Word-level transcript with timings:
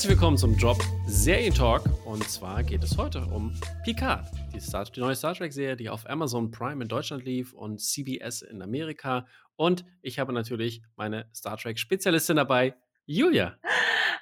Herzlich 0.00 0.16
willkommen 0.16 0.38
zum 0.38 0.56
Drop 0.56 0.82
Serientalk. 1.08 1.82
Und 2.06 2.26
zwar 2.26 2.62
geht 2.62 2.82
es 2.82 2.96
heute 2.96 3.20
um 3.20 3.52
Picard, 3.84 4.24
die, 4.54 4.58
Star 4.58 4.86
die 4.86 4.98
neue 4.98 5.14
Star 5.14 5.34
Trek-Serie, 5.34 5.76
die 5.76 5.90
auf 5.90 6.08
Amazon 6.08 6.50
Prime 6.50 6.82
in 6.82 6.88
Deutschland 6.88 7.22
lief 7.26 7.52
und 7.52 7.82
CBS 7.82 8.40
in 8.40 8.62
Amerika. 8.62 9.26
Und 9.56 9.84
ich 10.00 10.18
habe 10.18 10.32
natürlich 10.32 10.80
meine 10.96 11.28
Star 11.34 11.58
Trek-Spezialistin 11.58 12.36
dabei, 12.36 12.76
Julia. 13.04 13.58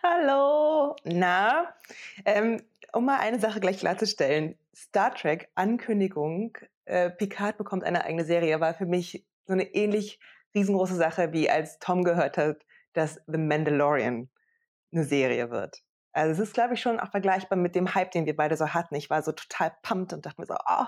Hallo. 0.02 0.96
Na, 1.04 1.72
ähm, 2.24 2.60
um 2.92 3.04
mal 3.04 3.20
eine 3.20 3.38
Sache 3.38 3.60
gleich 3.60 3.78
klarzustellen. 3.78 4.58
Star 4.74 5.14
Trek 5.14 5.48
Ankündigung, 5.54 6.58
äh, 6.86 7.08
Picard 7.08 7.56
bekommt 7.56 7.84
eine 7.84 8.04
eigene 8.04 8.24
Serie, 8.24 8.58
war 8.58 8.74
für 8.74 8.86
mich 8.86 9.24
so 9.46 9.52
eine 9.52 9.72
ähnlich 9.76 10.18
riesengroße 10.56 10.96
Sache, 10.96 11.32
wie 11.32 11.48
als 11.48 11.78
Tom 11.78 12.02
gehört 12.02 12.36
hat, 12.36 12.66
dass 12.94 13.20
The 13.28 13.38
Mandalorian 13.38 14.28
eine 14.92 15.04
Serie 15.04 15.50
wird. 15.50 15.82
Also 16.12 16.32
es 16.32 16.48
ist, 16.48 16.54
glaube 16.54 16.74
ich, 16.74 16.80
schon 16.80 16.98
auch 16.98 17.10
vergleichbar 17.10 17.58
mit 17.58 17.74
dem 17.74 17.94
Hype, 17.94 18.10
den 18.10 18.26
wir 18.26 18.34
beide 18.34 18.56
so 18.56 18.68
hatten. 18.68 18.94
Ich 18.94 19.10
war 19.10 19.22
so 19.22 19.32
total 19.32 19.72
pumped 19.82 20.12
und 20.12 20.26
dachte 20.26 20.40
mir 20.40 20.46
so, 20.46 20.54
oh, 20.54 20.86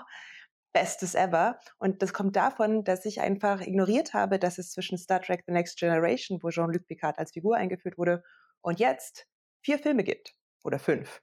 bestes 0.73 1.15
ever. 1.15 1.59
Und 1.77 2.01
das 2.01 2.13
kommt 2.13 2.35
davon, 2.35 2.83
dass 2.83 3.05
ich 3.05 3.21
einfach 3.21 3.61
ignoriert 3.61 4.13
habe, 4.13 4.39
dass 4.39 4.57
es 4.57 4.71
zwischen 4.71 4.97
Star 4.97 5.21
Trek 5.21 5.43
The 5.45 5.53
Next 5.53 5.77
Generation, 5.77 6.39
wo 6.41 6.49
Jean-Luc 6.49 6.87
Picard 6.87 7.17
als 7.19 7.31
Figur 7.31 7.55
eingeführt 7.55 7.97
wurde, 7.97 8.23
und 8.61 8.79
jetzt 8.79 9.27
vier 9.63 9.79
Filme 9.79 10.03
gibt. 10.03 10.33
Oder 10.63 10.79
fünf. 10.79 11.21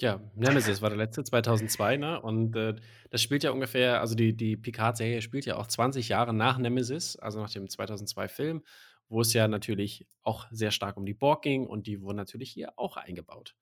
Ja, 0.00 0.20
Nemesis 0.34 0.82
war 0.82 0.90
der 0.90 0.98
letzte, 0.98 1.22
2002, 1.22 1.98
ne? 1.98 2.20
Und 2.20 2.56
äh, 2.56 2.74
das 3.10 3.22
spielt 3.22 3.44
ja 3.44 3.52
ungefähr, 3.52 4.00
also 4.00 4.16
die, 4.16 4.36
die 4.36 4.56
Picard-Serie 4.56 5.22
spielt 5.22 5.46
ja 5.46 5.56
auch 5.56 5.68
20 5.68 6.08
Jahre 6.08 6.34
nach 6.34 6.58
Nemesis, 6.58 7.16
also 7.16 7.40
nach 7.40 7.50
dem 7.50 7.66
2002-Film 7.66 8.64
wo 9.08 9.20
es 9.20 9.32
ja 9.32 9.48
natürlich 9.48 10.06
auch 10.22 10.46
sehr 10.50 10.70
stark 10.70 10.96
um 10.96 11.06
die 11.06 11.14
Borg 11.14 11.42
ging 11.42 11.66
und 11.66 11.86
die 11.86 12.00
wurden 12.00 12.16
natürlich 12.16 12.50
hier 12.50 12.78
auch 12.78 12.96
eingebaut. 12.96 13.54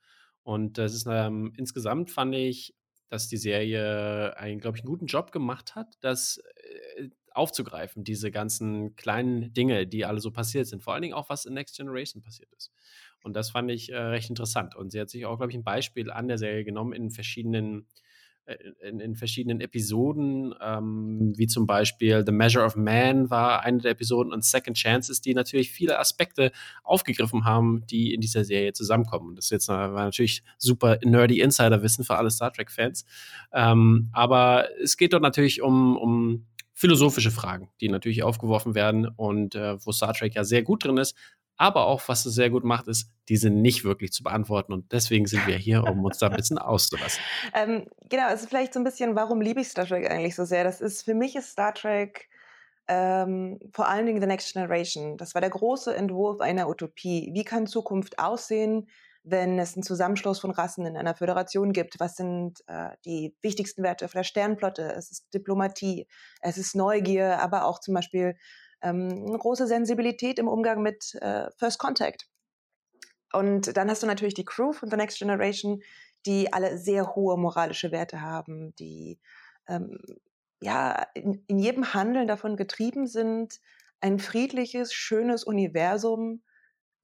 Und 0.43 0.79
das 0.79 0.95
ist 0.95 1.07
ähm, 1.09 1.53
insgesamt 1.57 2.11
fand 2.11 2.35
ich, 2.35 2.75
dass 3.09 3.29
die 3.29 3.37
Serie 3.37 4.37
einen, 4.39 4.59
glaube 4.59 4.79
ich, 4.79 4.83
einen 4.83 4.91
guten 4.91 5.07
Job 5.07 5.33
gemacht 5.33 5.75
hat, 5.75 5.97
das 6.01 6.39
äh, 6.97 7.11
aufzugreifen, 7.31 8.05
diese 8.05 8.31
ganzen 8.31 8.97
kleinen 8.97 9.53
Dinge, 9.53 9.87
die 9.87 10.05
alle 10.05 10.21
so 10.21 10.31
passiert 10.31 10.67
sind. 10.67 10.83
Vor 10.83 10.95
allen 10.95 11.03
Dingen 11.03 11.15
auch, 11.15 11.29
was 11.29 11.45
in 11.45 11.55
Next 11.55 11.77
Generation 11.77 12.23
passiert 12.23 12.51
ist. 12.55 12.73
Und 13.23 13.35
das 13.35 13.51
fand 13.51 13.71
ich 13.71 13.91
äh, 13.93 13.97
recht 13.97 14.31
interessant. 14.31 14.75
Und 14.75 14.91
sie 14.91 15.01
hat 15.01 15.11
sich 15.11 15.27
auch, 15.27 15.37
glaube 15.37 15.53
ich, 15.53 15.57
ein 15.59 15.65
Beispiel 15.65 16.11
an 16.11 16.29
der 16.29 16.39
Serie 16.39 16.65
genommen 16.65 16.93
in 16.93 17.11
verschiedenen 17.11 17.87
in, 18.81 19.01
in, 19.01 19.15
verschiedenen 19.15 19.61
Episoden, 19.61 20.55
ähm, 20.61 21.33
wie 21.37 21.47
zum 21.47 21.67
Beispiel 21.67 22.25
The 22.27 22.33
Measure 22.33 22.65
of 22.65 22.75
Man 22.77 23.31
war 23.31 23.63
eine 23.63 23.79
der 23.79 23.93
Episoden 23.93 24.33
und 24.33 24.45
Second 24.45 24.77
Chances, 24.77 25.21
die 25.21 25.35
natürlich 25.35 25.71
viele 25.71 25.99
Aspekte 25.99 26.51
aufgegriffen 26.83 27.45
haben, 27.45 27.87
die 27.87 28.13
in 28.13 28.21
dieser 28.21 28.45
Serie 28.45 28.73
zusammenkommen. 28.73 29.37
Das 29.37 29.47
ist 29.47 29.51
jetzt 29.53 29.69
war 29.69 29.91
natürlich 29.91 30.43
super 30.59 30.99
nerdy 31.05 31.41
Insiderwissen 31.41 32.05
für 32.05 32.17
alle 32.17 32.31
Star 32.31 32.53
Trek-Fans. 32.53 33.05
Ähm, 33.53 34.09
aber 34.13 34.69
es 34.83 34.97
geht 34.97 35.13
dort 35.13 35.23
natürlich 35.23 35.63
um, 35.63 35.97
um 35.97 36.47
philosophische 36.75 37.31
Fragen, 37.31 37.69
die 37.81 37.89
natürlich 37.89 38.25
aufgeworfen 38.25 38.75
werden 38.75 39.07
und 39.07 39.55
äh, 39.55 39.77
wo 39.85 39.93
Star 39.93 40.15
Trek 40.15 40.35
ja 40.35 40.43
sehr 40.43 40.63
gut 40.63 40.85
drin 40.85 40.97
ist, 40.97 41.17
aber 41.57 41.87
auch, 41.87 42.03
was 42.07 42.27
es 42.27 42.35
sehr 42.35 42.51
gut 42.51 42.65
macht, 42.65 42.89
ist, 42.89 43.11
diese 43.29 43.51
nicht 43.51 43.85
wirklich 43.85 44.13
zu 44.13 44.23
beantworten. 44.23 44.73
Und 44.73 44.93
deswegen 44.93 45.27
sind 45.27 45.47
wir 45.47 45.57
hier, 45.57 45.85
um 45.85 46.05
uns 46.05 46.19
da 46.19 46.29
ein 46.29 46.37
bisschen 46.37 46.59
auszulassen. 46.59 47.21
Ähm, 47.55 47.87
genau, 48.09 48.33
ist 48.33 48.49
vielleicht 48.49 48.73
so 48.73 48.81
ein 48.81 48.85
bisschen, 48.85 49.15
warum 49.15 49.41
liebe 49.41 49.61
ich 49.61 49.69
Star 49.69 49.87
Trek 49.87 50.11
eigentlich 50.11 50.35
so 50.35 50.45
sehr? 50.45 50.65
Das 50.65 50.81
ist, 50.81 51.03
für 51.03 51.15
mich 51.15 51.37
ist 51.37 51.51
Star 51.51 51.75
Trek 51.75 52.29
ähm, 52.89 53.59
vor 53.73 53.89
allen 53.89 54.07
Dingen 54.07 54.21
The 54.21 54.27
Next 54.27 54.53
Generation. 54.53 55.17
Das 55.17 55.35
war 55.35 55.41
der 55.41 55.51
große 55.51 55.95
Entwurf 55.95 56.41
einer 56.41 56.69
Utopie. 56.69 57.31
Wie 57.33 57.45
kann 57.45 57.67
Zukunft 57.67 58.19
aussehen, 58.19 58.89
wenn 59.25 59.59
es 59.59 59.77
einen 59.77 59.85
Zusammenschluss 59.85 60.41
von 60.41 60.51
Rassen 60.51 60.85
in 60.85 60.97
einer 60.97 61.15
Föderation 61.15 61.73
gibt? 61.73 62.01
Was 62.01 62.17
sind 62.17 62.61
äh, 62.67 62.91
die 63.05 63.37
wichtigsten 63.41 63.83
Werte 63.83 64.09
für 64.09 64.19
der 64.19 64.25
Sternflotte? 64.25 64.93
Es 64.97 65.11
ist 65.11 65.33
Diplomatie, 65.33 66.09
es 66.41 66.59
ist 66.59 66.75
Neugier, 66.75 67.41
aber 67.41 67.67
auch 67.67 67.79
zum 67.79 67.95
Beispiel 67.95 68.37
ähm, 68.83 69.25
eine 69.27 69.39
große 69.39 69.67
Sensibilität 69.67 70.39
im 70.39 70.49
Umgang 70.49 70.83
mit 70.83 71.15
äh, 71.21 71.51
First 71.57 71.79
Contact. 71.79 72.29
Und 73.33 73.77
dann 73.77 73.89
hast 73.89 74.03
du 74.03 74.07
natürlich 74.07 74.35
die 74.35 74.45
Crew 74.45 74.73
von 74.73 74.91
The 74.91 74.97
Next 74.97 75.19
Generation, 75.19 75.83
die 76.27 76.53
alle 76.53 76.79
sehr 76.79 77.15
hohe 77.15 77.37
moralische 77.39 77.91
Werte 77.91 78.21
haben, 78.21 78.75
die 78.77 79.19
ähm, 79.69 79.99
ja 80.61 81.07
in, 81.15 81.43
in 81.47 81.59
jedem 81.59 81.95
Handeln 81.95 82.27
davon 82.27 82.57
getrieben 82.57 83.07
sind, 83.07 83.61
ein 84.01 84.19
friedliches, 84.19 84.93
schönes 84.93 85.45
Universum 85.45 86.43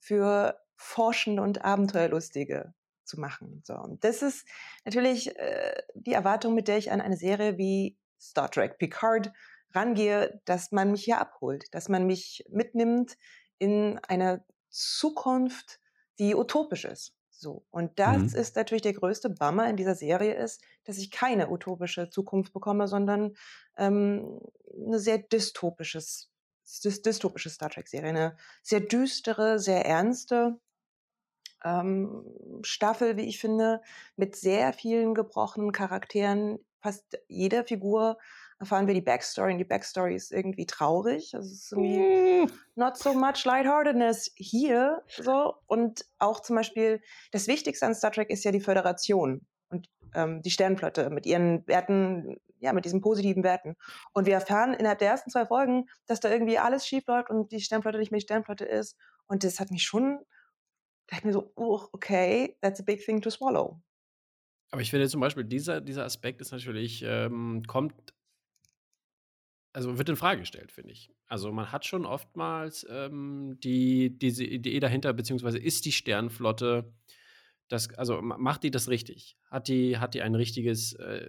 für 0.01 0.61
Forschende 0.77 1.43
und 1.43 1.65
Abenteuerlustige 1.65 2.75
zu 3.05 3.19
machen. 3.19 3.63
So, 3.65 3.75
und 3.75 4.05
das 4.05 4.23
ist 4.23 4.47
natürlich 4.85 5.37
äh, 5.37 5.83
die 5.95 6.13
Erwartung, 6.13 6.55
mit 6.55 6.69
der 6.69 6.79
ich 6.79 6.93
an 6.93 7.01
eine 7.01 7.17
Serie 7.17 7.57
wie 7.57 7.97
Star 8.21 8.51
Trek 8.51 8.79
Picard 8.79 9.33
rangehe, 9.75 10.41
dass 10.45 10.73
man 10.73 10.93
mich 10.93 11.05
hier 11.05 11.21
abholt, 11.21 11.73
dass 11.73 11.89
man 11.89 12.07
mich 12.07 12.45
mitnimmt 12.49 13.17
in 13.59 13.99
eine 14.07 14.45
Zukunft, 14.71 15.81
die 16.19 16.35
utopisch 16.35 16.85
ist. 16.85 17.15
So. 17.31 17.65
Und 17.71 17.99
das 17.99 18.33
mhm. 18.33 18.39
ist 18.41 18.57
natürlich 18.57 18.83
der 18.83 18.95
größte 18.95 19.31
Bummer 19.31 19.69
in 19.69 19.77
dieser 19.77 19.95
Serie 19.95 20.35
ist, 20.35 20.61
dass 20.85 20.99
ich 20.99 21.11
keine 21.11 21.51
utopische 21.51 22.11
Zukunft 22.11 22.53
bekomme, 22.53 22.89
sondern 22.89 23.37
ähm, 23.77 24.41
eine 24.87 24.99
sehr 24.99 25.19
dystopisches, 25.19 26.31
dystopische 26.83 27.51
Star 27.51 27.71
Trek-Serie. 27.71 28.09
Eine 28.09 28.37
sehr 28.63 28.81
düstere, 28.81 29.61
sehr 29.61 29.87
ernste 29.87 30.59
ähm, 31.65 32.25
Staffel, 32.63 33.17
wie 33.17 33.29
ich 33.29 33.39
finde, 33.39 33.83
mit 34.17 34.37
sehr 34.37 34.73
vielen 34.73 35.15
gebrochenen 35.15 35.73
Charakteren. 35.73 36.59
Fast 36.81 37.19
jede 37.29 37.65
Figur 37.65 38.19
erfahren 38.61 38.87
wir 38.87 38.95
die 38.95 39.01
Backstory 39.01 39.53
und 39.53 39.59
die 39.59 39.65
Backstory 39.65 40.15
ist 40.15 40.33
irgendwie 40.33 40.67
traurig. 40.67 41.35
Also 41.35 41.47
es 41.47 41.65
ist 41.65 41.73
irgendwie 41.73 42.47
mm. 42.47 42.51
not 42.75 42.97
so 42.97 43.15
much 43.15 43.45
lightheartedness 43.45 44.33
hier. 44.37 45.03
So. 45.09 45.55
Und 45.67 46.05
auch 46.19 46.41
zum 46.41 46.57
Beispiel, 46.57 47.01
das 47.31 47.47
Wichtigste 47.47 47.87
an 47.87 47.95
Star 47.95 48.11
Trek 48.11 48.31
ist 48.31 48.45
ja 48.45 48.51
die 48.51 48.61
Föderation 48.61 49.47
und 49.69 49.89
ähm, 50.15 50.43
die 50.43 50.51
Sternflotte 50.51 51.11
mit 51.11 51.25
ihren 51.25 51.67
Werten, 51.69 52.37
ja, 52.59 52.73
mit 52.73 52.85
diesen 52.85 53.01
positiven 53.01 53.45
Werten. 53.45 53.77
Und 54.13 54.27
wir 54.27 54.35
erfahren 54.35 54.75
innerhalb 54.75 54.99
der 54.99 55.11
ersten 55.11 55.31
zwei 55.31 55.47
Folgen, 55.47 55.89
dass 56.07 56.19
da 56.19 56.31
irgendwie 56.31 56.59
alles 56.59 56.87
schief 56.87 57.07
läuft 57.07 57.31
und 57.31 57.53
die 57.53 57.61
Sternflotte 57.61 57.99
nicht 57.99 58.11
mehr 58.11 58.19
die 58.19 58.25
Sternflotte 58.25 58.65
ist. 58.65 58.97
Und 59.29 59.45
das 59.45 59.61
hat 59.61 59.71
mich 59.71 59.85
schon, 59.85 60.19
da 61.07 61.17
ich 61.19 61.25
mir 61.25 61.33
so, 61.33 61.53
oh, 61.55 61.83
okay, 61.93 62.57
that's 62.61 62.81
a 62.81 62.83
big 62.83 63.05
thing 63.05 63.21
to 63.21 63.31
swallow. 63.31 63.81
Aber 64.71 64.83
ich 64.83 64.91
finde 64.91 65.09
zum 65.09 65.21
Beispiel, 65.21 65.45
dieser, 65.45 65.81
dieser 65.81 66.05
Aspekt 66.05 66.41
ist 66.41 66.53
natürlich, 66.53 67.03
ähm, 67.07 67.63
kommt 67.67 67.95
also 69.73 69.99
wird 69.99 70.09
in 70.09 70.17
Frage 70.17 70.41
gestellt, 70.41 70.73
finde 70.73 70.93
ich. 70.93 71.11
Also 71.27 71.53
man 71.53 71.71
hat 71.73 71.85
schon 71.85 72.07
oftmals 72.07 72.87
ähm, 72.91 73.59
die, 73.63 74.19
diese 74.19 74.45
Idee 74.45 74.81
dahinter, 74.81 75.13
beziehungsweise 75.13 75.59
ist 75.59 75.85
die 75.85 75.93
Sternflotte, 75.93 76.93
das, 77.69 77.93
also 77.95 78.23
macht 78.23 78.63
die 78.63 78.71
das 78.71 78.89
richtig? 78.89 79.37
Hat 79.51 79.69
die, 79.69 79.99
hat 79.99 80.15
die 80.15 80.23
ein 80.23 80.35
richtiges, 80.35 80.95
äh, 80.95 81.29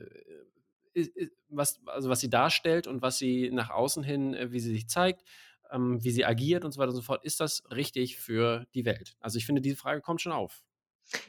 was, 1.49 1.79
also 1.85 2.09
was 2.09 2.21
sie 2.21 2.29
darstellt 2.29 2.87
und 2.87 3.01
was 3.01 3.17
sie 3.17 3.51
nach 3.51 3.69
außen 3.69 4.03
hin, 4.03 4.33
äh, 4.33 4.51
wie 4.51 4.59
sie 4.59 4.71
sich 4.71 4.87
zeigt, 4.87 5.23
ähm, 5.71 6.03
wie 6.03 6.11
sie 6.11 6.25
agiert 6.25 6.65
und 6.65 6.71
so 6.71 6.79
weiter 6.79 6.89
und 6.89 6.95
so 6.95 7.01
fort, 7.01 7.23
ist 7.23 7.39
das 7.39 7.63
richtig 7.71 8.17
für 8.17 8.65
die 8.73 8.85
Welt? 8.85 9.15
Also 9.19 9.37
ich 9.37 9.45
finde, 9.45 9.61
diese 9.61 9.75
Frage 9.75 10.01
kommt 10.01 10.21
schon 10.21 10.31
auf. 10.31 10.63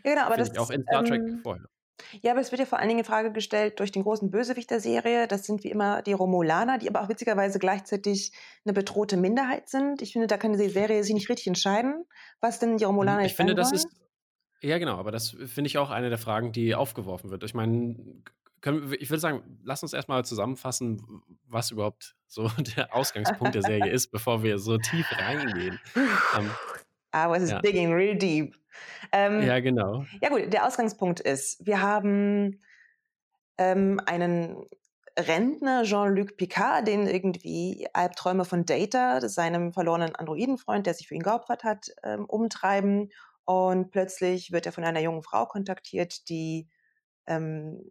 Ja, 0.04 0.12
genau, 0.12 0.26
aber 0.26 0.36
das 0.36 0.50
ist 0.50 0.58
auch 0.58 0.70
in 0.70 0.82
Star 0.82 1.04
Trek 1.04 1.20
ähm, 1.20 1.40
vorher. 1.42 1.68
Ja, 2.22 2.32
aber 2.32 2.40
es 2.40 2.50
wird 2.50 2.60
ja 2.60 2.66
vor 2.66 2.78
allen 2.78 2.88
Dingen 2.88 3.00
in 3.00 3.04
Frage 3.04 3.32
gestellt 3.32 3.80
durch 3.80 3.92
den 3.92 4.02
großen 4.02 4.30
Bösewicht 4.30 4.70
der 4.70 4.80
Serie. 4.80 5.26
Das 5.28 5.44
sind 5.44 5.64
wie 5.64 5.70
immer 5.70 6.02
die 6.02 6.12
Romulaner, 6.12 6.78
die 6.78 6.88
aber 6.88 7.02
auch 7.02 7.08
witzigerweise 7.08 7.58
gleichzeitig 7.58 8.32
eine 8.64 8.72
bedrohte 8.72 9.16
Minderheit 9.16 9.68
sind. 9.68 10.02
Ich 10.02 10.12
finde, 10.12 10.26
da 10.26 10.36
kann 10.36 10.52
die 10.52 10.68
Serie 10.68 11.02
sich 11.04 11.14
nicht 11.14 11.28
richtig 11.28 11.46
entscheiden, 11.46 12.04
was 12.40 12.58
denn 12.58 12.76
die 12.76 12.84
Romulaner 12.84 13.24
ich 13.24 13.34
finde, 13.34 13.54
das 13.54 13.68
wollen. 13.68 13.76
ist. 13.76 13.88
Ja, 14.62 14.78
genau, 14.78 14.98
aber 14.98 15.10
das 15.10 15.30
finde 15.30 15.68
ich 15.68 15.78
auch 15.78 15.90
eine 15.90 16.10
der 16.10 16.18
Fragen, 16.18 16.52
die 16.52 16.74
aufgeworfen 16.74 17.30
wird. 17.30 17.44
Ich 17.44 17.54
meine, 17.54 17.96
ich 18.98 19.08
würde 19.08 19.20
sagen, 19.20 19.58
lass 19.64 19.82
uns 19.82 19.94
erstmal 19.94 20.24
zusammenfassen, 20.24 21.22
was 21.46 21.70
überhaupt 21.70 22.14
so 22.26 22.48
der 22.76 22.94
Ausgangspunkt 22.94 23.54
der 23.54 23.62
Serie 23.62 23.90
ist, 23.90 24.10
bevor 24.10 24.42
wir 24.42 24.58
so 24.58 24.76
tief 24.76 25.06
reingehen. 25.18 25.80
ähm, 26.36 26.50
I 27.14 27.26
was 27.28 27.50
ja. 27.50 27.60
digging 27.60 27.92
real 27.92 28.16
deep. 28.16 28.56
Ähm, 29.12 29.42
ja, 29.42 29.60
genau. 29.60 30.04
Ja 30.20 30.28
gut, 30.28 30.52
der 30.52 30.66
Ausgangspunkt 30.66 31.20
ist, 31.20 31.64
wir 31.66 31.82
haben 31.82 32.60
ähm, 33.58 34.00
einen 34.06 34.64
Rentner 35.18 35.82
Jean-Luc 35.82 36.36
Picard, 36.36 36.86
den 36.86 37.06
irgendwie 37.06 37.88
Albträume 37.92 38.44
von 38.44 38.64
Data, 38.64 39.28
seinem 39.28 39.72
verlorenen 39.72 40.14
Androidenfreund, 40.14 40.86
der 40.86 40.94
sich 40.94 41.08
für 41.08 41.14
ihn 41.14 41.22
geopfert 41.22 41.64
hat, 41.64 41.88
ähm, 42.04 42.24
umtreiben. 42.26 43.10
Und 43.44 43.90
plötzlich 43.90 44.52
wird 44.52 44.66
er 44.66 44.72
von 44.72 44.84
einer 44.84 45.00
jungen 45.00 45.22
Frau 45.22 45.46
kontaktiert, 45.46 46.28
die 46.28 46.68
ähm, 47.26 47.82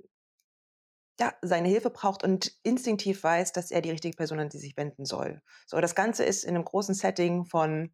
ja, 1.19 1.33
seine 1.41 1.67
Hilfe 1.67 1.89
braucht 1.89 2.23
und 2.23 2.53
instinktiv 2.63 3.23
weiß, 3.23 3.51
dass 3.51 3.71
er 3.71 3.81
die 3.81 3.91
richtige 3.91 4.15
Person 4.15 4.39
an 4.39 4.49
die 4.49 4.57
sich 4.57 4.77
wenden 4.77 5.03
soll. 5.05 5.41
So, 5.67 5.79
das 5.81 5.95
Ganze 5.95 6.23
ist 6.23 6.45
in 6.45 6.55
einem 6.55 6.63
großen 6.63 6.95
Setting 6.95 7.43
von 7.43 7.93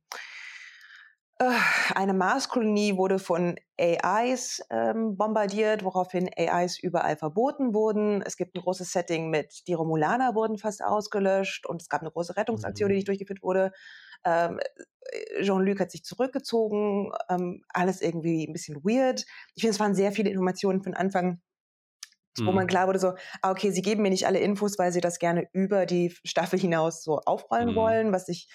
eine 1.93 2.13
Marskolonie 2.13 2.95
wurde 2.95 3.19
von 3.19 3.57
AIs 3.77 4.61
ähm, 4.69 5.17
bombardiert, 5.17 5.83
woraufhin 5.83 6.29
AIs 6.37 6.79
überall 6.79 7.17
verboten 7.17 7.73
wurden. 7.73 8.21
Es 8.21 8.37
gibt 8.37 8.55
ein 8.55 8.61
großes 8.61 8.91
Setting 8.93 9.29
mit 9.29 9.67
die 9.67 9.73
Romulaner 9.73 10.33
wurden 10.33 10.57
fast 10.57 10.81
ausgelöscht 10.81 11.65
und 11.65 11.81
es 11.81 11.89
gab 11.89 12.01
eine 12.01 12.11
große 12.11 12.37
Rettungsaktion, 12.37 12.89
die 12.89 12.95
Mhm. 12.95 12.95
nicht 12.95 13.07
durchgeführt 13.09 13.43
wurde. 13.43 13.73
Ähm, 14.23 14.59
äh, 15.11 15.43
Jean-Luc 15.43 15.79
hat 15.81 15.91
sich 15.91 16.05
zurückgezogen, 16.05 17.11
ähm, 17.29 17.63
alles 17.69 18.01
irgendwie 18.01 18.47
ein 18.47 18.53
bisschen 18.53 18.77
weird. 18.85 19.25
Ich 19.55 19.61
finde, 19.63 19.71
es 19.73 19.79
waren 19.81 19.95
sehr 19.95 20.13
viele 20.13 20.29
Informationen 20.29 20.83
von 20.83 20.93
Anfang, 20.93 21.41
wo 22.43 22.51
man 22.51 22.67
Mhm. 22.67 22.67
klar 22.67 22.87
wurde 22.87 22.99
so, 22.99 23.13
ah, 23.41 23.51
okay, 23.51 23.71
sie 23.71 23.81
geben 23.81 24.01
mir 24.03 24.09
nicht 24.09 24.27
alle 24.27 24.39
Infos, 24.39 24.77
weil 24.77 24.91
sie 24.91 25.01
das 25.01 25.19
gerne 25.19 25.47
über 25.53 25.85
die 25.85 26.13
Staffel 26.25 26.59
hinaus 26.59 27.03
so 27.03 27.19
aufrollen 27.19 27.75
Mhm. 27.75 27.75
wollen, 27.75 28.11
was 28.11 28.27
ich 28.27 28.49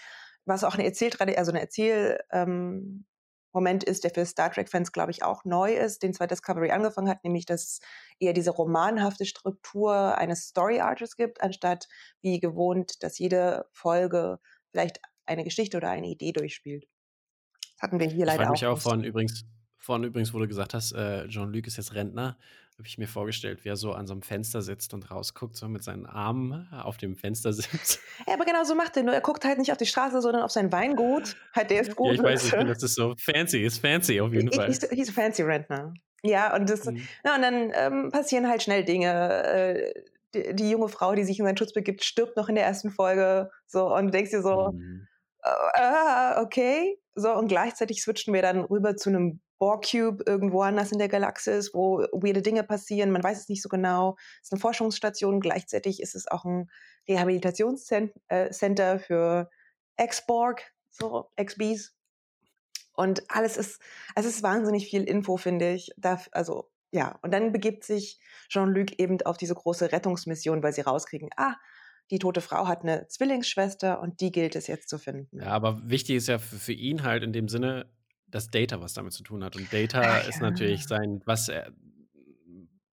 was 0.44 0.64
auch 0.64 0.74
eine 0.74 0.84
Erzähltradi 0.84 1.36
also 1.36 1.52
eine 1.52 1.60
Erzähl 1.60 2.20
ähm, 2.30 3.06
Moment 3.52 3.82
ist, 3.82 4.04
der 4.04 4.12
für 4.12 4.24
Star 4.24 4.50
Trek-Fans, 4.52 4.92
glaube 4.92 5.10
ich, 5.10 5.24
auch 5.24 5.44
neu 5.44 5.74
ist, 5.74 6.02
den 6.04 6.14
zwar 6.14 6.28
Discovery 6.28 6.70
angefangen 6.70 7.08
hat, 7.08 7.24
nämlich 7.24 7.46
dass 7.46 7.64
es 7.64 7.80
eher 8.20 8.32
diese 8.32 8.50
romanhafte 8.50 9.26
Struktur 9.26 10.16
eines 10.16 10.46
Story 10.48 10.80
Arches 10.80 11.16
gibt, 11.16 11.42
anstatt 11.42 11.88
wie 12.22 12.38
gewohnt, 12.38 13.02
dass 13.02 13.18
jede 13.18 13.66
Folge 13.72 14.38
vielleicht 14.70 15.00
eine 15.26 15.42
Geschichte 15.42 15.76
oder 15.76 15.90
eine 15.90 16.08
Idee 16.08 16.32
durchspielt. 16.32 16.86
Das 17.74 17.82
hatten 17.82 17.98
wir 17.98 18.06
hier 18.06 18.18
Ich 18.18 18.26
leider 18.26 18.44
frage 18.44 18.50
mich 18.52 18.66
auch 18.66 18.72
auch 18.72 18.80
vorhin 18.80 19.04
übrigens 19.04 19.44
vorhin 19.80 20.04
übrigens, 20.04 20.32
wo 20.32 20.38
du 20.38 20.46
gesagt 20.46 20.74
hast, 20.74 20.92
äh, 20.92 21.26
Jean-Luc 21.26 21.66
ist 21.66 21.78
jetzt 21.78 21.94
Rentner, 21.94 22.38
habe 22.80 22.88
ich 22.88 22.98
mir 22.98 23.06
vorgestellt, 23.08 23.64
wie 23.64 23.68
er 23.68 23.76
so 23.76 23.92
an 23.92 24.06
so 24.06 24.14
'nem 24.14 24.22
Fenster 24.22 24.62
sitzt 24.62 24.94
und 24.94 25.10
rausguckt, 25.10 25.54
so 25.56 25.68
mit 25.68 25.84
seinen 25.84 26.06
Armen 26.06 26.66
auf 26.72 26.96
dem 26.96 27.14
Fenstersims. 27.16 28.00
Ja, 28.26 28.34
aber 28.34 28.44
genau 28.44 28.64
so 28.64 28.74
macht 28.74 28.96
er, 28.96 29.02
nur 29.02 29.14
er 29.14 29.20
guckt 29.20 29.44
halt 29.44 29.58
nicht 29.58 29.72
auf 29.72 29.78
die 29.78 29.86
Straße, 29.86 30.20
sondern 30.20 30.42
auf 30.42 30.50
sein 30.50 30.72
Weingut. 30.72 31.36
Halt, 31.54 31.70
der 31.70 31.80
ist 31.82 31.96
Ja, 32.02 32.12
gut, 32.12 32.14
ich 32.14 32.22
weiß, 32.22 32.44
ich 32.44 32.54
finde, 32.56 32.72
das 32.74 32.82
ist 32.82 32.94
so 32.94 33.14
fancy, 33.18 33.62
ist 33.64 33.78
fancy 33.78 34.20
auf 34.20 34.32
jeden 34.32 34.52
Fall. 34.52 34.72
he's 34.72 34.80
he's 34.90 35.08
a 35.08 35.12
fancy 35.12 35.42
Rentner. 35.42 35.94
Ja, 36.22 36.54
und 36.54 36.68
das 36.68 36.84
Mhm. 36.84 37.08
ja, 37.24 37.34
und 37.36 37.42
dann, 37.42 37.72
ähm, 37.74 38.10
passieren 38.10 38.48
halt 38.48 38.62
schnell 38.62 38.84
Dinge. 38.84 39.08
Äh, 39.44 39.92
die 40.34 40.54
die 40.54 40.70
junge 40.70 40.88
Frau, 40.88 41.14
die 41.14 41.24
sich 41.24 41.38
in 41.40 41.44
seinen 41.46 41.56
Schutz 41.56 41.72
begibt, 41.72 42.04
stirbt 42.04 42.36
noch 42.36 42.48
in 42.48 42.54
der 42.54 42.64
ersten 42.64 42.90
Folge, 42.90 43.50
so 43.66 43.92
und 43.94 44.06
du 44.06 44.10
denkst 44.12 44.30
dir 44.30 44.42
so: 44.42 44.70
Mhm. 44.70 45.06
„Äh, 45.44 45.50
ah, 45.50 46.42
okay.“ 46.42 46.98
So, 47.16 47.32
und 47.34 47.48
gleichzeitig 47.48 48.02
switchen 48.02 48.34
wir 48.34 48.42
dann 48.42 48.60
rüber 48.64 48.96
zu 48.96 49.10
'nem 49.10 49.40
Borg-Cube 49.60 50.24
irgendwo 50.26 50.62
anders 50.62 50.92
in 50.92 50.98
der 51.00 51.08
Galaxis, 51.10 51.74
wo 51.74 52.00
weirde 52.12 52.42
Dinge 52.42 52.64
passieren. 52.64 53.12
Man 53.12 53.24
weiß 53.24 53.40
es 53.42 53.50
nicht 53.50 53.62
so 53.62 53.70
genau. 53.70 54.16
Es 54.42 54.48
ist 54.48 54.54
'ne 54.54 54.60
Forschungsstation, 54.60 55.40
gleichzeitig 55.40 56.02
ist 56.02 56.16
es 56.16 56.28
auch 56.28 56.46
'n 56.46 56.70
Rehabilitationszen 57.08 58.12
äh, 58.28 58.52
für 59.00 59.50
Ex-Borg, 59.98 60.62
so 60.90 61.30
Ex-Bees. 61.36 61.92
Und 62.96 63.22
alles 63.30 63.56
ist 63.56 63.80
es 64.16 64.26
ist 64.26 64.42
wahnsinnig 64.42 64.86
viel 64.88 65.04
Info, 65.04 65.36
finde 65.36 65.72
ich. 65.72 65.90
Daf 65.96 66.28
also, 66.32 66.70
ja. 66.92 67.18
Und 67.22 67.32
dann 67.32 67.52
begibt 67.52 67.84
sich 67.84 68.18
Jean-Luc 68.48 68.98
eben 68.98 69.20
auf 69.22 69.36
diese 69.36 69.54
große 69.54 69.92
Rettungsmission, 69.92 70.62
weil 70.62 70.72
sie 70.72 70.80
rauskriegen: 70.82 71.30
„Ah, 71.36 71.56
die 72.10 72.18
tote 72.18 72.40
Frau 72.40 72.66
hat 72.68 72.84
'ne 72.84 73.06
Zwillingsschwester 73.08 74.00
und 74.00 74.20
die 74.20 74.32
gilt 74.32 74.56
es 74.56 74.66
jetzt 74.66 74.88
zu 74.88 74.98
Ja, 75.38 75.44
finden.“ 75.44 75.46
aber 75.46 75.88
wichtig 75.88 76.16
ist 76.16 76.26
ja 76.28 76.38
für 76.38 76.72
ihn 76.72 77.02
halt 77.04 77.22
in 77.22 77.32
dem 77.32 77.48
Sinne, 77.48 77.86
dass 78.30 78.50
Data 78.50 78.80
was 78.80 78.94
damit 78.94 79.12
zu 79.12 79.22
tun 79.22 79.44
hat. 79.44 79.56
Und 79.56 79.72
Data 79.72 80.20
Ach 80.22 80.22
ist 80.22 80.40
natürlich 80.40 80.86
sein 80.86 81.22
was 81.26 81.48
er 81.48 81.72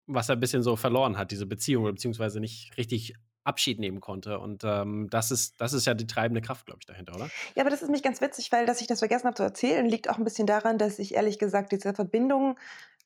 was 0.08 0.30
er 0.30 0.36
bisschen 0.38 0.64
so 0.64 0.76
verloren 0.76 1.18
hat, 1.18 1.32
diese 1.32 1.46
Beziehung 1.46 1.86
beziehungsweise 1.86 2.40
nicht 2.42 2.76
richtig 2.78 3.14
Abschied 3.46 3.80
nehmen 3.80 4.02
konnte. 4.02 4.40
Und, 4.40 4.64
ähm, 4.66 5.08
das 5.10 5.32
ist 5.32 5.62
das 5.62 5.74
ist 5.74 5.86
ja 5.86 5.94
die 5.94 6.08
treibende 6.08 6.42
Kraft, 6.42 6.66
glaube 6.66 6.80
ich, 6.82 6.86
dahinter, 6.88 7.16
oder? 7.16 7.32
Ja, 7.56 7.62
aber 7.64 7.70
das 7.70 7.82
ist 7.82 7.88
nämlich 7.88 8.04
ganz 8.04 8.22
witzig, 8.22 8.52
weil 8.52 8.66
dass 8.66 8.82
ich 8.82 8.88
das 8.88 9.00
vergessen 9.00 9.26
habe 9.26 9.36
zu 9.36 9.44
erzählen, 9.44 9.86
liegt 9.86 10.10
auch 10.10 10.18
'n 10.18 10.24
bisschen 10.24 10.48
daran, 10.48 10.78
dass 10.78 11.00
ich 11.00 11.14
ehrlich 11.14 11.40
gesagt 11.40 11.72
diese 11.72 11.94
Verbindung 11.94 12.58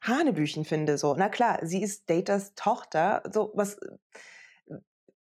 hanebüchen 0.01 0.63
finde 0.65 0.97
so. 0.97 1.15
Na 1.17 1.27
klar, 1.29 1.59
sie 1.63 1.81
ist 1.83 2.09
Datas 2.09 2.53
Tochter, 2.55 3.23
so 3.33 3.51
was 3.55 3.77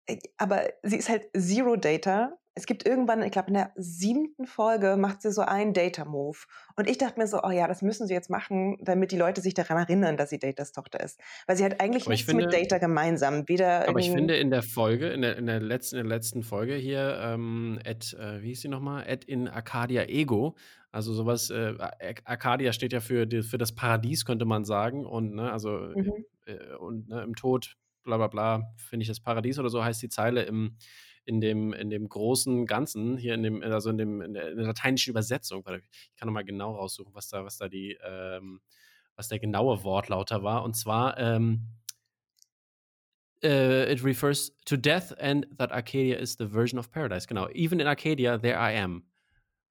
äh, 0.08 0.18
aber 0.38 0.70
sie 0.84 0.98
ist 0.98 1.10
halt 1.10 1.30
Zero 1.38 1.76
Data. 1.76 2.38
Es 2.56 2.68
gibt 2.68 2.86
irgendwann, 2.86 3.24
ich 3.24 3.32
glaube, 3.32 3.48
in 3.48 3.56
der 3.56 3.72
7. 3.76 4.46
Folge 4.46 4.96
macht 4.96 5.22
sie 5.24 5.32
so 5.32 5.42
einen 5.42 5.74
Data-Move. 5.74 6.38
Und 6.76 6.88
ich 6.90 7.00
dachte 7.00 7.20
mir 7.20 7.28
so: 7.28 7.42
„Oh 7.44 7.50
ja, 7.50 7.68
das 7.68 7.82
müssen 7.82 8.06
sie 8.08 8.14
jetzt 8.14 8.30
machen, 8.30 8.78
damit 8.82 9.12
die 9.12 9.18
Leute 9.18 9.42
sich 9.42 9.56
daran 9.56 9.78
erinnern, 9.78 10.18
dass 10.18 10.30
sie 10.30 10.38
Datas 10.40 10.72
Tochter 10.72 11.00
ist.“ 11.00 11.20
Weil 11.48 11.58
sie 11.58 11.66
hat 11.66 11.82
eigentlich 11.82 12.08
Aber 12.08 12.14
nichts 12.14 12.32
mit 12.32 12.54
finde 12.54 12.54
Data 12.54 12.78
gemeinsam, 12.78 13.48
weder 13.50 13.88
aber 13.88 14.00
ich 14.00 14.12
in 14.12 14.12
finde 14.12 14.38
in 14.38 14.50
der 14.50 14.64
Folge 14.64 15.10
in 15.10 15.22
der 15.22 15.38
in 15.38 15.46
der 15.46 15.60
letzten 15.60 15.98
in 15.98 16.04
der 16.08 16.16
letzten 16.18 16.44
Folge 16.44 16.76
hier, 16.76 17.18
ähm, 17.22 17.80
at 17.86 18.14
äh, 18.14 18.42
wie 18.42 18.48
hieß 18.48 18.62
sie 18.62 18.68
noch 18.70 18.80
mal? 18.80 19.04
At 19.06 19.26
in 19.26 19.48
Arcadia 19.50 20.04
Ego, 20.08 20.56
also 20.92 21.14
so 21.14 21.26
was, 21.26 21.50
äh, 21.50 21.74
Ar 21.78 21.92
Arcadia 22.26 22.72
steht 22.72 22.94
ja 22.94 23.02
für 23.02 23.26
de 23.28 23.44
für 23.44 23.58
das 23.58 23.76
Paradies, 23.76 24.24
könnte 24.26 24.46
man 24.46 24.64
sagen. 24.64 25.06
Und, 25.06 25.34
ne, 25.36 25.52
also, 25.52 25.96
Mhm. 25.96 26.24
äh, 26.46 26.76
und, 26.80 27.10
ne, 27.10 27.24
im 27.24 27.36
Tod, 27.36 27.76
bla 28.04 28.16
bla 28.18 28.28
bla, 28.28 28.74
finde 28.78 29.04
ich 29.04 29.10
das 29.10 29.20
Paradies 29.20 29.60
oder 29.60 29.70
so 29.70 29.84
heißt 29.84 30.02
die 30.02 30.10
Zeile 30.10 30.44
im 30.44 30.78
in 31.26 31.42
dem 31.42 31.74
in 31.74 31.90
dem 31.90 32.10
großen 32.10 32.66
Ganzen 32.66 33.18
hier 33.18 33.34
in 33.34 33.44
dem 33.44 33.62
also 33.64 33.90
in 33.90 33.98
dem 33.98 34.22
in 34.22 34.34
der 34.34 34.52
in 34.52 34.58
der 34.58 34.68
lateinischen 34.68 35.12
Übersetzung. 35.12 35.64
Ich 35.68 36.16
kann 36.18 36.28
noch 36.28 36.34
mal 36.34 36.44
genau 36.44 36.76
raussuchen, 36.76 37.14
was 37.14 37.30
da 37.30 37.46
was 37.46 37.58
da 37.58 37.70
die, 37.70 37.98
ähm 38.06 38.62
was 39.16 39.28
der 39.28 39.40
genaue 39.40 39.84
Wortlaut 39.84 40.32
da 40.32 40.44
war. 40.44 40.64
Und 40.64 40.76
zwar, 40.76 41.18
ähm 41.20 41.68
äh, 43.44 43.92
it 43.92 44.04
refers 44.04 44.52
to 44.66 44.78
death 44.78 45.14
and 45.20 45.46
that 45.58 45.72
Arcadia 45.72 46.18
is 46.18 46.36
the 46.38 46.48
version 46.48 46.80
of 46.80 46.90
paradise. 46.92 47.28
Genau. 47.28 47.50
Even 47.50 47.80
in 47.80 47.88
Arcadia, 47.88 48.38
there 48.38 48.58
I 48.58 48.78
am, 48.78 49.04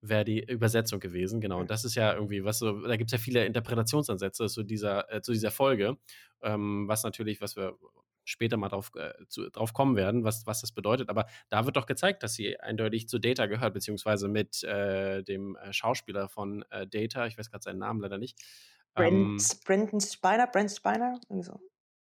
wäre 0.02 0.24
die 0.24 0.44
Übersetzung 0.44 1.00
gewesen, 1.00 1.40
genau. 1.40 1.60
Und 1.60 1.70
das 1.70 1.84
ist 1.84 1.94
ja 1.94 2.14
irgendwie, 2.14 2.44
was 2.44 2.58
so 2.58 2.82
da 2.86 2.96
gibt's 2.96 3.12
ja 3.12 3.18
viele 3.18 3.46
Interpretationsansätze 3.46 4.46
zu 4.48 4.62
dieser 4.62 5.12
äh, 5.12 5.22
zu 5.22 5.32
dieser 5.32 5.50
Folge, 5.50 5.96
ähm, 6.42 6.86
was 6.86 7.02
natürlich 7.02 7.40
was 7.40 7.56
wir 7.56 7.76
später 8.24 8.56
mal 8.56 8.68
drauf 8.68 8.92
äh, 8.96 9.12
zu 9.28 9.50
drauf 9.50 9.72
kommen 9.72 9.96
werden, 9.96 10.24
was 10.24 10.46
was 10.46 10.60
das 10.60 10.72
bedeutet. 10.72 11.08
Aber 11.08 11.26
da 11.48 11.66
wird 11.66 11.76
doch 11.76 11.86
gezeigt, 11.86 12.22
dass 12.22 12.34
sie 12.34 12.58
eindeutig 12.58 13.08
zu 13.08 13.18
Data 13.18 13.46
gehört, 13.46 13.74
beziehungsweise 13.74 14.28
mit, 14.28 14.62
äh, 14.64 15.22
dem, 15.22 15.56
äh, 15.56 15.72
Schauspieler 15.72 16.28
von, 16.28 16.64
äh, 16.70 16.86
Data, 16.86 17.26
ich 17.26 17.38
weiß 17.38 17.50
grad 17.50 17.62
seinen 17.62 17.78
Namen 17.78 18.00
leider 18.00 18.18
nicht. 18.18 18.38
Ähm 18.96 19.36
Brent 19.36 19.64
Brenton 19.64 20.00
Spiner 20.00 20.46
Brent 20.46 20.70
Spiner? 20.70 21.18
Irgendwie 21.28 21.44
so. 21.44 21.60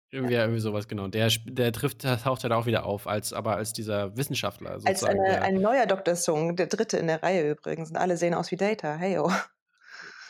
Irgendwie 0.10 0.36
ja, 0.36 0.42
irgendwie 0.42 0.62
so 0.62 0.72
was, 0.72 0.88
genau. 0.88 1.08
Der 1.08 1.30
der 1.46 1.74
trifft 1.74 2.02
taucht 2.02 2.44
ja 2.44 2.50
da 2.50 2.56
auch 2.56 2.66
wieder 2.66 2.86
auf 2.86 3.08
als 3.08 3.34
aber 3.34 3.58
als 3.58 3.74
dieser 3.74 4.16
Wissenschaftler 4.16 4.72
Als 4.72 4.84
sozusagen, 4.84 5.20
eine 5.20 5.30
der 5.30 5.44
ein 5.44 5.56
neuer 5.56 5.86
Doctor 5.86 6.16
Soong, 6.16 6.56
der 6.56 6.68
3. 6.68 6.98
in 6.98 7.08
der 7.08 7.22
Reihe 7.22 7.52
übrigens 7.52 7.90
und 7.90 7.98
alle 7.98 8.16
sehen 8.16 8.34
aus 8.34 8.52
wie 8.52 8.56
Data. 8.58 8.96
Heyo. 8.96 9.30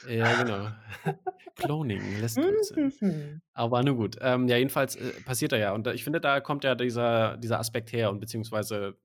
Ja, 0.08 0.34
genau. 0.36 0.70
Cloning 1.56 2.16
lässt 2.16 2.42
grüßen. 2.42 2.80
Mhm. 3.02 3.42
Aber 3.54 3.84
nun 3.84 3.98
gut. 3.98 4.18
Ähm, 4.22 4.48
ja, 4.48 4.58
jedenfalls, 4.58 4.96
äh, 4.96 5.22
passiert 5.22 5.52
da 5.54 5.58
ja. 5.58 5.74
Und 5.74 5.88
da 5.88 5.94
ich 5.94 6.04
finde, 6.04 6.22
da 6.22 6.42
kommt 6.42 6.64
ja 6.64 6.76
dieser 6.76 7.38
dieser 7.38 7.60
Aspekt 7.60 7.92
her 7.94 8.12
und 8.12 8.20
beziehungsweise 8.20 8.98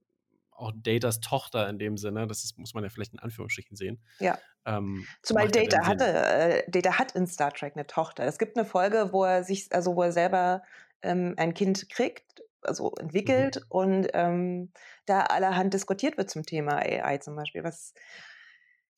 auch 0.52 0.72
Datas 0.76 1.20
Tochter 1.20 1.68
in 1.68 1.78
dem 1.78 1.96
Sinne, 1.98 2.26
das 2.28 2.44
ist 2.44 2.58
muss 2.58 2.74
man 2.74 2.84
ja 2.84 2.90
vielleicht 2.90 3.14
in 3.14 3.20
Anführungsstrichen 3.20 3.76
sehen. 3.76 4.02
Ja. 4.20 4.38
Ähm, 4.66 5.08
Zumal 5.22 5.48
ja 5.56 5.62
Data 5.62 5.78
dann 5.84 5.84
hatte 5.86 6.04
äh, 6.06 6.70
Data 6.70 6.98
hat 6.98 7.12
in 7.12 7.26
Star 7.26 7.52
Trek 7.52 7.76
'ne 7.76 7.86
Tochter. 7.86 8.24
Es 8.24 8.38
gibt 8.38 8.56
'ne 8.56 8.64
Folge, 8.64 9.10
wo 9.12 9.24
er 9.24 9.44
sich 9.44 9.68
also, 9.74 9.96
wo 9.96 10.02
er 10.02 10.12
selber, 10.12 10.62
ähm, 11.02 11.34
ein 11.38 11.54
Kind 11.54 11.88
kriegt, 11.90 12.42
also 12.62 12.92
entwickelt 13.00 13.60
Mhm. 13.60 13.66
und, 13.68 14.08
ähm, 14.14 14.72
da 15.06 15.22
allerhand 15.22 15.74
diskutiert 15.74 16.18
wird 16.18 16.30
zum 16.30 16.44
Thema 16.44 16.76
AI 16.78 17.18
zum 17.18 17.36
Beispiel, 17.36 17.64
was 17.64 17.94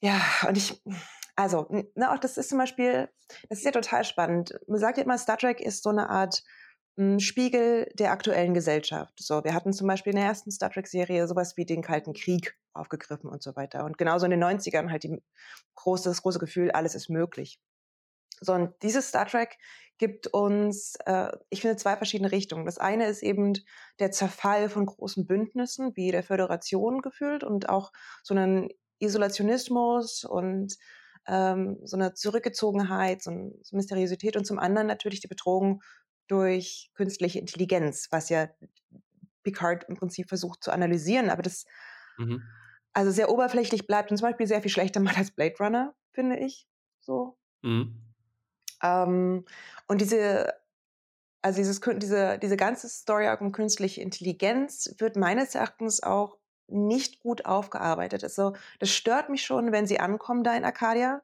ja, 0.02 0.20
und 0.48 0.56
ich 0.56 0.82
also, 1.36 1.66
ne, 1.96 2.12
auch 2.12 2.18
das 2.18 2.36
ist 2.38 2.48
zum 2.50 2.58
Beispiel 2.58 3.08
das 3.48 3.58
ist 3.58 3.64
ja 3.64 3.72
total 3.72 4.04
spannend. 4.04 4.58
Man 4.68 4.78
sagt 4.80 4.98
ja 4.98 5.04
immer, 5.04 5.18
Star 5.18 5.38
Trek 5.38 5.60
ist 5.60 5.82
so 5.82 5.90
'ne 5.92 6.08
Art, 6.10 6.42
hm, 6.98 7.18
Spiegel 7.20 7.90
der 7.94 8.12
aktuellen 8.12 8.54
Gesellschaft. 8.54 9.14
So, 9.18 9.44
wir 9.44 9.54
hatten 9.54 9.72
zum 9.72 9.88
Beispiel 9.88 10.12
in 10.12 10.18
der 10.18 10.26
ersten 10.28 10.50
Star 10.52 10.70
Trek-Serie 10.70 11.26
so 11.28 11.36
was 11.36 11.56
wie 11.56 11.66
den 11.66 11.82
Kalten 11.82 12.12
Krieg 12.14 12.56
aufgegriffen 12.74 13.28
und 13.30 13.42
so 13.42 13.56
weiter. 13.56 13.84
Und 13.84 13.98
genauso 13.98 14.26
in 14.26 14.30
den 14.32 14.40
90ern 14.40 14.90
halt 14.92 15.04
die 15.04 15.22
große 15.76 16.08
das 16.10 16.22
große 16.22 16.38
Gefühl, 16.40 16.70
alles 16.72 16.94
ist 16.94 17.08
möglich. 17.10 17.60
So, 18.40 18.54
und 18.54 18.74
dieses 18.82 19.08
Star 19.08 19.26
Trek 19.26 19.58
gibt 19.98 20.28
uns, 20.28 20.96
äh, 21.06 21.30
ich 21.50 21.62
finde, 21.62 21.76
2 21.78 21.96
verschiedene 21.96 22.32
Richtungen. 22.32 22.66
Das 22.66 22.78
eine 22.78 23.06
ist 23.08 23.22
eben 23.24 23.54
der 24.00 24.10
Zerfall 24.12 24.68
von 24.70 24.86
großen 24.86 25.26
Bündnissen 25.26 25.92
wie 25.96 26.10
der 26.12 26.24
Föderation 26.24 27.02
gefühlt 27.02 27.44
und 27.44 27.68
auch 27.70 27.92
so 28.24 28.34
'nen 28.34 28.70
Isolationismus 29.00 30.24
und, 30.24 30.76
ähm, 31.26 31.78
so 31.84 31.96
'ne 31.96 32.14
Zurückgezogenheit, 32.14 33.22
so 33.22 33.30
so 33.62 33.76
Mysteriosität 33.76 34.36
und 34.36 34.46
zum 34.46 34.58
anderen 34.58 34.86
natürlich 34.88 35.20
die 35.20 35.28
Bedrohung 35.28 35.82
durch 36.28 36.90
künstliche 36.94 37.38
Intelligenz, 37.40 38.08
was 38.10 38.28
ja 38.30 38.48
Picard 39.44 39.84
im 39.88 39.96
Prinzip 39.96 40.28
versucht 40.28 40.64
zu 40.64 40.72
analysieren, 40.72 41.30
aber 41.30 41.42
das 41.42 41.64
Mhm. 42.18 42.54
also, 42.96 43.10
sehr 43.10 43.28
oberflächlich 43.30 43.86
bleibt 43.88 44.10
und 44.12 44.18
zum 44.18 44.28
Beispiel 44.28 44.46
sehr 44.46 44.62
viel 44.62 44.70
schlechter 44.70 45.00
macht 45.00 45.18
als 45.18 45.32
Blade 45.32 45.54
Runner, 45.60 45.94
finde 46.12 46.38
ich, 46.38 46.68
so. 47.00 47.36
Mhm. 47.62 48.04
Ähm, 48.82 49.44
und 49.88 50.00
diese 50.00 50.52
also, 51.42 51.58
dieses 51.58 51.80
diese 52.00 52.38
diese 52.38 52.56
ganze 52.56 52.88
Story 52.88 53.28
um 53.40 53.52
künstliche 53.52 54.00
Intelligenz 54.02 54.94
wird 54.98 55.16
meines 55.16 55.54
Erachtens 55.56 56.02
auch 56.02 56.38
nicht 56.68 57.20
gut 57.20 57.44
aufgearbeitet 57.46 58.22
ist. 58.22 58.36
So, 58.36 58.54
das 58.78 58.90
stört 58.90 59.28
mich 59.28 59.44
schon, 59.44 59.72
wenn 59.72 59.86
sie 59.86 60.00
ankommen 60.00 60.44
da 60.44 60.56
in 60.56 60.64
Arcadia 60.64 61.22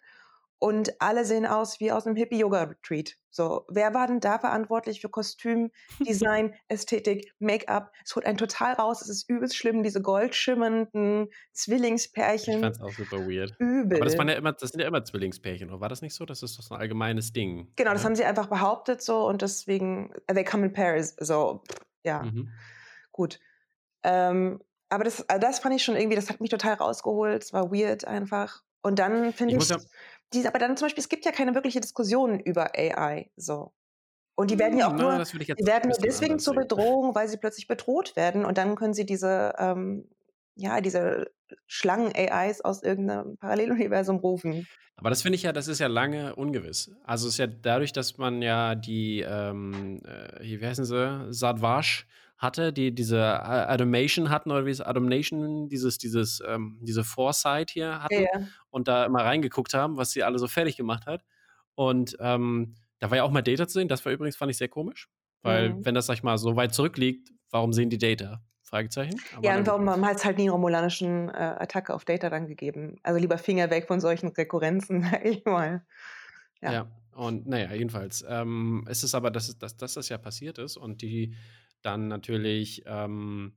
und 0.61 1.00
alle 1.00 1.25
sehen 1.25 1.47
aus 1.47 1.80
wie 1.80 1.90
aus 1.90 2.06
einem 2.06 2.16
Hippie-Yoga-Retreat. 2.16 3.16
So, 3.30 3.64
wer 3.70 3.94
war 3.94 4.06
denn 4.06 4.20
da 4.20 4.38
verantwortlich 4.38 5.00
für 5.00 5.09
Kostüm, 5.09 5.70
Design, 6.06 6.54
Ästhetik, 6.68 7.32
Make-up? 7.38 7.92
Es 8.04 8.14
holt 8.14 8.26
einen 8.26 8.37
total 8.37 8.75
raus. 8.75 9.00
Es 9.00 9.09
ist 9.09 9.30
übelst 9.30 9.56
schlimm, 9.56 9.82
diese 9.82 10.02
goldschimmernden 10.02 11.28
Zwillingspärchen. 11.52 12.56
Ich 12.56 12.61
fand's 12.61 12.80
auch 12.80 12.92
super 12.92 13.26
weird. 13.26 13.54
Übel. 13.59 13.97
Aber 13.97 14.04
das, 14.04 14.18
waren 14.18 14.28
ja 14.28 14.35
immer, 14.35 14.52
das 14.52 14.70
sind 14.70 14.80
ja 14.80 14.87
immer 14.87 15.02
Zwillingspärchen, 15.02 15.70
oder 15.70 15.80
war 15.80 15.88
das 15.88 16.02
nicht 16.02 16.14
so? 16.14 16.26
Das 16.26 16.42
ist 16.42 16.59
doch 16.59 16.62
so 16.62 16.75
ein 16.75 16.80
allgemeines 16.80 17.32
Ding. 17.32 17.73
Genau, 17.76 17.92
das 17.92 18.04
haben 18.04 18.14
sie 18.14 18.25
einfach 18.25 18.49
behauptet 18.49 19.00
so 19.00 19.26
und 19.26 19.40
deswegen, 19.40 20.12
they 20.26 20.44
come 20.44 20.66
in 20.66 20.73
pairs. 20.75 21.16
So, 21.18 21.62
ja, 22.04 22.25
mhm. 22.25 22.50
gut. 23.12 23.40
Ähm, 24.02 24.61
aber 24.90 25.04
das, 25.04 25.28
also 25.28 25.40
das 25.40 25.61
fand 25.61 25.75
ich 25.75 25.82
schon 25.82 25.97
irgendwie, 25.97 26.16
das 26.16 26.28
hat 26.28 26.40
mich 26.40 26.50
total 26.50 26.75
rausgeholt. 26.75 27.42
Es 27.42 27.52
war 27.52 27.70
weird 27.73 28.04
einfach. 28.04 28.62
Und 28.82 28.99
dann 28.99 29.32
finde 29.32 29.56
ich, 29.56 29.62
ich 29.62 29.68
ja 29.68 29.78
die, 30.32 30.47
aber 30.47 30.59
dann 30.59 30.76
zum 30.76 30.87
Beispiel, 30.87 31.02
es 31.02 31.09
gibt 31.09 31.25
ja 31.25 31.32
keine 31.32 31.54
wirkliche 31.54 31.80
Diskussion 31.80 32.38
über 32.38 32.73
AI. 32.76 33.30
So. 33.37 33.73
Und 34.37 34.50
die 34.50 34.59
werden 34.59 34.78
ja 34.78 34.87
auch 34.87 34.92
hm, 34.92 34.99
nur, 34.99 35.12
Na, 35.12 35.25
die 35.25 35.66
werden 35.66 35.90
nur 35.90 35.99
deswegen 35.99 36.38
zur 36.38 36.54
Bedrohung, 36.54 37.14
weil 37.14 37.28
sie 37.28 37.37
plötzlich 37.37 37.66
bedroht 37.66 38.16
werden. 38.16 38.44
Und 38.44 38.59
dann 38.59 38.75
können 38.76 38.94
sie 38.94 39.04
diese, 39.04 39.54
ähm, 39.59 40.09
ja, 40.54 40.80
diese 40.80 41.30
Schlangen-AIs 41.66 42.61
aus 42.61 42.82
irgendeinem 42.82 43.37
Paralleluniversum 43.38 44.16
rufen. 44.18 44.66
Aber 44.97 45.11
das 45.11 45.23
finde 45.23 45.37
ich 45.37 45.42
ja, 45.42 45.52
das 45.52 45.66
ist 45.66 45.78
ja 45.78 45.88
lange 45.88 46.37
ungewiss. 46.37 46.90
Also 47.04 47.26
es 47.26 47.35
ist 47.35 47.38
ja 47.38 47.47
dadurch, 47.47 47.92
dass 47.92 48.18
man 48.18 48.42
ja 48.42 48.75
die, 48.75 49.20
ähm, 49.20 50.00
äh, 50.04 50.42
wie 50.42 50.64
heißen 50.64 50.85
sie, 50.85 51.26
Sadwash 51.30 52.06
hatte, 52.40 52.73
die 52.73 52.94
diese 52.94 53.68
Automation 53.70 54.30
hatten 54.30 54.50
oder 54.50 54.64
wie 54.64 54.70
es 54.70 54.80
Automation, 54.80 55.68
dieses, 55.68 55.99
dieses, 55.99 56.42
ähm, 56.47 56.78
diese 56.80 57.04
Foresight 57.04 57.70
hier 57.70 58.02
hatten 58.02 58.23
ja. 58.23 58.49
und 58.70 58.88
da 58.88 59.04
immer 59.04 59.20
reingeguckt 59.20 59.75
haben, 59.75 59.99
was 59.99 60.12
sie 60.12 60.23
alle 60.23 60.38
so 60.38 60.49
fertig 60.49 60.76
gemacht 60.76 61.04
hat. 61.06 61.23
Und 61.75 62.16
ähm, 62.18 62.75
da 62.99 63.11
war 63.11 63.18
ja 63.18 63.25
auch 63.25 63.30
mal 63.30 63.42
Data 63.42 63.68
zu 63.68 63.75
sehen. 63.75 63.88
Das 63.88 64.04
war 64.04 64.12
übrigens, 64.12 64.37
fand 64.37 64.50
ich 64.50 64.56
sehr 64.56 64.68
komisch. 64.68 65.09
Weil, 65.42 65.70
mhm. 65.70 65.85
wenn 65.85 65.94
das, 65.94 66.06
sag 66.06 66.14
ich 66.14 66.23
mal, 66.23 66.38
so 66.38 66.56
weit 66.56 66.75
zurückliegt, 66.75 67.30
warum 67.50 67.73
sehen 67.73 67.90
die 67.90 67.99
Data? 67.99 68.42
Fragezeichen. 68.62 69.20
Aber 69.37 69.44
ja, 69.44 69.56
und 69.56 69.66
warum 69.66 70.06
hat 70.06 70.16
es 70.16 70.25
halt 70.25 70.38
nie 70.38 70.49
romulanischen 70.49 71.28
äh, 71.28 71.32
Attacke 71.32 71.92
auf 71.92 72.04
Data 72.04 72.30
dann 72.30 72.47
gegeben? 72.47 72.97
Also 73.02 73.20
lieber 73.20 73.37
Finger 73.37 73.68
weg 73.70 73.87
von 73.87 74.00
solchen 74.00 74.28
Rekurrenzen, 74.28 75.02
sag 75.11 75.25
ich 75.25 75.44
mal. 75.44 75.85
Ja. 76.62 76.73
ja. 76.73 76.87
Und 77.12 77.47
naja, 77.49 77.73
jedenfalls. 77.73 78.25
Ähm, 78.28 78.87
es 78.88 79.02
ist 79.02 79.14
aber, 79.14 79.30
dass, 79.30 79.59
dass, 79.59 79.76
dass 79.76 79.94
das 79.94 80.09
ja 80.09 80.18
passiert 80.18 80.59
ist 80.59 80.76
und 80.76 81.02
die 81.02 81.35
dann 81.83 82.09
natürlich 82.09 82.83
ähm, 82.87 83.57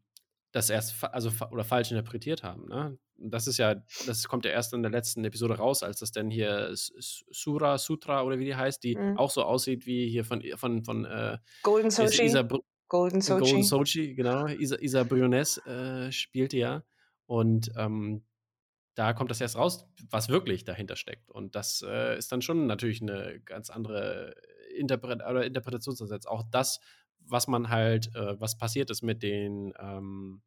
das 0.51 0.69
erst 0.69 1.03
also 1.03 1.31
oder 1.51 1.63
falsch 1.63 1.91
interpretiert 1.91 2.43
haben. 2.43 2.67
Ne? 2.67 2.97
Das 3.17 3.47
ist 3.47 3.57
ja, 3.57 3.75
das 4.05 4.27
kommt 4.27 4.45
ja 4.45 4.51
erst 4.51 4.73
in 4.73 4.81
der 4.81 4.91
letzten 4.91 5.25
Episode 5.25 5.55
raus, 5.55 5.83
als 5.83 5.99
das 5.99 6.11
denn 6.11 6.29
hier 6.29 6.69
Sura, 6.73 7.77
Sutra 7.77 8.23
oder 8.23 8.39
wie 8.39 8.45
die 8.45 8.55
heißt, 8.55 8.83
die 8.83 8.95
mhm. 8.95 9.17
auch 9.17 9.31
so 9.31 9.43
aussieht 9.43 9.85
wie 9.85 10.09
hier 10.09 10.25
von 10.25 10.41
von 10.55 10.83
von 10.83 11.05
äh, 11.05 11.37
Golden 11.63 11.89
Sochi. 11.91 12.23
Isa, 12.23 12.47
Golden 12.87 13.21
Sochi. 13.21 13.39
Golden 13.41 13.63
Sochi, 13.63 14.13
genau. 14.15 14.47
Isa, 14.47 14.77
Isa 14.79 15.03
Briones 15.03 15.57
äh, 15.65 16.11
spielte 16.11 16.57
ja 16.57 16.83
und 17.25 17.71
ähm, 17.75 18.23
da 18.95 19.13
kommt 19.13 19.31
das 19.31 19.41
erst 19.41 19.57
raus, 19.57 19.87
was 20.11 20.29
wirklich 20.29 20.65
dahinter 20.65 20.95
steckt. 20.95 21.29
Und 21.31 21.55
das 21.55 21.83
äh, 21.87 22.17
ist 22.17 22.31
dann 22.31 22.43
schon 22.43 22.67
natürlich 22.67 23.01
eine 23.01 23.39
ganz 23.43 23.69
andere 23.69 24.35
Interpret 24.75 25.21
oder 25.23 25.45
Interpretationsansatz. 25.45 26.25
Auch 26.25 26.43
das 26.51 26.79
was 27.25 27.47
man 27.47 27.69
halt, 27.69 28.13
äh, 28.15 28.39
was 28.39 28.57
passiert 28.57 28.89
ist 28.89 29.01
mit 29.01 29.23
den, 29.23 29.73
ähm, 29.79 30.41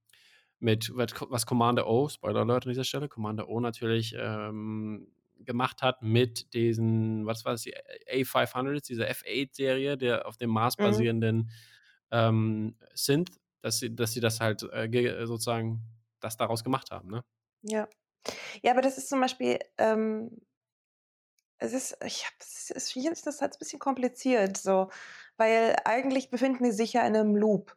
mit 0.58 0.90
was 0.94 1.46
Commander 1.46 1.86
O, 1.86 2.08
Spoiler 2.08 2.40
Alert 2.40 2.66
an 2.66 2.70
dieser 2.70 2.84
Stelle, 2.84 3.08
Commander 3.08 3.48
O 3.48 3.60
natürlich 3.60 4.14
ähm, 4.18 5.08
gemacht 5.40 5.82
hat 5.82 6.02
mit 6.02 6.54
diesen, 6.54 7.26
was 7.26 7.44
war 7.44 7.52
das, 7.52 7.62
die 7.62 7.74
A500, 8.10 8.86
diese 8.86 9.08
F8-Serie, 9.08 9.96
der 9.96 10.26
auf 10.26 10.36
dem 10.36 10.50
Mars 10.50 10.78
mhm. 10.78 10.82
basierenden 10.82 11.36
mhm. 11.36 11.50
ähm, 12.10 12.76
Synth, 12.94 13.32
dass 13.60 13.78
sie, 13.78 13.94
dass 13.94 14.12
sie 14.12 14.20
das 14.20 14.40
halt 14.40 14.62
äh, 14.62 15.26
sozusagen 15.26 15.82
das 16.20 16.36
daraus 16.36 16.64
gemacht 16.64 16.90
haben, 16.90 17.10
ne? 17.10 17.24
Ja. 17.62 17.88
Ja, 18.62 18.72
aber 18.72 18.82
das 18.82 18.98
ist 18.98 19.08
zum 19.08 19.20
Beispiel, 19.20 19.58
ähm, 19.78 20.40
es 21.58 21.72
ist, 21.72 21.96
ich 22.04 22.24
habe, 22.24 22.34
es 22.40 22.70
ist, 22.70 22.88
hier 22.88 23.12
ist 23.12 23.26
das 23.26 23.40
halt 23.40 23.54
ein 23.54 23.58
bisschen 23.58 23.78
kompliziert, 23.78 24.56
so, 24.56 24.90
weil 25.36 25.76
eigentlich 25.84 26.30
befinden 26.30 26.64
sie 26.64 26.72
sich 26.72 26.92
ja 26.92 27.06
in 27.06 27.16
einem 27.16 27.36
Loop. 27.36 27.76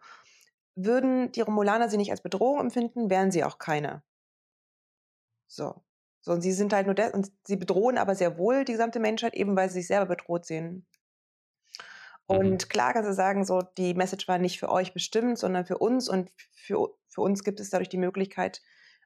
Würden 0.76 1.32
die 1.32 1.42
Romulaner 1.42 1.90
sie 1.90 1.98
nicht 1.98 2.12
als 2.12 2.22
Bedrohung 2.22 2.60
empfinden, 2.60 3.10
wären 3.10 3.32
sie 3.32 3.44
auch 3.44 3.58
keine. 3.58 4.04
So. 5.48 5.84
So, 6.22 6.34
und 6.34 6.42
sie 6.42 6.52
sind 6.52 6.74
halt 6.74 6.86
nur 6.86 6.96
das, 6.96 7.14
und 7.14 7.32
sie 7.46 7.56
bedrohen 7.56 7.98
aber 7.98 8.14
sehr 8.14 8.38
wohl 8.38 8.66
die 8.66 8.74
gesamte 8.74 9.00
Menschheit, 9.00 9.34
eben 9.36 9.56
weil 9.56 9.70
sie 9.70 9.80
sich 9.80 9.88
selber 9.88 10.06
bedroht 10.08 10.46
sehen. 10.46 10.86
Mhm. 12.28 12.38
Und 12.38 12.52
mhm. 12.52 12.70
klar 12.70 12.94
kannst 12.94 13.10
du 13.10 13.14
sagen, 13.14 13.46
so, 13.46 13.62
die 13.62 13.94
Message 13.94 14.28
war 14.28 14.38
nicht 14.38 14.60
für 14.60 14.70
euch 14.70 14.94
bestimmt, 14.94 15.38
sondern 15.38 15.66
für 15.66 15.78
uns 15.78 16.10
und 16.10 16.30
für, 16.52 16.90
für 17.08 17.22
uns 17.22 17.44
gibt 17.44 17.60
es 17.60 17.70
dadurch 17.70 17.90
die 17.90 17.98
Möglichkeit, 17.98 18.62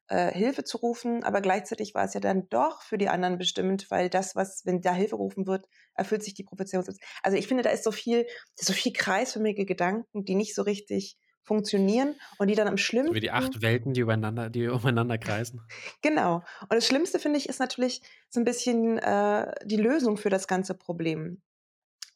äh, 0.07 0.31
Hilfe 0.31 0.63
zu 0.63 0.77
rufen, 0.77 1.23
aber 1.23 1.41
gleichzeitig 1.41 1.95
war 1.95 2.03
es 2.03 2.13
ja 2.13 2.19
dann 2.19 2.49
doch 2.49 2.81
für 2.81 2.97
die 2.97 3.09
anderen 3.09 3.37
bestimmt, 3.37 3.89
weil 3.89 4.09
das, 4.09 4.35
was, 4.35 4.65
wenn 4.65 4.81
da 4.81 4.93
Hilfe 4.93 5.15
gerufen 5.15 5.47
wird, 5.47 5.67
erfüllt 5.93 6.23
sich 6.23 6.33
die 6.33 6.43
Prophezeiung. 6.43 6.85
Also 7.21 7.37
ich 7.37 7.47
finde, 7.47 7.63
da 7.63 7.69
ist 7.69 7.83
so 7.83 7.91
viel, 7.91 8.25
so 8.55 8.73
viel 8.73 8.93
kreisförmige 8.93 9.65
Gedanken, 9.65 10.25
die 10.25 10.35
nicht 10.35 10.55
so 10.55 10.63
richtig 10.63 11.17
funktionieren 11.43 12.15
und 12.37 12.49
die 12.49 12.55
dann 12.55 12.67
am 12.67 12.77
schlimmsten. 12.77 13.13
So 13.13 13.15
wie 13.15 13.21
die 13.21 13.31
acht 13.31 13.61
Welten, 13.61 13.93
die 13.93 14.01
übereinander, 14.01 14.49
die 14.49 14.67
umeinander 14.67 15.17
kreisen. 15.17 15.61
genau. 16.01 16.43
Und 16.61 16.73
das 16.73 16.87
Schlimmste, 16.87 17.19
finde 17.19 17.37
ich, 17.37 17.49
ist 17.49 17.59
natürlich 17.59 18.01
so 18.29 18.39
ein 18.39 18.45
bisschen 18.45 18.97
äh, 18.97 19.51
die 19.65 19.77
Lösung 19.77 20.17
für 20.17 20.29
das 20.29 20.47
ganze 20.47 20.73
Problem. 20.73 21.41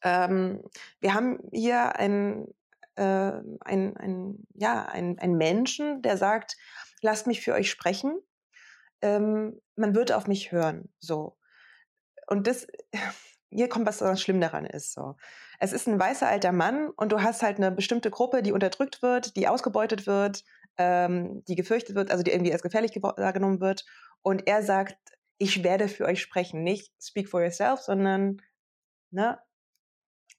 Ähm, 0.02 0.62
wir 1.00 1.14
haben 1.14 1.38
hier 1.52 1.96
einen, 1.96 2.46
äh, 2.96 3.32
ein, 3.60 3.96
ein, 3.96 4.46
ja, 4.54 4.84
ein, 4.84 5.18
ein 5.18 5.32
Menschen, 5.34 6.02
der 6.02 6.16
sagt, 6.16 6.56
lasst 7.02 7.26
mich 7.26 7.40
für 7.40 7.54
euch 7.54 7.70
sprechen. 7.70 8.18
Ähm, 9.02 9.60
man 9.76 9.94
wird 9.94 10.12
auf 10.12 10.26
mich 10.26 10.52
hören. 10.52 10.92
So. 10.98 11.36
Und 12.26 12.46
das, 12.46 12.66
hier 13.50 13.68
kommt, 13.68 13.86
was 13.86 14.00
ganz 14.00 14.20
schlimm 14.20 14.40
daran 14.40 14.66
ist. 14.66 14.92
So. 14.92 15.16
Es 15.58 15.72
ist 15.72 15.88
ein 15.88 15.98
weißer 15.98 16.28
alter 16.28 16.52
Mann 16.52 16.90
und 16.90 17.12
du 17.12 17.22
hast 17.22 17.42
halt 17.42 17.56
eine 17.56 17.70
bestimmte 17.70 18.10
Gruppe, 18.10 18.42
die 18.42 18.52
unterdrückt 18.52 19.02
wird, 19.02 19.36
die 19.36 19.48
ausgebeutet 19.48 20.06
wird, 20.06 20.44
ähm, 20.76 21.42
die 21.46 21.56
gefürchtet 21.56 21.96
wird, 21.96 22.10
also 22.10 22.22
die 22.22 22.30
irgendwie 22.30 22.52
als 22.52 22.62
gefährlich 22.62 22.92
wahrgenommen 23.00 23.60
wird. 23.60 23.84
Und 24.22 24.46
er 24.46 24.62
sagt, 24.62 24.96
ich 25.38 25.62
werde 25.62 25.88
für 25.88 26.04
euch 26.04 26.20
sprechen. 26.20 26.62
Nicht 26.62 26.92
speak 27.00 27.28
for 27.28 27.42
yourself, 27.42 27.80
sondern 27.80 28.42
ne, 29.10 29.38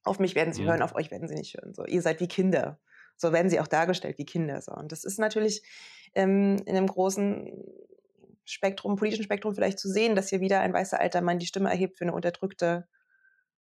auf 0.03 0.19
mich 0.19 0.35
werden 0.35 0.53
sie 0.53 0.63
mhm. 0.63 0.67
hören, 0.67 0.81
auf 0.81 0.95
euch 0.95 1.11
werden 1.11 1.27
sie 1.27 1.35
nicht 1.35 1.55
hören. 1.55 1.73
So, 1.73 1.85
ihr 1.85 2.01
seid 2.01 2.19
wie 2.19 2.27
Kinder. 2.27 2.79
So 3.19 3.33
werden 3.33 3.49
sie 3.49 3.59
auch 3.59 3.67
dargestellt 3.67 4.17
wie 4.17 4.25
Kinder. 4.25 4.61
So. 4.61 4.71
Und 4.71 4.91
das 4.91 5.03
ist 5.03 5.19
natürlich 5.19 5.61
ähm, 6.15 6.57
in 6.65 6.75
einem 6.75 6.87
großen 6.87 7.51
Spektrum, 8.45 8.95
politischen 8.95 9.25
Spektrum 9.25 9.53
vielleicht 9.53 9.77
zu 9.77 9.89
sehen, 9.89 10.15
dass 10.15 10.29
hier 10.29 10.39
wieder 10.39 10.61
ein 10.61 10.73
weißer 10.73 10.99
alter 10.99 11.21
Mann 11.21 11.37
die 11.37 11.45
Stimme 11.45 11.69
erhebt 11.69 11.97
für 11.97 12.05
eine 12.05 12.13
unterdrückte, 12.13 12.87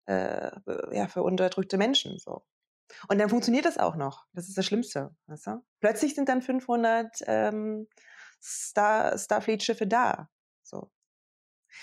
äh, 0.08 0.52
ja, 0.92 1.08
für 1.08 1.22
unterdrückte 1.22 1.78
Menschen. 1.78 2.18
So. 2.18 2.44
Und 3.08 3.20
dann 3.20 3.30
funktioniert 3.30 3.66
das 3.66 3.78
auch 3.78 3.96
noch. 3.96 4.26
Das 4.34 4.48
ist 4.48 4.58
das 4.58 4.66
Schlimmste. 4.66 5.16
Weißt 5.28 5.48
du? 5.48 5.64
Plötzlich 5.80 6.16
sind 6.16 6.28
dann 6.28 6.42
500 6.42 7.20
ähm, 7.28 7.88
Star, 8.42 9.16
Starfleet-Schiffe 9.18 9.86
da. 9.86 10.30
So. 10.64 10.92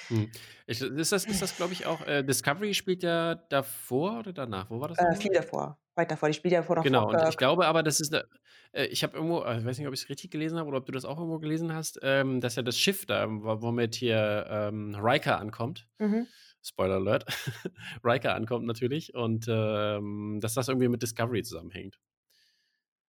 Hm. 0.08 0.30
Ist 0.66 0.82
das, 1.12 1.24
ist 1.26 1.42
das 1.42 1.56
glaube 1.56 1.74
ich, 1.74 1.86
auch, 1.86 2.04
äh, 2.06 2.24
Discovery 2.24 2.74
spielt 2.74 3.04
ja 3.04 3.36
davor 3.36 4.18
oder 4.18 4.32
danach? 4.32 4.68
Wo 4.68 4.80
war 4.80 4.88
das? 4.88 4.98
Äh, 4.98 5.14
viel 5.14 5.32
davor. 5.32 5.78
Weit 5.94 6.10
davor. 6.10 6.28
Die 6.28 6.34
spielt 6.34 6.52
ja 6.52 6.62
vor 6.62 6.76
noch 6.76 6.84
Genau, 6.84 7.10
und 7.10 7.28
ich 7.28 7.36
glaube 7.36 7.66
aber, 7.66 7.82
das 7.82 8.00
ist, 8.00 8.14
eine, 8.14 8.24
äh, 8.72 8.86
ich 8.86 9.02
habe 9.02 9.16
irgendwo, 9.16 9.42
äh, 9.42 9.58
ich 9.58 9.64
weiß 9.64 9.78
nicht, 9.78 9.86
ob 9.86 9.94
ich 9.94 10.02
es 10.02 10.08
richtig 10.08 10.30
gelesen 10.30 10.58
habe 10.58 10.68
oder 10.68 10.78
ob 10.78 10.86
du 10.86 10.92
das 10.92 11.04
auch 11.04 11.18
irgendwo 11.18 11.38
gelesen 11.38 11.74
hast, 11.74 11.98
ähm, 12.02 12.40
dass 12.40 12.56
ja 12.56 12.62
das 12.62 12.78
Schiff 12.78 13.04
da, 13.06 13.26
womit 13.28 13.94
hier 13.94 14.46
ähm, 14.48 14.94
Riker 14.94 15.38
ankommt, 15.38 15.86
mhm. 15.98 16.26
Spoiler 16.62 16.94
Alert, 16.94 17.26
Riker 18.04 18.34
ankommt 18.34 18.66
natürlich 18.66 19.14
und 19.14 19.46
ähm, 19.48 20.38
dass 20.40 20.54
das 20.54 20.68
irgendwie 20.68 20.88
mit 20.88 21.02
Discovery 21.02 21.42
zusammenhängt. 21.42 21.98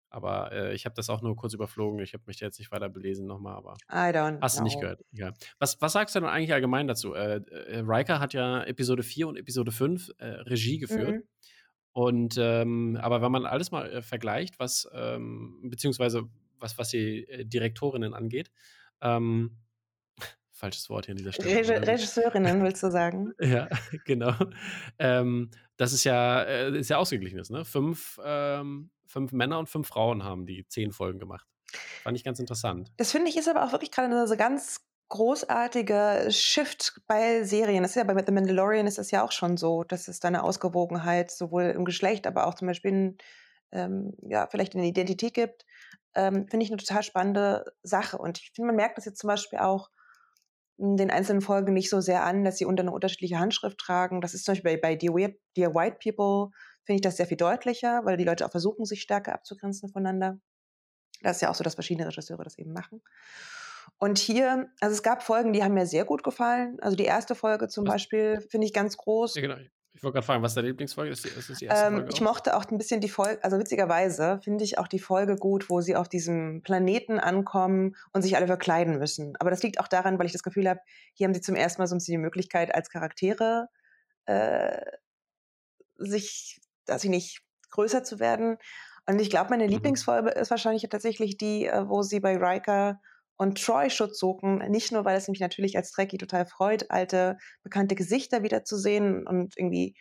Aber 0.10 0.52
äh, 0.52 0.76
ich 0.76 0.86
habe 0.86 0.94
das 0.94 1.10
auch 1.10 1.24
nur 1.24 1.36
kurz 1.36 1.56
überflogen. 1.56 2.00
Ich 2.00 2.14
habe 2.14 2.24
mich 2.28 2.40
jetzt 2.40 2.60
nicht 2.60 2.72
weiter 2.72 2.88
belesen 2.88 3.26
nochmal, 3.26 3.56
aber 3.56 3.74
I 3.92 4.16
don't 4.16 4.40
hast 4.42 4.60
du 4.60 4.64
nicht 4.64 4.80
gehört. 4.80 5.04
Ja. 5.12 5.34
Was, 5.58 5.82
was 5.82 5.94
sagst 5.94 6.14
du 6.14 6.20
denn 6.20 6.30
eigentlich 6.30 6.54
allgemein 6.54 6.88
dazu? 6.88 7.16
Äh, 7.16 7.38
äh, 7.38 7.80
Riker 7.80 8.20
hat 8.20 8.34
ja 8.34 8.64
Episode 8.64 9.02
4 9.02 9.28
und 9.28 9.38
Episode 9.38 9.72
5 9.72 10.12
äh, 10.20 10.26
Regie 10.26 10.78
geführt. 10.78 11.16
Mhm. 11.16 11.24
Und 11.94 12.38
ähm, 12.40 12.98
aber 13.02 13.22
wenn 13.22 13.32
man 13.32 13.46
alles 13.46 13.72
mal 13.72 13.90
äh, 13.90 14.02
vergleicht, 14.02 14.60
was 14.60 14.90
ähm, 14.94 15.60
beziehungsweise 15.64 16.24
was, 16.60 16.78
was 16.78 16.90
die 16.90 17.28
äh, 17.30 17.46
Direktorinnen 17.46 18.16
angeht, 18.16 18.52
ähm, 19.02 19.58
falsches 20.52 20.90
Wort 20.90 21.06
hier 21.06 21.14
an 21.14 21.18
dieser 21.18 21.34
Stelle. 21.34 21.56
Reg 21.56 21.88
Regisseurinnen, 21.88 22.64
willst 22.64 22.82
du 22.82 22.90
sagen? 22.90 23.34
ja, 23.40 23.70
genau. 24.06 24.34
Ähm, 24.98 25.52
das 25.78 25.94
ist 25.94 26.04
ja, 26.04 26.42
äh, 26.42 26.78
ist 26.78 26.90
ja 26.90 26.98
ausgeglichen 26.98 27.38
ist, 27.38 27.52
ne? 27.52 27.64
Fünf, 27.64 28.20
ähm, 28.24 28.90
fünf 29.06 29.32
Männer 29.32 29.60
und 29.60 29.70
fünf 29.70 29.88
Frauen 29.88 30.24
haben 30.24 30.48
die 30.48 30.68
zehn 30.68 30.92
Folgen 30.92 31.20
gemacht. 31.20 31.46
Fand 32.02 32.18
ich 32.18 32.24
ganz 32.24 32.40
interessant. 32.40 32.92
Das 32.98 33.12
finde 33.12 33.30
ich 33.30 33.38
ist 33.38 33.48
aber 33.48 33.64
auch 33.66 33.72
wirklich 33.72 33.92
gerade 33.92 34.10
'ne 34.10 34.28
so 34.28 34.36
ganz 34.36 34.84
großartige 35.14 36.28
Shift 36.32 37.02
bei 37.08 37.44
Serien. 37.44 37.84
Das 37.84 37.92
ist 37.94 37.96
ja 37.98 38.04
bei 38.06 38.24
The 38.26 38.32
Mandalorian 38.34 38.88
ist 38.88 38.98
das 39.00 39.12
ja 39.12 39.24
auch 39.26 39.32
schon 39.32 39.58
so, 39.58 39.84
dass 39.84 40.08
es 40.10 40.20
da 40.20 40.30
'ne 40.32 40.44
Ausgewogenheit 40.44 41.32
sowohl 41.32 41.66
im 41.66 41.86
Geschlecht, 41.86 42.28
aber 42.28 42.48
auch 42.48 42.56
zum 42.56 42.68
Beispiel 42.68 42.92
in 42.92 43.18
ähm, 43.74 44.14
ja, 44.30 44.48
vielleicht 44.52 44.76
in 44.76 44.82
der 44.82 44.90
Identität 44.90 45.34
gibt. 45.36 45.66
Ähm, 46.16 46.48
finde 46.50 46.66
ich 46.66 46.72
'ne 46.72 46.78
total 46.78 47.04
spannende 47.04 47.66
Sache. 47.84 48.18
Und 48.20 48.40
ich 48.40 48.52
finde, 48.56 48.68
man 48.68 48.76
merkt 48.78 48.98
das 48.98 49.06
jetzt 49.06 49.20
zum 49.20 49.30
Beispiel 49.30 49.60
auch 49.60 49.90
in 50.78 50.98
den 50.98 51.12
einzelnen 51.12 51.42
Folgen 51.42 51.74
nicht 51.74 51.90
so 51.92 52.02
sehr 52.02 52.24
an, 52.26 52.44
dass 52.46 52.58
sie 52.60 52.66
unter 52.66 52.84
'ne 52.84 52.92
unterschiedliche 52.94 53.40
Handschrift 53.40 53.80
tragen. 53.80 54.22
Das 54.22 54.34
ist 54.36 54.46
zum 54.46 54.54
Beispiel 54.56 54.78
bei 54.80 54.96
bei 54.96 54.96
Dear 54.98 55.76
White 55.76 55.98
People 56.04 56.52
finde 56.86 56.98
ich 56.98 57.02
das 57.04 57.18
sehr 57.18 57.28
viel 57.28 57.38
deutlicher, 57.38 58.06
weil 58.06 58.18
die 58.18 58.26
Leute 58.26 58.46
auch 58.48 58.52
versuchen, 58.52 58.86
sich 58.86 59.02
stärker 59.04 59.34
abzugrenzen 59.36 59.90
voneinander. 59.90 60.40
Das 61.24 61.38
ist 61.38 61.42
ja 61.44 61.52
auch 61.52 61.56
so, 61.56 61.64
dass 61.66 61.76
verschiedene 61.76 62.08
Regisseure 62.08 62.44
das 62.46 62.58
eben 62.60 62.74
machen. 62.74 63.02
Und 64.04 64.18
hier 64.20 64.70
also, 64.82 64.94
es 64.94 65.02
gab 65.02 65.24
Folgen, 65.24 65.54
die 65.54 65.64
haben 65.64 65.76
mir 65.76 65.86
sehr 65.88 66.04
gut 66.04 66.24
gefallen. 66.24 66.78
Also, 66.82 66.98
die 66.98 67.06
erste 67.06 67.36
Folge 67.36 67.70
zum 67.70 67.86
Was? 67.86 67.94
Beispiel 67.94 68.42
finde 68.50 68.68
ich 68.68 68.74
ganz 68.74 68.98
groß. 68.98 69.34
Ja, 69.36 69.42
genau. 69.42 69.58
Ich 69.94 70.04
wollte 70.04 70.16
grad 70.16 70.26
fragen, 70.26 70.44
was 70.44 70.54
deine 70.56 70.68
Lieblingsfolge 70.70 71.12
ist? 71.12 71.26
Ist 71.26 71.50
das 71.50 71.60
die 71.60 71.66
erste 71.66 71.88
Ähm, 71.90 72.04
Folge 72.04 72.10
ich 72.10 72.20
mochte 72.22 72.56
auch 72.58 72.66
'n 72.70 72.78
bisschen 72.78 73.00
die 73.02 73.10
Fol 73.10 73.40
also, 73.42 73.58
witzigerweise 73.58 74.40
finde 74.44 74.64
ich 74.66 74.78
auch 74.78 74.88
die 74.88 75.00
Folge 75.00 75.36
gut, 75.38 75.70
wo 75.70 75.82
sie 75.82 75.96
auf 75.96 76.10
diesem 76.10 76.62
Planeten 76.64 77.20
ankommen 77.20 77.96
und 78.12 78.22
sich 78.22 78.36
alle 78.36 78.48
verkleiden 78.48 78.98
müssen. 79.00 79.36
Aber 79.40 79.50
das 79.50 79.64
liegt 79.64 79.80
auch 79.80 79.88
daran, 79.88 80.20
weil 80.20 80.26
ich 80.26 80.34
das 80.34 80.44
Gefühl 80.44 80.70
habe, 80.70 80.82
hier 81.14 81.26
haben 81.28 81.34
sie 81.34 81.42
zum 81.42 81.56
ersten 81.56 81.82
Mal 81.82 81.88
so 81.88 81.96
'n 81.96 82.00
bisschen 82.00 82.14
die 82.14 82.18
Möglichkeit, 82.24 82.74
als 82.76 82.90
Charaktere, 82.90 83.70
äh, 84.26 84.82
sich 85.98 86.62
weiß 86.88 87.04
ich 87.06 87.10
nicht, 87.10 87.42
größer 87.72 88.04
zu 88.04 88.20
werden. 88.20 88.58
Und 89.08 89.20
ich 89.22 89.30
glaube, 89.30 89.50
meine 89.52 89.68
Mhm. 89.72 89.94
Lieblingsfolge 89.94 90.30
ist 90.32 90.52
wahrscheinlich 90.52 90.88
tatsächlich 90.90 91.38
die, 91.38 91.66
äh, 91.68 91.88
wo 91.90 92.02
sie 92.04 92.20
bei 92.20 92.38
Riker 92.38 93.02
und 93.38 93.62
Troy 93.64 93.90
Schutz 93.90 94.20
suchen. 94.20 94.60
Nicht 94.70 94.92
nur, 94.92 95.06
weil 95.06 95.18
es 95.18 95.28
mich 95.28 95.40
natürlich 95.40 95.76
als 95.78 95.92
Trekkie 95.92 96.18
total 96.18 96.46
freut, 96.46 96.92
alte, 96.92 97.38
bekannte 97.64 97.96
Gesichter 97.96 98.44
wiederzusehen 98.44 99.28
und 99.28 99.56
irgendwie 99.58 99.96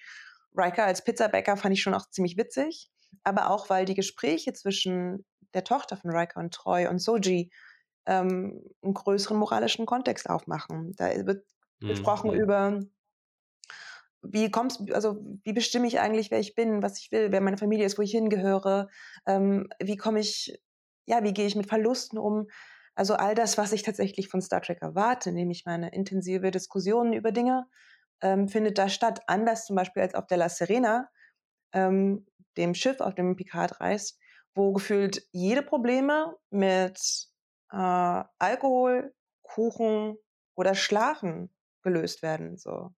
Riker 0.56 0.84
als 0.84 1.02
Pizzabäcker 1.04 1.56
fand 1.56 1.74
ich 1.74 1.82
schon 1.82 1.94
auch 1.94 2.08
ziemlich 2.10 2.36
witzig, 2.36 2.90
aber 3.24 3.50
auch, 3.50 3.70
weil 3.70 3.84
die 3.86 3.94
Gespräche 3.94 4.52
zwischen 4.52 5.24
der 5.54 5.64
Tochter 5.64 5.96
von 5.96 6.10
Riker 6.10 6.40
und 6.40 6.52
Troy 6.54 6.86
und 6.88 6.98
Soji, 7.00 7.50
ähm, 8.06 8.62
'n 8.82 8.94
größeren 8.94 9.36
moralischen 9.38 9.86
Kontext 9.86 10.28
aufmachen. 10.30 10.92
Da 10.96 11.08
wird 11.26 11.46
Mhm, 11.80 12.12
gesprochen 12.20 12.32
über 12.34 12.80
wie 14.22 14.50
kommst 14.50 14.80
also, 14.92 15.18
wie 15.44 15.52
bestimme 15.52 15.86
ich 15.88 15.98
eigentlich, 16.00 16.30
wer 16.30 16.38
ich 16.40 16.54
bin, 16.54 16.82
was 16.82 16.98
ich 16.98 17.10
will, 17.12 17.32
wer 17.32 17.40
meine 17.40 17.58
Familie 17.58 17.86
ist, 17.86 17.98
wo 17.98 18.02
ich 18.02 18.12
hingehöre? 18.12 18.88
Ähm, 19.26 19.68
wie 19.80 19.96
komme 19.96 20.20
ich 20.20 20.60
ja, 21.06 21.24
wie 21.24 21.32
gehe 21.34 21.46
ich 21.46 21.56
mit 21.56 21.66
Verlusten 21.68 22.18
um? 22.18 22.46
Also, 22.94 23.14
all 23.14 23.34
das, 23.34 23.56
was 23.58 23.72
ich 23.72 23.82
tatsächlich 23.82 24.28
von 24.28 24.42
Star 24.42 24.60
Trek 24.60 24.82
erwarte, 24.82 25.32
nämlich 25.32 25.64
meine 25.64 25.92
intensive 25.92 26.50
Diskussionen 26.50 27.12
über 27.12 27.32
Dinge, 27.32 27.66
ähm, 28.20 28.48
findet 28.48 28.78
da 28.78 28.88
statt. 28.88 29.20
Anders 29.26 29.66
zum 29.66 29.76
Beispiel 29.76 30.02
als 30.02 30.14
auf 30.14 30.26
der 30.26 30.38
La 30.38 30.48
Sirena, 30.48 31.08
ähm, 31.72 32.26
dem 32.56 32.74
Schiff, 32.74 33.00
auf 33.00 33.14
dem 33.14 33.36
Picard 33.36 33.80
reist, 33.80 34.18
wo 34.54 34.72
gefühlt 34.72 35.26
jede 35.32 35.62
Probleme 35.62 36.36
mit, 36.50 36.98
äh, 37.70 38.22
Alkohol, 38.38 39.14
Kuchen 39.42 40.16
oder 40.54 40.74
Schlafen 40.74 41.50
gelöst 41.82 42.22
werden, 42.22 42.56
so. 42.58 42.92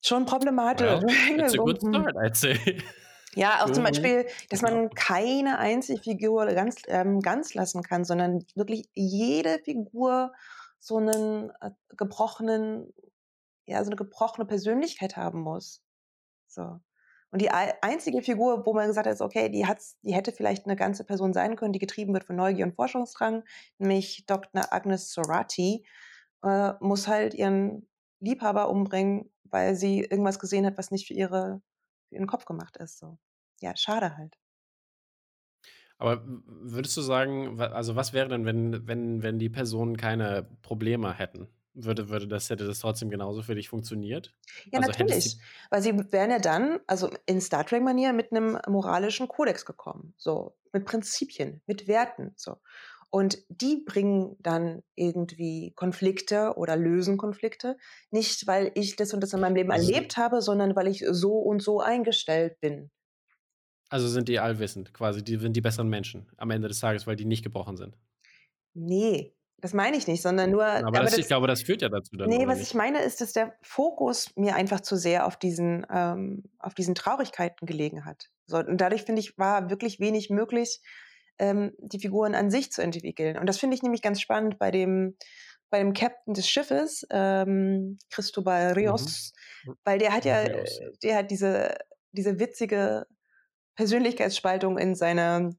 Schon 0.00 0.26
problematisch. 0.26 1.02
Well, 1.02 1.40
it's 1.40 1.54
a 1.54 1.58
good 1.58 1.80
start, 1.80 2.16
I'd 2.16 2.36
say. 2.36 2.82
Ja, 3.38 3.64
auch 3.64 3.70
zum 3.70 3.84
So 3.84 3.84
Beispiel, 3.84 4.26
dass 4.48 4.62
genau. 4.62 4.62
man 4.62 4.90
keine 4.94 5.58
einzige 5.58 6.02
Figur 6.02 6.46
ganz 6.54 6.82
ähm, 6.88 7.20
ganz 7.20 7.54
lassen 7.54 7.82
kann, 7.84 8.04
sondern 8.04 8.44
wirklich 8.56 8.90
jede 8.94 9.60
Figur 9.60 10.32
so 10.80 10.98
'nen, 10.98 11.52
äh, 11.60 11.70
gebrochenen 11.96 12.92
ja, 13.66 13.84
so 13.84 13.90
'ne 13.90 13.96
gebrochene 13.96 14.46
Persönlichkeit 14.46 15.16
haben 15.16 15.40
muss. 15.42 15.82
So. 16.48 16.80
Und 17.32 17.42
die 17.42 17.50
ei 17.52 17.74
einzige 17.82 18.22
Figur, 18.22 18.66
wo 18.66 18.74
man 18.74 18.88
gesagt 18.88 19.06
hat, 19.08 19.20
„Okay, 19.22 19.50
die 19.50 19.66
hat's 19.66 19.98
die 20.02 20.14
hätte 20.14 20.32
vielleicht 20.32 20.66
'ne 20.66 20.76
ganze 20.76 21.04
Person 21.04 21.32
sein 21.34 21.56
können, 21.56 21.72
die 21.74 21.80
getrieben 21.80 22.14
wird 22.14 22.24
von 22.24 22.36
Neugier 22.36 22.66
und 22.66 22.74
Forschungsdrang“, 22.76 23.44
nämlich 23.78 24.24
Dr. 24.26 24.72
Agnes 24.72 25.12
Sorati, 25.12 25.86
äh, 26.44 26.72
muss 26.80 27.08
halt 27.08 27.34
ihren 27.34 27.88
Liebhaber 28.20 28.70
umbringen, 28.70 29.32
weil 29.44 29.76
sie 29.76 30.00
irgendwas 30.00 30.38
gesehen 30.40 30.66
hat, 30.66 30.78
was 30.78 30.90
nicht 30.92 31.06
für 31.08 31.14
ihre 31.14 31.62
für 32.10 32.16
ihren 32.16 32.26
Kopf 32.28 32.44
gemacht 32.46 32.76
ist, 32.78 32.98
so. 32.98 33.18
Ja, 33.60 33.76
schade 33.76 34.16
halt. 34.16 34.36
Aber 35.98 36.22
würdest 36.26 36.96
du 36.96 37.00
sagen, 37.02 37.60
also, 37.60 37.96
was 37.96 38.12
wäre 38.12 38.28
denn, 38.28 38.44
wenn 38.44 38.86
wenn 38.86 39.22
wenn 39.22 39.38
die 39.38 39.48
Personen 39.48 39.96
keine 39.96 40.44
Probleme 40.62 41.12
hätten? 41.14 41.48
Würde 41.74 42.08
würde 42.08 42.28
das 42.28 42.50
hätte 42.50 42.66
das 42.66 42.78
trotzdem 42.80 43.10
genauso 43.10 43.42
für 43.42 43.54
dich 43.54 43.68
funktioniert? 43.68 44.34
Ja, 44.72 44.78
Also, 44.78 44.92
natürlich, 44.98 45.38
weil 45.70 45.82
sie 45.82 45.92
wären 46.12 46.30
ja 46.30 46.38
dann, 46.38 46.80
also, 46.86 47.10
in 47.26 47.40
Star 47.40 47.64
Trek-Manier 47.66 48.12
mit 48.12 48.32
'nem 48.32 48.58
moralischen 48.66 49.28
Kodex 49.28 49.64
gekommen, 49.64 50.14
so, 50.16 50.56
mit 50.72 50.84
Prinzipien, 50.84 51.62
mit 51.66 51.86
Werten, 51.88 52.32
so. 52.36 52.56
Und 53.10 53.38
die 53.48 53.84
bringen 53.86 54.36
dann 54.40 54.82
irgendwie 54.94 55.72
Konflikte 55.74 56.54
oder 56.56 56.76
lösen 56.76 57.16
Konflikte, 57.16 57.78
nicht, 58.10 58.46
weil 58.46 58.70
ich 58.74 58.96
das 58.96 59.14
und 59.14 59.22
das 59.22 59.32
in 59.32 59.40
meinem 59.40 59.56
Leben 59.56 59.70
Also 59.70 59.92
erlebt 59.94 60.18
habe, 60.18 60.42
sondern 60.42 60.76
weil 60.76 60.88
ich 60.88 61.04
so 61.10 61.38
und 61.38 61.62
so 61.62 61.80
eingestellt 61.80 62.60
bin. 62.60 62.90
Also, 63.90 64.08
sind 64.08 64.28
die 64.28 64.38
allwissend 64.38 64.92
quasi, 64.94 65.22
die 65.24 65.36
sind 65.38 65.54
die 65.54 65.60
besseren 65.60 65.88
Menschen 65.88 66.30
am 66.38 66.50
Ende 66.50 66.68
des 66.68 66.80
Tages, 66.80 67.06
weil 67.06 67.16
die 67.16 67.24
nicht 67.26 67.42
gebrochen 67.42 67.76
sind? 67.76 67.96
Ne, 68.74 69.34
das 69.58 69.72
meine 69.74 69.96
ich 69.96 70.06
nicht, 70.06 70.22
sondern 70.22 70.50
nur 70.50 70.64
Aber 70.82 71.00
aber 71.00 71.00
das 71.00 71.18
ich 71.18 71.26
das 71.26 71.28
glaube, 71.28 71.46
das 71.46 71.62
führt 71.62 71.82
ja 71.82 71.88
dazu 71.88 72.16
dann, 72.16 72.30
ne, 72.30 72.36
oder 72.36 72.48
was 72.48 72.60
ich 72.60 72.74
nicht? 72.74 72.74
meine, 72.74 73.02
ist, 73.02 73.20
dass 73.20 73.32
der 73.32 73.56
Fokus 73.62 74.30
mir 74.36 74.54
einfach 74.54 74.80
zu 74.80 74.96
sehr 74.96 75.26
auf 75.26 75.36
diesen 75.38 75.86
ähm, 75.90 76.44
auf 76.58 76.74
diesen 76.74 76.94
Traurigkeiten 76.94 77.66
gelegen 77.66 78.04
hat. 78.04 78.30
So, 78.46 78.58
und 78.58 78.78
dadurch, 78.80 79.02
finde 79.04 79.20
ich, 79.20 79.38
war 79.38 79.70
wirklich 79.70 80.00
wenig 80.00 80.30
möglich, 80.30 80.80
ähm, 81.38 81.72
die 81.78 82.00
Figuren 82.00 82.34
an 82.34 82.50
sich 82.50 82.72
zu 82.72 82.82
entwickeln. 82.82 83.38
Und 83.38 83.46
das 83.46 83.58
finde 83.58 83.76
ich 83.76 83.82
nämlich 83.82 84.02
ganz 84.02 84.20
spannend 84.20 84.58
bei 84.58 84.70
dem 84.70 85.16
bei 85.70 85.78
dem 85.80 85.92
Captain 85.92 86.32
des 86.34 86.48
Schiffes, 86.48 87.06
ähm, 87.10 87.98
Cristobal 88.10 88.72
Mhm. 88.74 88.74
Rios, 88.74 89.32
weil 89.84 89.98
der 89.98 90.12
hat 90.14 90.24
ja 90.24 90.38
Rios, 90.40 90.80
äh, 90.80 90.92
der 91.02 91.16
hat 91.16 91.30
diese 91.30 91.76
diese 92.12 92.38
witzige 92.38 93.06
Persönlichkeitsspaltung 93.78 94.76
in 94.76 94.96
seine 94.96 95.56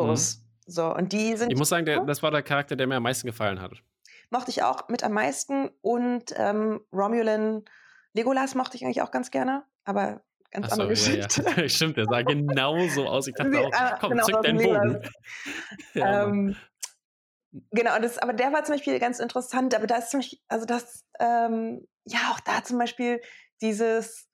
Mhm. 0.00 0.26
Holos. 0.26 0.46
So, 0.66 0.94
und 0.94 1.12
die 1.12 1.36
sind 1.36 1.50
Ich 1.50 1.56
muss 1.56 1.68
sagen, 1.68 1.86
der 1.86 2.00
das 2.00 2.22
war 2.22 2.30
der 2.30 2.42
Charakter, 2.42 2.76
der 2.76 2.86
mir 2.86 2.96
am 2.96 3.02
meisten 3.04 3.26
gefallen 3.26 3.60
hat. 3.60 3.82
Mochte 4.30 4.50
ich 4.50 4.62
auch 4.62 4.88
mit 4.88 5.02
am 5.04 5.12
meisten 5.12 5.70
und, 5.82 6.34
ähm, 6.36 6.80
Romulan 6.92 7.64
Legolas 8.12 8.54
mochte 8.54 8.76
ich 8.76 8.84
eigentlich 8.84 9.02
auch 9.02 9.10
ganz 9.10 9.30
gerne, 9.30 9.64
aber 9.84 10.22
ganz 10.50 10.68
Ach 10.68 10.70
so, 10.70 10.82
andere 10.82 10.88
ja, 10.90 11.12
ja. 11.12 11.28
Geschichte. 11.28 11.44
Stimmt, 11.68 11.96
der 11.96 12.06
sah 12.06 12.22
genauso 12.22 13.06
aus. 13.08 13.26
Ich 13.26 13.34
dachte 13.34 13.52
Wie 13.52 13.60
auch: 13.60 13.74
ah, 13.74 13.98
„Komm, 13.98 14.12
genau, 14.12 14.22
zück 14.22 14.40
deinen 14.42 14.60
Bogen.“ 14.60 14.98
Legolas. 14.98 15.02
Ja. 15.94 16.16
Ähm, 16.22 16.62
genau, 17.70 17.98
das 17.98 18.18
aber 18.18 18.32
der 18.32 18.52
war 18.52 18.64
zum 18.64 18.74
Beispiel 18.76 18.98
ganz 18.98 19.18
interessant, 19.20 19.74
aber 19.74 19.86
da 19.86 19.96
ist 19.96 20.10
zum 20.10 20.20
Beispiel 20.20 20.38
also, 20.48 20.66
das, 20.66 21.04
ähm 21.20 21.86
ja, 22.08 22.30
auch 22.32 22.38
da 22.40 22.62
zum 22.62 22.78
Beispiel 22.78 23.20
dieses 23.60 24.28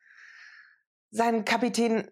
sein 1.12 1.44
Kapitän, 1.46 2.10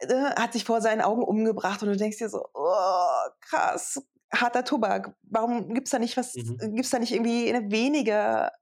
äh, 0.00 0.14
hat 0.38 0.54
sich 0.54 0.64
vor 0.66 0.80
seinen 0.82 1.02
Augen 1.02 1.24
umgebracht 1.24 1.82
und 1.82 1.90
du 1.90 1.96
denkst 1.98 2.18
dir 2.18 2.30
so: 2.30 2.44
„Oh, 2.54 3.30
krass, 3.42 4.02
harter 4.34 4.64
Tobak.“ 4.64 5.16
Warum 5.24 5.74
gibt's 5.74 5.90
da 5.92 5.98
nicht 6.00 6.16
was 6.18 6.34
Mhm. 6.34 6.60
gibt's 6.60 6.90
da 6.90 7.00
nicht 7.00 7.12
irgendwie 7.14 7.52
'ne 7.52 7.70
weniger 7.72 8.52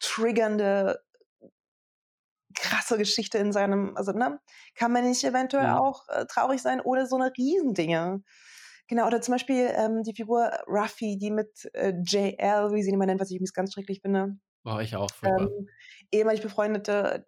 triggernde 0.00 1.02
krasse 2.56 2.98
Geschichte 2.98 3.38
in 3.38 3.52
seinem 3.52 3.96
also, 3.96 4.12
ne? 4.12 4.40
Kann 4.74 4.92
man 4.92 5.04
nicht 5.08 5.22
eventuell 5.24 5.68
Mhm. 5.68 5.80
auch, 5.80 6.08
äh, 6.08 6.26
traurig 6.26 6.60
sein 6.62 6.80
ohne 6.80 7.06
so 7.06 7.16
'ne 7.18 7.32
Riesendinge? 7.36 8.22
Genau, 8.88 9.06
oder 9.06 9.20
zum 9.22 9.32
Beispiel, 9.34 9.70
ähm, 9.74 10.02
die 10.02 10.14
Figur 10.14 10.50
Ruffy, 10.66 11.16
die 11.18 11.30
mit, 11.30 11.70
äh, 11.74 11.92
JL, 12.04 12.72
wie 12.72 12.82
sie 12.82 12.88
ihn 12.90 12.94
immer 12.96 13.06
nennt, 13.06 13.20
was 13.20 13.30
ich 13.30 13.36
übrigens 13.36 13.52
ganz 13.54 13.72
schrecklich 13.74 14.00
finde, 14.02 14.36
Oh, 14.64 14.78
ich 14.80 14.94
auch, 14.96 15.22
ähm, 15.24 15.68
ehemalig 16.12 16.42
Befreundete, 16.42 17.26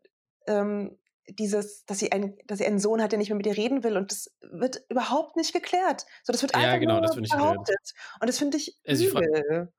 ähm, 0.48 0.98
dieses, 1.36 1.84
dass 1.86 1.98
sie 1.98 2.12
einen 2.12 2.36
dass 2.46 2.58
sie 2.58 2.66
einen 2.66 2.78
Sohn 2.78 3.02
hat, 3.02 3.12
der 3.12 3.18
nicht 3.18 3.28
mehr 3.30 3.36
mit 3.36 3.46
ihr 3.46 3.56
reden 3.56 3.84
will 3.84 3.96
und 3.96 4.10
das 4.12 4.30
wird 4.52 4.82
überhaupt 4.88 5.36
nicht 5.36 5.52
geklärt. 5.52 6.04
So, 6.24 6.32
das 6.32 6.42
wird 6.42 6.54
Ja, 6.56 6.60
einfach 6.62 6.80
genau, 6.80 7.00
das 7.00 7.16
nur 7.16 7.22
weird. 7.40 7.64
behauptet 7.66 7.92
und 8.20 8.28
das 8.28 8.38
finde 8.38 8.56
ich 8.58 8.78
Also, 8.86 9.04
übel. 9.08 9.72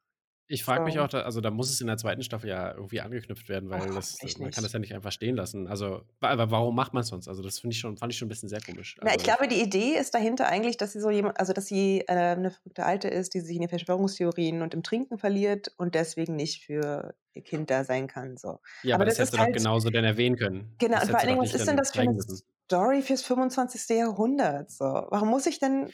Ich 0.47 0.63
frage 0.63 0.83
mich 0.85 0.99
auch 0.99 1.07
da 1.07 1.21
also, 1.21 1.41
da 1.41 1.51
muss 1.51 1.69
es 1.71 1.81
in 1.81 1.87
der 1.87 1.97
2. 1.97 2.23
Staffel 2.23 2.49
ja 2.49 2.73
irgendwie 2.75 3.01
angeknüpft 3.01 3.49
werden, 3.49 3.69
weil 3.69 3.93
das 3.93 4.19
hoffentlich 4.21 4.39
man 4.39 4.51
kann 4.51 4.63
das 4.63 4.73
ja 4.73 4.79
nicht 4.79 4.93
einfach 4.93 5.11
stehen 5.11 5.35
lassen. 5.35 5.67
Also, 5.67 6.05
aber 6.21 6.51
warum 6.51 6.75
macht 6.75 6.93
man's 6.93 7.07
sonst? 7.09 7.27
Also, 7.27 7.41
das 7.43 7.59
finde 7.59 7.73
ich 7.75 7.79
schon 7.79 7.97
fand 7.97 8.11
ich 8.13 8.17
schon 8.19 8.27
'n 8.27 8.29
bisschen 8.29 8.49
sehr 8.49 8.61
komisch. 8.61 8.97
Na, 9.05 9.11
ich 9.15 9.21
Also 9.21 9.23
glaube, 9.23 9.49
die 9.49 9.61
Idee 9.61 9.95
ist 9.97 10.13
dahinter 10.13 10.47
eigentlich, 10.47 10.77
dass 10.77 10.93
sie 10.93 11.01
so 11.01 11.09
jema 11.09 11.31
also, 11.31 11.51
dass 11.51 11.65
sie, 11.67 12.01
äh, 12.07 12.35
'ne 12.37 12.51
verrückte 12.51 12.85
Alte 12.85 13.09
ist, 13.09 13.33
die 13.33 13.41
sich 13.41 13.55
in 13.55 13.61
den 13.61 13.69
Verschwörungstheorien 13.69 14.61
und 14.61 14.73
im 14.73 14.81
Trinken 14.83 15.17
verliert 15.17 15.73
und 15.77 15.93
deswegen 15.95 16.37
nicht 16.37 16.63
für 16.65 17.13
ihr 17.33 17.43
Kind 17.43 17.69
da 17.69 17.83
sein 17.83 18.07
kann, 18.07 18.37
so. 18.37 18.59
Ja, 18.85 18.95
Aber 18.95 19.03
aber 19.03 19.05
das 19.05 19.17
das 19.17 19.17
hättest 19.19 19.33
du 19.33 19.37
doch 19.37 19.49
halt 19.49 19.53
genauso 19.53 19.89
dann 19.89 20.03
erwähnen 20.03 20.35
können. 20.35 20.81
Genau, 20.81 20.99
Das 20.99 21.01
und 21.01 21.09
vor 21.09 21.19
allen 21.19 21.27
doch 21.27 21.39
Dingen, 21.39 21.41
was 21.41 21.53
ist 21.53 21.67
denn 21.67 21.77
das 21.77 21.91
für 21.93 22.01
'ne 22.01 22.07
zeigen 22.07 22.15
müssen. 22.15 22.43
Story 22.65 23.01
fürs 23.01 23.23
25. 23.23 23.95
Jahrhundert, 23.95 24.71
so? 24.71 24.85
Warum 24.85 25.29
muss 25.29 25.45
ich 25.45 25.59
denn 25.59 25.93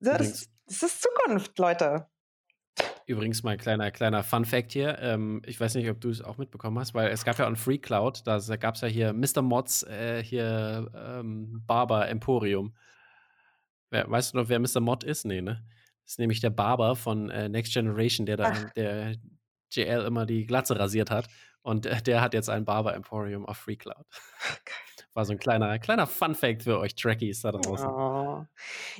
So, 0.00 0.12
das, 0.16 0.48
das 0.66 0.82
ist 0.84 1.02
Zukunft, 1.02 1.58
Leute. 1.58 2.08
Übrigens 3.06 3.42
mal 3.42 3.56
kleiner, 3.56 3.90
kleiner 3.90 4.22
Fun-Fact 4.22 4.72
hier. 4.72 4.98
Ähm, 5.00 5.42
ich 5.44 5.58
weiß 5.58 5.74
nicht, 5.74 5.90
ob 5.90 6.00
du 6.00 6.10
es 6.10 6.22
auch 6.22 6.38
mitbekommen 6.38 6.78
hast, 6.78 6.94
weil 6.94 7.08
es 7.08 7.24
gab 7.24 7.38
ja 7.38 7.46
on 7.46 7.56
Free 7.56 7.78
Cloud, 7.78 8.22
da 8.24 8.38
gab 8.56 8.76
es 8.76 8.82
ja 8.82 8.88
hier 8.88 9.12
Mr. 9.12 9.42
Mods, 9.42 9.82
äh, 9.82 10.22
hier 10.22 10.90
ähm, 10.94 11.64
Barber 11.66 12.08
Emporium. 12.08 12.72
Wer, 13.90 14.08
weißt 14.08 14.32
du 14.32 14.38
noch, 14.38 14.48
wer 14.48 14.60
Mr. 14.60 14.80
Mod 14.80 15.02
ist? 15.02 15.24
Nee, 15.24 15.40
ne? 15.40 15.64
Das 16.04 16.12
ist 16.12 16.18
nämlich 16.20 16.40
der 16.40 16.50
Barber 16.50 16.94
von 16.94 17.30
äh, 17.30 17.48
Next 17.48 17.72
Generation, 17.72 18.26
der 18.26 18.36
da, 18.36 18.52
der 18.76 19.16
JL 19.72 20.04
immer 20.06 20.26
die 20.26 20.46
Glatze 20.46 20.78
rasiert 20.78 21.10
hat. 21.10 21.28
Und 21.62 21.86
äh, 21.86 22.00
der 22.02 22.20
hat 22.20 22.34
jetzt 22.34 22.48
ein 22.48 22.64
Barber 22.64 22.94
Emporium 22.94 23.44
auf 23.44 23.58
Free 23.58 23.76
Cloud. 23.76 24.06
War 25.14 25.24
so 25.24 25.32
ein 25.32 25.38
kleiner, 25.38 25.78
kleiner 25.80 26.06
Fun-Fact 26.06 26.62
für 26.62 26.78
euch 26.78 26.94
Trekkies 26.94 27.42
da 27.42 27.50
draußen. 27.50 27.88
Oh. 27.88 28.44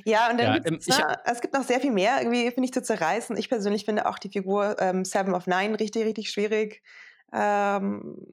Ja, 0.03 0.29
und 0.29 0.39
dann 0.39 0.55
ja, 0.55 0.59
gibt's, 0.59 0.87
ähm, 0.89 1.07
ne, 1.07 1.17
es 1.25 1.39
gibt 1.39 1.53
noch 1.53 1.63
sehr 1.63 1.79
viel 1.79 1.91
mehr, 1.91 2.17
irgendwie, 2.19 2.51
finde 2.51 2.65
ich, 2.65 2.73
zu 2.73 2.83
zerreißen. 2.83 3.37
Ich 3.37 3.47
persönlich 3.47 3.85
finde 3.85 4.05
auch 4.05 4.19
die 4.19 4.29
Figur 4.29 4.75
ähm, 4.79 5.05
Seven 5.05 5.33
of 5.33 5.47
Nine 5.47 5.79
richtig, 5.79 6.05
richtig 6.05 6.29
schwierig. 6.29 6.83
Ähm, 7.31 8.27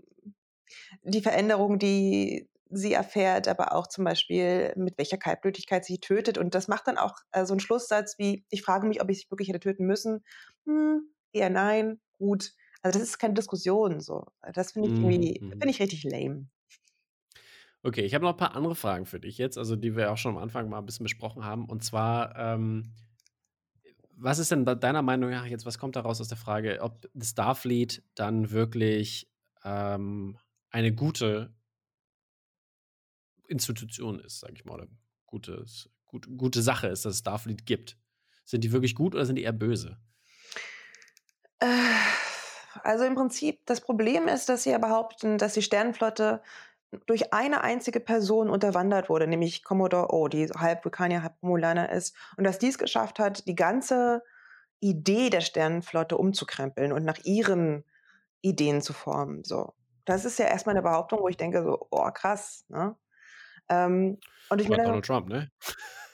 die 1.02 1.22
Veränderung, 1.22 1.78
die 1.78 2.48
sie 2.70 2.92
erfährt, 2.92 3.48
aber 3.48 3.72
auch 3.74 3.86
zum 3.86 4.04
Beispiel, 4.04 4.72
mit 4.76 4.98
welcher 4.98 5.16
Kaltblütigkeit 5.16 5.84
sie 5.84 5.98
tötet. 5.98 6.36
Und 6.36 6.54
das 6.54 6.68
macht 6.68 6.86
dann 6.86 6.98
auch 6.98 7.14
äh, 7.32 7.46
so 7.46 7.54
einen 7.54 7.60
Schlusssatz 7.60 8.18
wie, 8.18 8.44
ich 8.50 8.62
frage 8.62 8.86
mich, 8.86 9.00
ob 9.00 9.08
ich 9.10 9.20
sie 9.20 9.30
wirklich 9.30 9.48
hätte 9.48 9.60
töten 9.60 9.86
müssen. 9.86 10.24
Hm, 10.66 11.02
eher 11.32 11.50
nein, 11.50 12.00
gut. 12.18 12.52
Also 12.82 12.98
das 12.98 13.08
ist 13.08 13.18
keine 13.18 13.34
Diskussion 13.34 14.00
so. 14.00 14.26
Das 14.52 14.72
finde 14.72 14.88
ich 14.88 14.94
irgendwie, 14.94 15.40
mhm. 15.40 15.50
finde 15.52 15.70
ich 15.70 15.80
richtig 15.80 16.04
lame. 16.04 16.46
Okay, 17.82 18.02
ich 18.02 18.14
habe 18.14 18.24
noch 18.24 18.32
ein 18.32 18.38
paar 18.38 18.56
andere 18.56 18.74
Fragen 18.74 19.06
für 19.06 19.20
dich 19.20 19.38
jetzt, 19.38 19.56
also 19.56 19.76
die 19.76 19.94
wir 19.94 20.12
auch 20.12 20.16
schon 20.16 20.36
am 20.36 20.42
Anfang 20.42 20.68
mal 20.68 20.78
ein 20.78 20.86
bisschen 20.86 21.04
besprochen 21.04 21.44
haben. 21.44 21.66
Und 21.66 21.84
zwar, 21.84 22.36
ähm, 22.36 22.92
was 24.16 24.40
ist 24.40 24.50
denn 24.50 24.64
deiner 24.64 25.02
Meinung 25.02 25.30
nach 25.30 25.46
jetzt, 25.46 25.64
was 25.64 25.78
kommt 25.78 25.94
daraus 25.94 26.20
aus 26.20 26.28
der 26.28 26.36
Frage, 26.36 26.80
ob 26.80 27.08
Starfleet 27.20 28.02
dann 28.16 28.50
wirklich 28.50 29.30
ähm, 29.64 30.38
eine 30.70 30.92
gute 30.92 31.54
Institution 33.46 34.18
ist, 34.18 34.40
sage 34.40 34.54
ich 34.56 34.64
mal, 34.64 34.74
oder 34.74 34.88
gutes, 35.26 35.88
gut, 36.04 36.26
gute 36.36 36.62
Sache 36.62 36.88
ist, 36.88 37.04
dass 37.04 37.14
es 37.14 37.20
Starfleet 37.20 37.64
gibt? 37.64 37.96
Sind 38.44 38.64
die 38.64 38.72
wirklich 38.72 38.96
gut 38.96 39.14
oder 39.14 39.24
sind 39.24 39.36
die 39.36 39.42
eher 39.42 39.52
böse? 39.52 39.98
Äh, 41.60 41.66
also 42.82 43.04
im 43.04 43.14
Prinzip, 43.14 43.64
das 43.66 43.80
Problem 43.80 44.26
ist, 44.26 44.48
dass 44.48 44.64
sie 44.64 44.70
ja 44.70 44.78
behaupten, 44.78 45.38
dass 45.38 45.54
die 45.54 45.62
Sternenflotte 45.62 46.42
durch 47.06 47.32
eine 47.32 47.62
einzige 47.62 48.00
Person 48.00 48.48
unterwandert 48.48 49.08
wurde, 49.08 49.26
nämlich 49.26 49.62
Commodore 49.62 50.12
O, 50.12 50.28
die 50.28 50.48
halb 50.48 50.84
Vulkanier, 50.84 51.22
halb 51.22 51.34
Romulaner 51.42 51.90
ist, 51.90 52.16
und 52.36 52.44
dass 52.44 52.58
dies 52.58 52.78
geschafft 52.78 53.18
hat, 53.18 53.46
die 53.46 53.54
ganze 53.54 54.22
Idee 54.80 55.30
der 55.30 55.40
Sternenflotte 55.40 56.16
umzukrempeln 56.16 56.92
und 56.92 57.04
nach 57.04 57.18
ihren 57.24 57.84
Ideen 58.40 58.80
zu 58.80 58.92
formen. 58.92 59.44
So. 59.44 59.74
Das 60.04 60.24
ist 60.24 60.38
ja 60.38 60.46
erstmal 60.46 60.74
eine 60.74 60.82
Behauptung, 60.82 61.20
wo 61.20 61.28
ich 61.28 61.36
denke, 61.36 61.62
so, 61.62 61.86
oh, 61.90 62.10
krass. 62.12 62.64
Ne? 62.68 62.96
Ähm, 63.68 64.18
und 64.48 64.60
ich 64.60 64.68
meine, 64.68 64.84
Donald 64.84 65.04
Trump, 65.04 65.28
ne? 65.28 65.50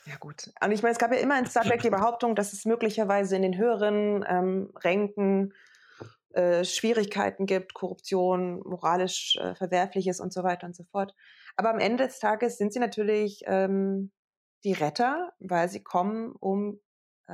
Ja, 0.05 0.17
gut. 0.17 0.51
Und 0.61 0.71
ich 0.71 0.83
meine, 0.83 0.93
es 0.93 0.99
gab 0.99 1.11
ja 1.11 1.17
immer 1.17 1.39
in 1.39 1.45
Star 1.47 1.63
Trek 1.63 1.81
die 1.81 1.89
Behauptung, 1.89 2.35
dass 2.35 2.53
es 2.53 2.65
möglicherweise 2.65 3.35
in 3.35 3.41
den 3.41 3.57
höheren 3.57 4.23
ähm, 4.27 4.71
Ränken 4.83 5.53
äh, 6.35 6.65
Schwierigkeiten 6.65 7.45
gibt, 7.45 7.73
Korruption, 7.73 8.59
moralisch 8.59 9.37
äh, 9.37 9.55
Verwerfliches 9.55 10.19
und 10.19 10.33
so 10.33 10.43
weiter 10.43 10.67
und 10.67 10.75
so 10.75 10.83
fort. 10.83 11.15
Aber 11.55 11.69
am 11.69 11.79
Ende 11.79 12.05
des 12.05 12.19
Tages 12.19 12.57
sind 12.57 12.73
sie 12.73 12.79
natürlich 12.79 13.43
ähm, 13.45 14.11
die 14.63 14.73
Retter, 14.73 15.31
weil 15.39 15.69
sie 15.69 15.81
kommen, 15.81 16.33
um 16.33 16.81
äh, 17.27 17.33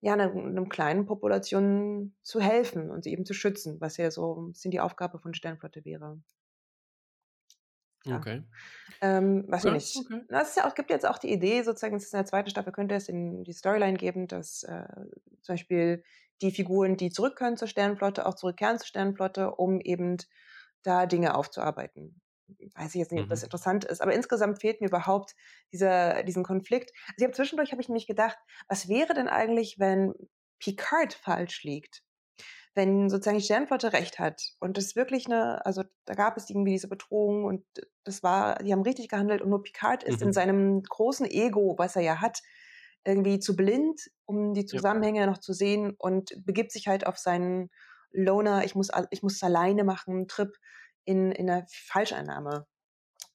ja, 0.00 0.12
einer, 0.12 0.32
einer 0.32 0.68
kleinen 0.68 1.06
Population 1.06 2.14
zu 2.22 2.40
helfen 2.40 2.90
und 2.90 3.04
sie 3.04 3.12
eben 3.12 3.24
zu 3.24 3.34
schützen, 3.34 3.80
was 3.80 3.96
ja 3.96 4.10
so 4.10 4.34
ein 4.34 4.52
bisschen 4.52 4.72
die 4.72 4.80
Aufgabe 4.80 5.18
von 5.18 5.32
Sternflotte 5.32 5.84
wäre. 5.84 6.20
Ja. 8.04 8.16
Okay. 8.16 8.42
Ähm, 9.00 9.44
weiß 9.48 9.64
ich 9.64 9.72
nicht. 9.72 9.96
Okay. 9.96 10.22
Na, 10.28 10.42
es 10.42 10.54
ja 10.54 10.68
auch, 10.68 10.74
gibt 10.74 10.90
jetzt 10.90 11.06
auch 11.06 11.18
die 11.18 11.32
Idee, 11.32 11.62
sozusagen, 11.62 11.94
dass 11.94 12.12
in 12.12 12.18
der 12.18 12.26
zweiten 12.26 12.50
Staffel 12.50 12.72
könnte 12.72 12.94
es 12.94 13.08
in 13.08 13.44
die 13.44 13.52
Storyline 13.52 13.96
geben, 13.96 14.28
dass 14.28 14.62
äh, 14.64 14.84
zum 15.42 15.54
Beispiel 15.54 16.02
die 16.40 16.50
Figuren, 16.50 16.96
die 16.96 17.10
zurück 17.10 17.36
können 17.36 17.56
zur 17.56 17.68
Sternenflotte, 17.68 18.26
auch 18.26 18.34
zurückkehren 18.34 18.78
zur 18.78 18.86
Sternenflotte, 18.86 19.52
um 19.52 19.80
eben 19.80 20.16
da 20.82 21.06
Dinge 21.06 21.34
aufzuarbeiten. 21.34 22.20
Weiß 22.74 22.94
ich 22.94 23.00
jetzt 23.00 23.12
nicht, 23.12 23.20
mhm. 23.20 23.24
ob 23.24 23.30
das 23.30 23.42
mhm. 23.42 23.46
interessant 23.46 23.84
ist, 23.84 24.02
aber 24.02 24.12
insgesamt 24.12 24.60
fehlt 24.60 24.80
mir 24.80 24.88
überhaupt 24.88 25.34
dieser, 25.72 26.22
diesen 26.24 26.42
Konflikt. 26.42 26.92
Also 27.06 27.14
ich 27.18 27.24
habe 27.24 27.34
zwischendurch 27.34 27.72
habe 27.72 27.80
ich 27.80 27.88
nämlich 27.88 28.06
gedacht, 28.06 28.36
was 28.68 28.88
wäre 28.88 29.14
denn 29.14 29.28
eigentlich, 29.28 29.78
wenn 29.78 30.12
Picard 30.58 31.14
falsch 31.14 31.62
liegt? 31.62 32.02
Wenn 32.74 33.10
sozusagen 33.10 33.38
die 33.38 33.44
Sternenflotte 33.44 33.92
recht 33.92 34.18
hat 34.18 34.42
und 34.58 34.78
das 34.78 34.96
wirklich 34.96 35.26
eine, 35.26 35.64
also 35.66 35.82
da 36.06 36.14
gab 36.14 36.36
es 36.36 36.48
irgendwie 36.48 36.72
diese 36.72 36.88
Bedrohung 36.88 37.44
und 37.44 37.64
das 38.04 38.22
war, 38.22 38.56
die 38.56 38.72
haben 38.72 38.82
richtig 38.82 39.08
gehandelt 39.08 39.42
und 39.42 39.50
nur 39.50 39.62
Picard 39.62 40.02
ist 40.02 40.20
mhm. 40.20 40.28
in 40.28 40.32
seinem 40.32 40.82
großen 40.82 41.26
Ego, 41.26 41.74
was 41.76 41.96
er 41.96 42.02
ja 42.02 42.20
hat, 42.20 42.40
irgendwie 43.04 43.40
zu 43.40 43.56
blind, 43.56 44.00
um 44.24 44.54
die 44.54 44.64
Zusammenhänge 44.64 45.20
ja. 45.20 45.26
noch 45.26 45.38
zu 45.38 45.52
sehen 45.52 45.94
und 45.98 46.32
begibt 46.46 46.72
sich 46.72 46.88
halt 46.88 47.06
auf 47.06 47.18
seinen 47.18 47.70
Loner, 48.12 48.64
ich 48.64 48.74
muss, 48.74 48.90
ich 49.10 49.22
muss 49.22 49.34
es 49.34 49.42
alleine 49.42 49.84
machen, 49.84 50.28
Trip 50.28 50.56
in, 51.04 51.32
in 51.32 51.50
einer 51.50 51.66
Falscheinnahme. 51.68 52.66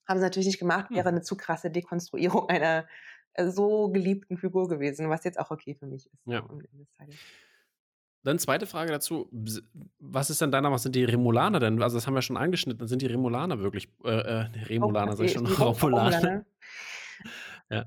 Haben 0.08 0.20
sie 0.20 0.26
natürlich 0.26 0.48
nicht 0.48 0.60
gemacht, 0.60 0.90
wäre 0.90 1.10
hm. 1.10 1.16
eine 1.16 1.22
zu 1.22 1.36
krasse 1.36 1.70
Dekonstruierung 1.70 2.48
einer 2.50 2.88
äh, 3.34 3.50
so 3.50 3.90
geliebten 3.90 4.38
Figur 4.38 4.68
gewesen, 4.68 5.10
was 5.10 5.24
jetzt 5.24 5.40
auch 5.40 5.52
okay 5.52 5.76
für 5.76 5.88
mich 5.88 6.08
ist. 6.08 6.22
Ja. 6.26 6.48
Dann 8.28 8.40
zweite 8.40 8.68
Frage 8.68 8.92
dazu. 8.92 9.30
Was 10.00 10.30
ist 10.30 10.42
denn 10.42 10.52
deiner 10.52 10.70
was 10.70 10.84
sind 10.84 10.96
die 10.96 11.06
Remulaner 11.06 11.62
denn? 11.62 11.82
Also, 11.82 11.96
das 11.96 12.08
haben 12.08 12.14
wir 12.14 12.22
schon 12.22 12.36
angeschnitten. 12.36 12.86
Sind 12.86 13.02
die 13.02 13.06
Remulaner 13.06 13.60
wirklich, 13.60 13.88
äh, 14.04 14.10
äh 14.10 14.46
Remulaner, 14.66 15.14
oh, 15.14 15.16
sag 15.16 15.28
ich 15.28 15.32
schon, 15.32 15.46
Romulaner? 15.48 16.46
ja. 17.70 17.86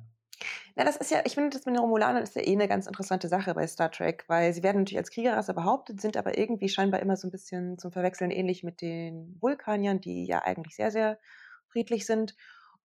Ja, 0.77 0.85
das 0.85 0.97
ist 0.97 1.11
ja, 1.11 1.19
ich 1.27 1.35
finde, 1.35 1.51
das 1.51 1.67
mit 1.67 1.75
den 1.75 1.83
Romulanern 1.83 2.23
ist 2.23 2.37
ja 2.37 2.41
eh 2.41 2.53
eine 2.53 2.69
ganz 2.69 2.87
interessante 2.87 3.29
Sache 3.29 3.53
bei 3.53 3.67
Star 3.67 3.91
Trek, 3.91 4.25
weil 4.29 4.55
sie 4.55 4.63
werden 4.63 4.79
natürlich 4.79 4.97
als 4.97 5.11
Kriegerrasse 5.11 5.53
behauptet, 5.53 6.01
sind 6.01 6.17
aber 6.17 6.39
irgendwie 6.39 6.71
scheinbar 6.71 7.01
immer 7.01 7.17
so 7.17 7.29
ein 7.29 7.31
bisschen 7.31 7.77
zum 7.77 7.93
Verwechseln 7.93 8.31
ähnlich 8.31 8.65
mit 8.65 8.81
den 8.81 9.37
Vulkaniern, 9.43 10.01
die 10.01 10.25
ja 10.25 10.39
eigentlich 10.43 10.75
sehr, 10.75 10.91
sehr 10.91 11.19
friedlich 11.69 12.07
sind. 12.07 12.35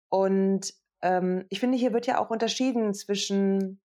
Und 0.09 0.71
ähm, 1.01 1.45
ich 1.49 1.59
finde, 1.59 1.79
hier 1.79 1.93
wird 1.93 2.05
ja 2.05 2.19
auch 2.19 2.29
unterschieden 2.29 2.93
zwischen, 2.93 3.81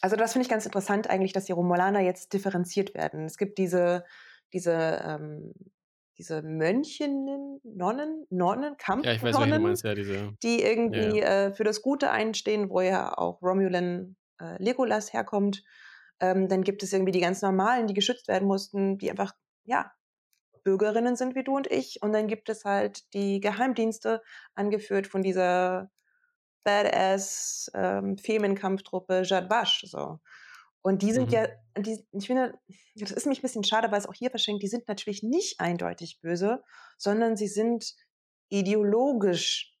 also 0.00 0.16
das 0.16 0.32
finde 0.32 0.44
ich 0.44 0.50
ganz 0.50 0.64
interessant 0.64 1.08
eigentlich, 1.08 1.32
dass 1.32 1.44
die 1.44 1.52
Romulaner 1.52 2.00
jetzt 2.00 2.32
differenziert 2.32 2.94
werden. 2.94 3.24
Es 3.24 3.36
gibt 3.36 3.58
diese, 3.58 4.04
diese 4.52 5.02
ähm, 5.04 5.52
diese 6.20 6.42
Mönchinnen, 6.42 7.60
Nonnen, 7.64 8.26
Nonnen, 8.28 8.76
Kampf 8.76 9.06
ja, 9.06 9.12
ich 9.14 9.22
weiß, 9.22 9.34
Nonnen, 9.34 9.62
meinst, 9.62 9.84
ja, 9.84 9.94
diese, 9.94 10.34
die 10.42 10.62
irgendwie 10.62 11.18
ja. 11.18 11.46
äh, 11.46 11.52
für 11.54 11.64
das 11.64 11.80
Gute 11.80 12.10
einstehen, 12.10 12.68
wo 12.68 12.82
ja 12.82 13.16
auch 13.16 13.40
Romulan 13.40 14.16
äh, 14.38 14.62
Legolas 14.62 15.14
herkommt. 15.14 15.62
Ähm, 16.20 16.46
dann 16.48 16.62
gibt 16.62 16.82
es 16.82 16.92
irgendwie 16.92 17.12
die 17.12 17.20
ganz 17.20 17.40
normalen, 17.40 17.86
die 17.86 17.94
geschützt 17.94 18.28
werden 18.28 18.46
mussten, 18.46 18.98
die 18.98 19.10
einfach, 19.10 19.32
ja, 19.64 19.90
Bürgerinnen 20.62 21.16
sind 21.16 21.34
wie 21.34 21.42
du 21.42 21.56
und 21.56 21.70
ich. 21.70 22.02
Und 22.02 22.12
dann 22.12 22.26
gibt 22.26 22.50
es 22.50 22.66
halt 22.66 23.14
die 23.14 23.40
Geheimdienste, 23.40 24.20
angeführt 24.54 25.06
von 25.06 25.22
dieser 25.22 25.90
Badass 26.64 27.70
ähm, 27.74 28.16
Femenkampftruppe 28.18 29.22
Jad 29.24 29.50
Vash. 29.50 29.84
So. 29.86 30.18
Und 30.82 31.02
die 31.02 31.12
sind 31.12 31.28
mhm. 31.28 31.32
ja, 31.34 31.48
die, 31.78 32.04
ich 32.12 32.26
finde, 32.26 32.58
das 32.94 33.10
ist 33.10 33.26
mich 33.26 33.38
ein 33.38 33.42
bisschen 33.42 33.64
schade, 33.64 33.90
weil 33.90 33.98
es 33.98 34.06
auch 34.06 34.14
hier 34.14 34.30
verschenkt, 34.30 34.62
die 34.62 34.68
sind 34.68 34.88
natürlich 34.88 35.22
nicht 35.22 35.60
eindeutig 35.60 36.20
böse, 36.20 36.62
sondern 36.96 37.36
sie 37.36 37.48
sind 37.48 37.94
ideologisch 38.48 39.74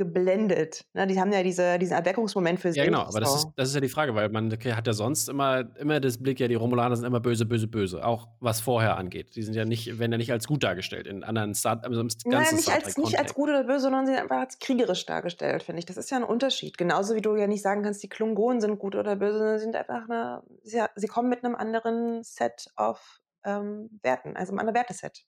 geblendet. 0.00 0.86
Ne? 0.94 1.06
Die 1.06 1.20
haben 1.20 1.30
ja 1.30 1.42
diese, 1.42 1.78
diesen 1.78 1.92
Erweckungsmoment 1.92 2.58
für 2.58 2.72
sich. 2.72 2.78
Ja, 2.78 2.86
genau, 2.86 3.02
aber 3.02 3.20
das, 3.20 3.34
ist, 3.34 3.48
das 3.54 3.68
ist 3.68 3.74
ja 3.74 3.82
die 3.82 3.90
Frage, 3.90 4.14
weil 4.14 4.30
man 4.30 4.50
hat 4.50 4.86
ja 4.86 4.92
sonst 4.94 5.28
immer, 5.28 5.76
immer 5.76 6.00
das 6.00 6.16
Blick, 6.16 6.40
ja, 6.40 6.48
die 6.48 6.54
Romulaner 6.54 6.96
sind 6.96 7.04
immer 7.04 7.20
böse, 7.20 7.44
böse, 7.44 7.68
böse. 7.68 8.02
Auch 8.02 8.28
was 8.40 8.62
vorher 8.62 8.96
angeht. 8.96 9.36
Die 9.36 9.42
sind 9.42 9.54
ja 9.54 9.66
nicht, 9.66 9.98
werden 9.98 10.12
ja 10.12 10.16
nicht 10.16 10.32
als 10.32 10.46
gut 10.46 10.62
dargestellt 10.62 11.06
in 11.06 11.22
anderen 11.22 11.54
Star, 11.54 11.82
also 11.84 12.00
im 12.00 12.08
ganzen 12.08 12.30
Nein, 12.30 12.56
nicht 12.56 12.70
als, 12.70 12.96
nicht 12.96 13.18
als 13.18 13.34
gut 13.34 13.50
oder 13.50 13.64
böse, 13.64 13.80
sondern 13.80 14.06
sie 14.06 14.12
sind 14.12 14.22
einfach 14.22 14.38
als 14.38 14.58
kriegerisch 14.58 15.04
dargestellt, 15.04 15.62
finde 15.62 15.80
ich. 15.80 15.86
Das 15.86 15.98
ist 15.98 16.10
ja 16.10 16.16
ein 16.16 16.24
Unterschied. 16.24 16.78
Genauso 16.78 17.14
wie 17.14 17.20
du 17.20 17.36
ja 17.36 17.46
nicht 17.46 17.62
sagen 17.62 17.82
kannst, 17.82 18.02
die 18.02 18.08
Klungonen 18.08 18.62
sind 18.62 18.78
gut 18.78 18.96
oder 18.96 19.16
böse, 19.16 19.36
sondern 19.36 19.58
sie 19.58 19.64
sind 19.64 19.76
einfach 19.76 20.08
eine, 20.08 20.42
sie, 20.62 20.82
sie 20.96 21.06
kommen 21.08 21.28
mit 21.28 21.44
einem 21.44 21.56
anderen 21.56 22.22
Set 22.22 22.68
of 22.78 23.20
ähm, 23.44 23.90
Werten, 24.02 24.34
also 24.34 24.52
einem 24.52 24.60
anderen 24.60 24.76
Werteset. 24.76 25.26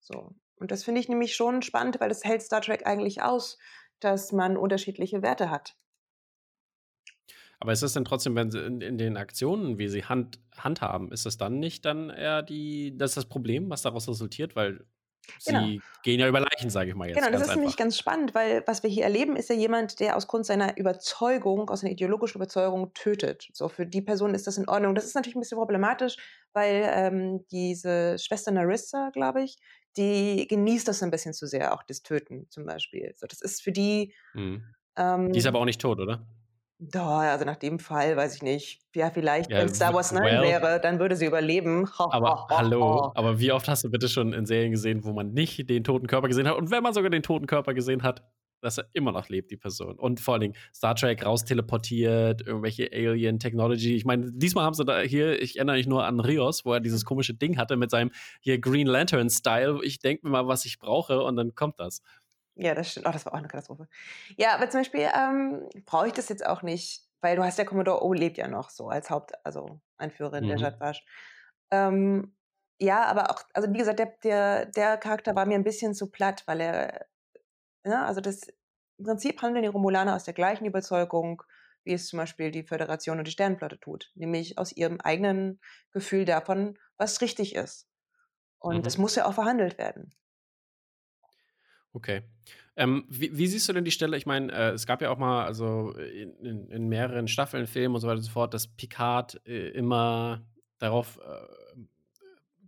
So. 0.00 0.34
Und 0.56 0.70
das 0.70 0.84
finde 0.84 1.00
ich 1.00 1.08
nämlich 1.08 1.34
schon 1.34 1.62
spannend, 1.62 2.00
weil 2.00 2.08
das 2.08 2.24
hält 2.24 2.42
Star 2.42 2.60
Trek 2.60 2.86
eigentlich 2.86 3.22
aus, 3.22 3.58
dass 4.00 4.32
man 4.32 4.56
unterschiedliche 4.56 5.22
Werte 5.22 5.50
hat. 5.50 5.76
Aber 7.58 7.72
ist 7.72 7.82
das 7.82 7.92
denn 7.92 8.04
trotzdem, 8.04 8.34
wenn 8.34 8.50
sie 8.50 8.58
in, 8.58 8.80
in 8.80 8.98
den 8.98 9.16
Aktionen, 9.16 9.78
wie 9.78 9.88
sie 9.88 10.04
hand, 10.04 10.40
handhaben, 10.56 11.12
ist 11.12 11.26
das 11.26 11.38
dann 11.38 11.60
nicht 11.60 11.84
dann 11.84 12.10
eher 12.10 12.42
die, 12.42 12.96
das, 12.96 13.12
ist 13.12 13.16
das 13.18 13.28
Problem, 13.28 13.70
was 13.70 13.82
daraus 13.82 14.08
resultiert? 14.08 14.56
Weil 14.56 14.84
Sie 15.38 15.52
genau. 15.52 15.82
gehen 16.02 16.20
ja 16.20 16.28
über 16.28 16.40
Leichen, 16.40 16.70
sage 16.70 16.90
ich 16.90 16.96
mal 16.96 17.08
jetzt. 17.08 17.16
Genau, 17.16 17.30
das 17.30 17.42
ist 17.42 17.48
einfach. 17.48 17.56
nämlich 17.56 17.76
ganz 17.76 17.96
spannend, 17.96 18.34
weil 18.34 18.62
was 18.66 18.82
wir 18.82 18.90
hier 18.90 19.04
erleben, 19.04 19.36
ist 19.36 19.48
ja 19.48 19.54
jemand, 19.54 20.00
der 20.00 20.16
aus 20.16 20.26
Grund 20.26 20.46
seiner 20.46 20.76
Überzeugung, 20.76 21.70
aus 21.70 21.82
einer 21.82 21.92
ideologischen 21.92 22.38
Überzeugung 22.38 22.92
tötet. 22.94 23.48
So, 23.52 23.68
für 23.68 23.86
die 23.86 24.02
Person 24.02 24.34
ist 24.34 24.46
das 24.46 24.58
in 24.58 24.68
Ordnung. 24.68 24.94
Das 24.94 25.04
ist 25.04 25.14
natürlich 25.14 25.36
ein 25.36 25.40
bisschen 25.40 25.58
problematisch, 25.58 26.16
weil 26.52 26.88
ähm, 26.92 27.46
diese 27.50 28.18
Schwester 28.18 28.50
Narissa, 28.50 29.10
glaube 29.10 29.42
ich, 29.42 29.58
die 29.96 30.46
genießt 30.48 30.88
das 30.88 31.02
ein 31.02 31.10
bisschen 31.10 31.34
zu 31.34 31.46
sehr, 31.46 31.74
auch 31.74 31.82
das 31.82 32.02
Töten 32.02 32.46
zum 32.50 32.64
Beispiel. 32.64 33.12
So, 33.16 33.26
das 33.26 33.40
ist 33.40 33.62
für 33.62 33.72
die. 33.72 34.14
Mhm. 34.34 34.64
Ähm, 34.96 35.32
die 35.32 35.38
ist 35.38 35.46
aber 35.46 35.60
auch 35.60 35.64
nicht 35.64 35.80
tot, 35.80 36.00
oder? 36.00 36.26
Doch, 36.90 37.20
also 37.20 37.44
nach 37.44 37.56
dem 37.56 37.78
Fall 37.78 38.16
weiß 38.16 38.34
ich 38.36 38.42
nicht. 38.42 38.80
Ja, 38.96 39.10
vielleicht, 39.10 39.50
ja, 39.50 39.58
wenn 39.58 39.68
Star 39.72 39.94
Wars 39.94 40.10
9 40.10 40.24
well, 40.24 40.42
wäre, 40.42 40.80
dann 40.80 40.98
würde 40.98 41.14
sie 41.14 41.26
überleben. 41.26 41.88
aber 41.96 42.46
hallo, 42.50 43.12
aber 43.14 43.38
wie 43.38 43.52
oft 43.52 43.68
hast 43.68 43.84
du 43.84 43.90
bitte 43.90 44.08
schon 44.08 44.32
in 44.32 44.46
Serien 44.46 44.72
gesehen, 44.72 45.04
wo 45.04 45.12
man 45.12 45.32
nicht 45.32 45.70
den 45.70 45.84
toten 45.84 46.08
Körper 46.08 46.26
gesehen 46.26 46.48
hat? 46.48 46.56
Und 46.56 46.72
wenn 46.72 46.82
man 46.82 46.92
sogar 46.92 47.10
den 47.10 47.22
toten 47.22 47.46
Körper 47.46 47.72
gesehen 47.72 48.02
hat, 48.02 48.24
dass 48.62 48.78
er 48.78 48.86
immer 48.92 49.12
noch 49.12 49.28
lebt, 49.28 49.50
die 49.50 49.56
Person. 49.56 49.98
Und 49.98 50.20
vor 50.20 50.34
allen 50.34 50.40
Dingen 50.40 50.54
Star 50.74 50.94
Trek 50.94 51.24
rausteleportiert, 51.24 52.46
irgendwelche 52.46 52.90
Alien 52.92 53.38
Technology. 53.38 53.94
Ich 53.94 54.04
meine, 54.04 54.32
diesmal 54.32 54.64
haben 54.64 54.74
sie 54.74 54.84
da 54.84 55.00
hier, 55.00 55.40
ich 55.42 55.56
erinnere 55.56 55.76
mich 55.76 55.86
nur 55.86 56.04
an 56.04 56.20
Rios, 56.20 56.64
wo 56.64 56.72
er 56.72 56.80
dieses 56.80 57.04
komische 57.04 57.34
Ding 57.34 57.58
hatte 57.58 57.76
mit 57.76 57.90
seinem 57.90 58.10
hier 58.40 58.60
Green 58.60 58.86
Lantern 58.86 59.30
Style. 59.30 59.80
Ich 59.82 59.98
denke 59.98 60.26
mir 60.26 60.32
mal, 60.32 60.46
was 60.46 60.64
ich 60.64 60.78
brauche 60.78 61.22
und 61.22 61.36
dann 61.36 61.54
kommt 61.54 61.80
das. 61.80 62.02
Ja, 62.54 62.74
das 62.74 62.90
stimmt. 62.90 63.06
Oh, 63.06 63.10
das 63.10 63.24
war 63.24 63.32
auch 63.32 63.38
eine 63.38 63.48
Katastrophe. 63.48 63.88
Ja, 64.36 64.54
aber 64.54 64.68
zum 64.68 64.80
Beispiel 64.80 65.08
ähm, 65.14 65.68
brauche 65.86 66.08
ich 66.08 66.12
das 66.12 66.28
jetzt 66.28 66.44
auch 66.44 66.62
nicht, 66.62 67.02
weil 67.20 67.36
du 67.36 67.42
hast 67.42 67.58
ja 67.58 67.64
Commodore 67.64 68.04
O 68.04 68.12
lebt 68.12 68.36
ja 68.36 68.48
noch 68.48 68.70
so 68.70 68.88
als 68.88 69.10
Haupt, 69.10 69.32
also 69.44 69.80
Anführerin 69.96 70.44
mhm. 70.44 70.48
der 70.48 70.58
Jadwasch. 70.58 71.04
Ähm, 71.70 72.34
ja, 72.78 73.04
aber 73.04 73.30
auch, 73.30 73.42
also 73.54 73.72
wie 73.72 73.78
gesagt, 73.78 74.00
der, 74.00 74.14
der, 74.22 74.66
der 74.66 74.96
Charakter 74.98 75.34
war 75.34 75.46
mir 75.46 75.54
ein 75.54 75.64
bisschen 75.64 75.94
zu 75.94 76.10
platt, 76.10 76.42
weil 76.46 76.60
er, 76.60 77.06
ja, 77.84 77.90
ne, 77.90 78.04
also 78.04 78.20
das, 78.20 78.48
im 78.98 79.04
Prinzip 79.06 79.40
handeln 79.40 79.62
die 79.62 79.68
Romulaner 79.68 80.14
aus 80.14 80.24
der 80.24 80.34
gleichen 80.34 80.64
Überzeugung, 80.66 81.42
wie 81.84 81.94
es 81.94 82.08
zum 82.08 82.18
Beispiel 82.18 82.50
die 82.50 82.62
Föderation 82.62 83.18
und 83.18 83.26
die 83.26 83.32
Sternenflotte 83.32 83.80
tut, 83.80 84.12
nämlich 84.14 84.58
aus 84.58 84.72
ihrem 84.72 85.00
eigenen 85.00 85.60
Gefühl 85.92 86.24
davon, 86.24 86.78
was 86.96 87.20
richtig 87.20 87.54
ist. 87.54 87.88
Und 88.58 88.78
mhm. 88.78 88.82
das 88.82 88.98
muss 88.98 89.16
ja 89.16 89.26
auch 89.26 89.34
verhandelt 89.34 89.78
werden. 89.78 90.14
Okay. 91.92 92.22
Ähm, 92.76 93.04
wie, 93.08 93.36
wie, 93.36 93.46
siehst 93.46 93.68
du 93.68 93.72
denn 93.74 93.84
die 93.84 93.90
Stelle? 93.90 94.16
Ich 94.16 94.24
meine, 94.24 94.50
äh, 94.50 94.70
es 94.70 94.86
gab 94.86 95.02
ja 95.02 95.10
auch 95.10 95.18
mal, 95.18 95.44
also 95.44 95.92
in, 95.92 96.34
in, 96.36 96.68
in, 96.68 96.88
mehreren 96.88 97.28
Staffeln, 97.28 97.66
Filmen 97.66 97.94
und 97.94 98.00
so 98.00 98.06
weiter 98.06 98.18
und 98.18 98.24
so 98.24 98.30
fort, 98.30 98.54
dass 98.54 98.66
Picard 98.66 99.40
äh, 99.46 99.68
immer 99.70 100.46
darauf 100.78 101.18
äh, 101.18 101.78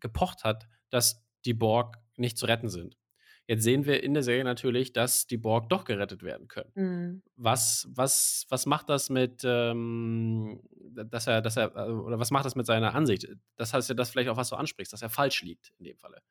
gepocht 0.01 0.45
hat, 0.45 0.69
dass 0.91 1.25
die 1.47 1.55
Borg 1.55 1.99
nicht 2.17 2.37
zu 2.37 2.47
retten 2.47 2.69
sind. 2.69 2.99
Jetzt 3.47 3.63
sehen 3.63 3.85
wir 3.85 4.03
in 4.03 4.15
der 4.15 4.23
Serie 4.23 4.45
natürlich, 4.45 4.93
dass 4.93 5.27
die 5.27 5.37
Borg 5.37 5.69
doch 5.69 5.85
gerettet 5.85 6.23
werden 6.23 6.49
können. 6.49 6.71
Mhm. 6.75 7.23
Was, 7.37 7.87
was, 7.91 8.47
was 8.49 8.65
macht 8.65 8.89
das 8.89 9.11
mit, 9.11 9.43
ähm, 9.45 10.61
dass 10.95 11.27
er, 11.27 11.43
dass 11.43 11.57
er, 11.59 11.77
also, 11.77 12.05
oder 12.05 12.19
was 12.19 12.31
macht 12.31 12.47
das 12.47 12.57
mit 12.57 12.65
seiner 12.65 12.95
Ansicht? 12.95 13.29
Das 13.57 13.75
heißt 13.75 13.91
ja, 13.91 13.95
das 13.95 14.11
vielleicht 14.11 14.31
auch 14.31 14.39
was 14.39 14.49
du 14.49 14.57
ansprichst, 14.57 14.93
dass 14.93 15.03
er 15.03 15.11
falsch 15.11 15.43
liegt 15.43 15.73
in 15.79 15.85
dem 15.85 15.97
Falle. 15.99 16.23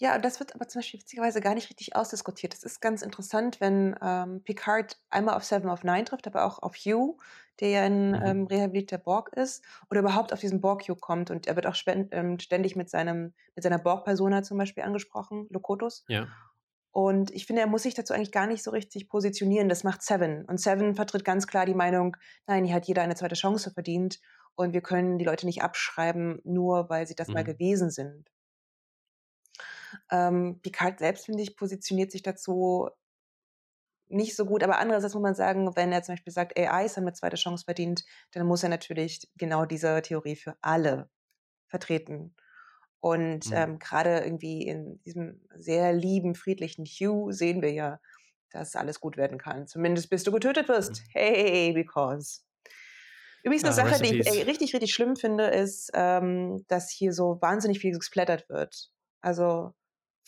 Ja, 0.00 0.16
das 0.18 0.38
wird 0.38 0.54
aber 0.54 0.68
zum 0.68 0.78
Beispiel 0.78 1.00
witzigerweise 1.00 1.40
gar 1.40 1.54
nicht 1.54 1.70
richtig 1.70 1.96
ausdiskutiert. 1.96 2.52
Das 2.52 2.62
ist 2.62 2.80
ganz 2.80 3.02
interessant, 3.02 3.60
wenn 3.60 3.96
ähm, 4.00 4.42
Picard 4.44 4.96
einmal 5.10 5.34
auf 5.34 5.42
Seven 5.42 5.68
of 5.68 5.82
Nine 5.82 6.04
trifft, 6.04 6.28
aber 6.28 6.44
auch 6.44 6.62
auf 6.62 6.76
Hugh, 6.76 7.16
der 7.58 7.68
ja 7.70 7.82
ein 7.82 8.10
mhm. 8.10 8.22
ähm, 8.22 8.46
rehabilitierter 8.46 9.02
Borg 9.02 9.32
ist, 9.32 9.64
oder 9.90 10.00
überhaupt 10.00 10.32
auf 10.32 10.38
diesen 10.38 10.60
Borg 10.60 10.84
Hugh 10.88 11.00
kommt. 11.00 11.32
Und 11.32 11.48
er 11.48 11.56
wird 11.56 11.66
auch 11.66 11.76
ähm, 11.86 12.38
ständig 12.38 12.76
mit, 12.76 12.88
seinem, 12.88 13.34
mit 13.56 13.64
seiner 13.64 13.78
Borg-Persona 13.78 14.44
zum 14.44 14.56
Beispiel 14.56 14.84
angesprochen, 14.84 15.48
Lokotus. 15.50 16.04
Ja. 16.06 16.28
Und 16.92 17.32
ich 17.32 17.46
finde, 17.46 17.62
er 17.62 17.68
muss 17.68 17.82
sich 17.82 17.94
dazu 17.94 18.14
eigentlich 18.14 18.32
gar 18.32 18.46
nicht 18.46 18.62
so 18.62 18.70
richtig 18.70 19.08
positionieren. 19.08 19.68
Das 19.68 19.82
macht 19.82 20.02
Seven. 20.02 20.44
Und 20.44 20.60
Seven 20.60 20.94
vertritt 20.94 21.24
ganz 21.24 21.48
klar 21.48 21.66
die 21.66 21.74
Meinung, 21.74 22.16
nein, 22.46 22.64
hier 22.64 22.76
hat 22.76 22.86
jeder 22.86 23.02
eine 23.02 23.16
zweite 23.16 23.34
Chance 23.34 23.72
verdient. 23.72 24.20
Und 24.54 24.72
wir 24.72 24.80
können 24.80 25.18
die 25.18 25.24
Leute 25.24 25.44
nicht 25.44 25.62
abschreiben, 25.62 26.40
nur 26.44 26.88
weil 26.88 27.06
sie 27.08 27.16
das 27.16 27.28
mhm. 27.28 27.34
mal 27.34 27.44
gewesen 27.44 27.90
sind. 27.90 28.30
Ähm, 30.10 30.60
Picard 30.62 30.98
selbst, 30.98 31.26
finde 31.26 31.42
ich, 31.42 31.56
positioniert 31.56 32.10
sich 32.10 32.22
dazu 32.22 32.88
nicht 34.10 34.36
so 34.36 34.46
gut, 34.46 34.62
aber 34.62 34.78
andererseits 34.78 35.14
muss 35.14 35.22
man 35.22 35.34
sagen, 35.34 35.76
wenn 35.76 35.92
er 35.92 36.02
zum 36.02 36.14
Beispiel 36.14 36.32
sagt, 36.32 36.58
AIs 36.58 36.96
haben 36.96 37.04
eine 37.04 37.12
zweite 37.12 37.36
Chance 37.36 37.64
verdient, 37.64 38.04
dann 38.32 38.46
muss 38.46 38.62
er 38.62 38.68
natürlich 38.68 39.28
genau 39.36 39.64
diese 39.64 40.00
Theorie 40.02 40.36
für 40.36 40.56
alle 40.62 41.10
vertreten. 41.66 42.34
Und 43.00 43.46
mhm. 43.50 43.56
ähm, 43.56 43.78
gerade 43.78 44.20
irgendwie 44.20 44.66
in 44.66 45.00
diesem 45.02 45.40
sehr 45.54 45.92
lieben, 45.92 46.34
friedlichen 46.34 46.84
Hugh 46.84 47.30
sehen 47.32 47.62
wir 47.62 47.72
ja, 47.72 48.00
dass 48.50 48.76
alles 48.76 49.00
gut 49.00 49.16
werden 49.16 49.38
kann. 49.38 49.66
Zumindest 49.66 50.10
bis 50.10 50.24
du 50.24 50.32
getötet 50.32 50.68
wirst. 50.68 51.02
Mhm. 51.02 51.10
Hey, 51.12 51.72
because. 51.72 52.42
Übrigens 53.44 53.64
eine 53.64 53.76
ja, 53.76 53.88
Sache, 53.90 54.02
die 54.02 54.18
ich 54.18 54.46
richtig, 54.46 54.74
richtig 54.74 54.92
schlimm 54.92 55.14
finde, 55.14 55.44
ist, 55.44 55.90
ähm, 55.94 56.64
dass 56.66 56.90
hier 56.90 57.12
so 57.12 57.38
wahnsinnig 57.40 57.78
viel 57.78 57.96
gesplattert 57.96 58.48
wird. 58.48 58.90
Also 59.20 59.74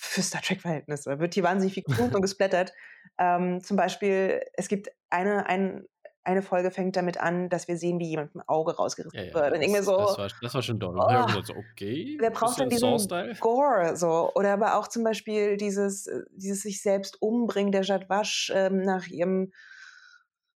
für 0.00 0.22
Star 0.22 0.40
Trek-Verhältnisse 0.40 1.18
wird 1.20 1.34
hier 1.34 1.42
wahnsinnig 1.42 1.74
viel 1.74 1.82
geflucht 1.86 2.14
und 2.14 2.22
gesplattert. 2.22 2.72
Ähm, 3.18 3.60
zum 3.62 3.76
Beispiel, 3.76 4.40
es 4.54 4.68
gibt 4.68 4.88
eine, 5.10 5.46
ein, 5.46 5.84
eine 6.24 6.42
Folge 6.42 6.70
fängt 6.70 6.96
damit 6.96 7.18
an, 7.18 7.50
dass 7.50 7.68
wir 7.68 7.76
sehen, 7.76 7.98
wie 7.98 8.08
jemand 8.08 8.34
ein 8.34 8.42
Auge 8.46 8.74
rausgerissen 8.76 9.18
ja, 9.18 9.26
ja, 9.26 9.34
wird. 9.34 9.52
Und 9.52 9.62
irgendwie 9.62 9.82
so, 9.82 9.98
das, 9.98 10.18
war, 10.18 10.28
das 10.40 10.54
war 10.54 10.62
schon 10.62 10.78
doll. 10.78 10.98
Oh, 10.98 11.42
so, 11.42 11.52
okay. 11.54 12.16
Wer 12.18 12.30
braucht 12.30 12.58
denn 12.58 12.70
diesen 12.70 12.96
Gore? 13.40 13.94
So. 13.96 14.32
Oder 14.34 14.54
aber 14.54 14.78
auch 14.78 14.88
zum 14.88 15.04
Beispiel 15.04 15.58
dieses, 15.58 16.08
dieses 16.30 16.62
sich 16.62 16.80
selbst 16.82 17.20
umbringen 17.20 17.72
der 17.72 17.82
Jadwasch 17.82 18.50
ähm, 18.54 18.82
nach 18.82 19.06
ihrem, 19.06 19.52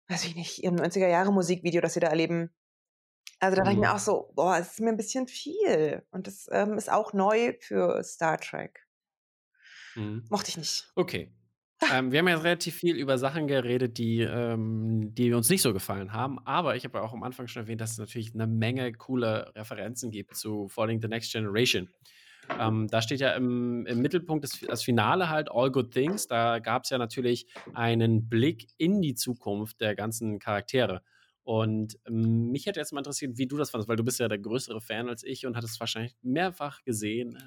weiß 0.08 0.24
ich 0.24 0.36
nicht, 0.36 0.64
ihrem 0.64 0.78
90er-Jahre-Musikvideo, 0.78 1.82
das 1.82 1.96
sie 1.96 2.00
da 2.00 2.08
erleben. 2.08 2.54
Also 3.42 3.58
da 3.58 3.64
dachte 3.64 3.74
ich 3.74 3.80
mir 3.80 3.90
mhm. 3.90 3.96
auch 3.96 4.00
so, 4.00 4.32
boah, 4.36 4.58
es 4.58 4.72
ist 4.72 4.80
mir 4.80 4.90
ein 4.90 4.98
bisschen 4.98 5.28
viel. 5.28 6.06
Und 6.12 6.28
das 6.28 6.48
ähm, 6.50 6.78
ist 6.78 6.90
auch 6.90 7.12
neu 7.12 7.56
für 7.60 8.02
Star 8.04 8.38
Trek. 8.38 8.83
Mhm. 9.96 10.24
Mochte 10.30 10.50
ich 10.50 10.58
nicht. 10.58 10.92
Okay. 10.96 11.32
ähm, 11.94 12.12
wir 12.12 12.20
haben 12.20 12.28
ja 12.28 12.38
relativ 12.38 12.76
viel 12.76 12.96
über 12.96 13.18
Sachen 13.18 13.48
geredet, 13.48 13.98
die, 13.98 14.22
ähm, 14.22 15.14
die 15.16 15.34
uns 15.34 15.50
nicht 15.50 15.62
so 15.62 15.74
gefallen 15.74 16.14
haben. 16.14 16.40
Aber 16.46 16.76
ich 16.76 16.84
habe 16.86 17.00
ja 17.00 17.04
auch 17.04 17.14
am 17.14 17.24
Anfang 17.24 17.48
schon 17.48 17.64
erwähnt, 17.64 17.82
dass 17.82 17.92
es 17.92 17.98
natürlich 17.98 18.34
eine 18.34 18.48
Menge 18.48 18.92
coole 18.94 19.52
Referenzen 19.56 20.12
gibt 20.12 20.36
zu 20.36 20.68
Falling 20.68 21.02
the 21.02 21.08
Next 21.08 21.32
Generation. 21.32 21.90
Ähm, 22.60 22.88
da 22.90 23.02
steht 23.02 23.22
ja 23.22 23.34
im, 23.34 23.86
im 23.86 24.02
Mittelpunkt 24.02 24.44
das, 24.44 24.60
das, 24.60 24.84
Finale 24.84 25.30
halt 25.30 25.50
All 25.52 25.72
Good 25.72 25.92
Things. 25.92 26.28
Da 26.28 26.60
gab 26.60 26.84
es 26.84 26.90
ja 26.90 26.98
natürlich 26.98 27.48
einen 27.74 28.28
Blick 28.28 28.68
in 28.78 29.02
die 29.02 29.16
Zukunft 29.16 29.80
der 29.82 29.96
ganzen 29.96 30.40
Charaktere. 30.40 31.02
Und 31.44 32.00
ähm, 32.08 32.52
mich 32.52 32.66
hätte 32.66 32.80
jetzt 32.80 32.94
mal 32.94 33.02
interessiert, 33.02 33.38
wie 33.38 33.48
du 33.48 33.58
das 33.58 33.70
fandest, 33.70 33.90
weil 33.90 33.98
du 33.98 34.04
bist 34.04 34.20
ja 34.20 34.30
der 34.30 34.40
größere 34.40 34.80
Fan 34.80 35.10
als 35.10 35.24
ich 35.24 35.46
und 35.46 35.58
hattest 35.58 35.78
wahrscheinlich 35.80 36.16
mehrfach 36.22 36.84
gesehen. 36.84 37.38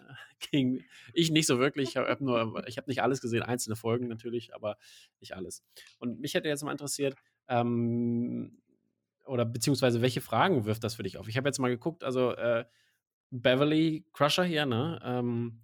Äh, 0.53 0.81
ich 1.15 1.31
nicht 1.31 1.47
so 1.47 1.59
wirklich. 1.59 1.91
Ich 1.91 1.97
habe 1.97 2.23
nur, 2.23 2.63
nicht 2.87 3.03
alles 3.03 3.21
gesehen, 3.21 3.43
einzelne 3.43 3.77
Folgen 3.77 4.09
natürlich, 4.09 4.55
aber 4.55 4.77
nicht 5.21 5.35
alles. 5.35 5.65
Und 5.99 6.21
mich 6.21 6.35
hätte 6.35 6.49
jetzt 6.49 6.63
mal 6.63 6.73
interessiert, 6.73 7.15
ähm, 7.49 8.59
oder 9.25 9.45
beziehungsweise 9.45 10.03
welche 10.03 10.21
Fragen 10.21 10.67
wirft 10.67 10.85
das 10.85 10.95
für 10.95 11.03
dich 11.03 11.19
auf? 11.19 11.29
Ich 11.29 11.37
habe 11.37 11.49
jetzt 11.49 11.59
mal 11.59 11.69
geguckt, 11.69 12.05
also 12.05 12.33
äh, 12.33 12.65
Beverly 13.31 14.05
Crusher 14.13 14.45
hier, 14.45 14.67
ne? 14.67 15.01
Ähm, 15.03 15.63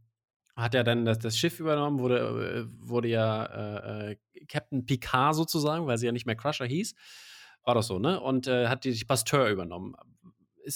hat 0.57 0.75
ja 0.75 0.83
dann 0.83 1.05
das, 1.05 1.19
das, 1.19 1.39
Schiff 1.39 1.61
übernommen, 1.61 1.99
wurde, 1.99 2.19
äh, 2.19 2.87
wurde 2.87 3.09
ja 3.09 3.45
äh, 3.45 4.13
äh, 4.13 4.17
Captain 4.49 4.85
Picard 4.85 5.35
sozusagen, 5.35 5.87
weil 5.87 5.97
sie 5.97 6.07
ja 6.07 6.13
nicht 6.13 6.27
mehr 6.27 6.37
Crusher 6.37 6.67
hieß. 6.67 6.95
War 7.65 7.75
das 7.75 7.87
so, 7.87 7.99
ne? 7.99 8.21
Und 8.21 8.47
äh, 8.47 8.69
hat 8.69 8.85
die 8.85 9.05
Pasteur 9.05 9.49
übernommen. 9.49 9.95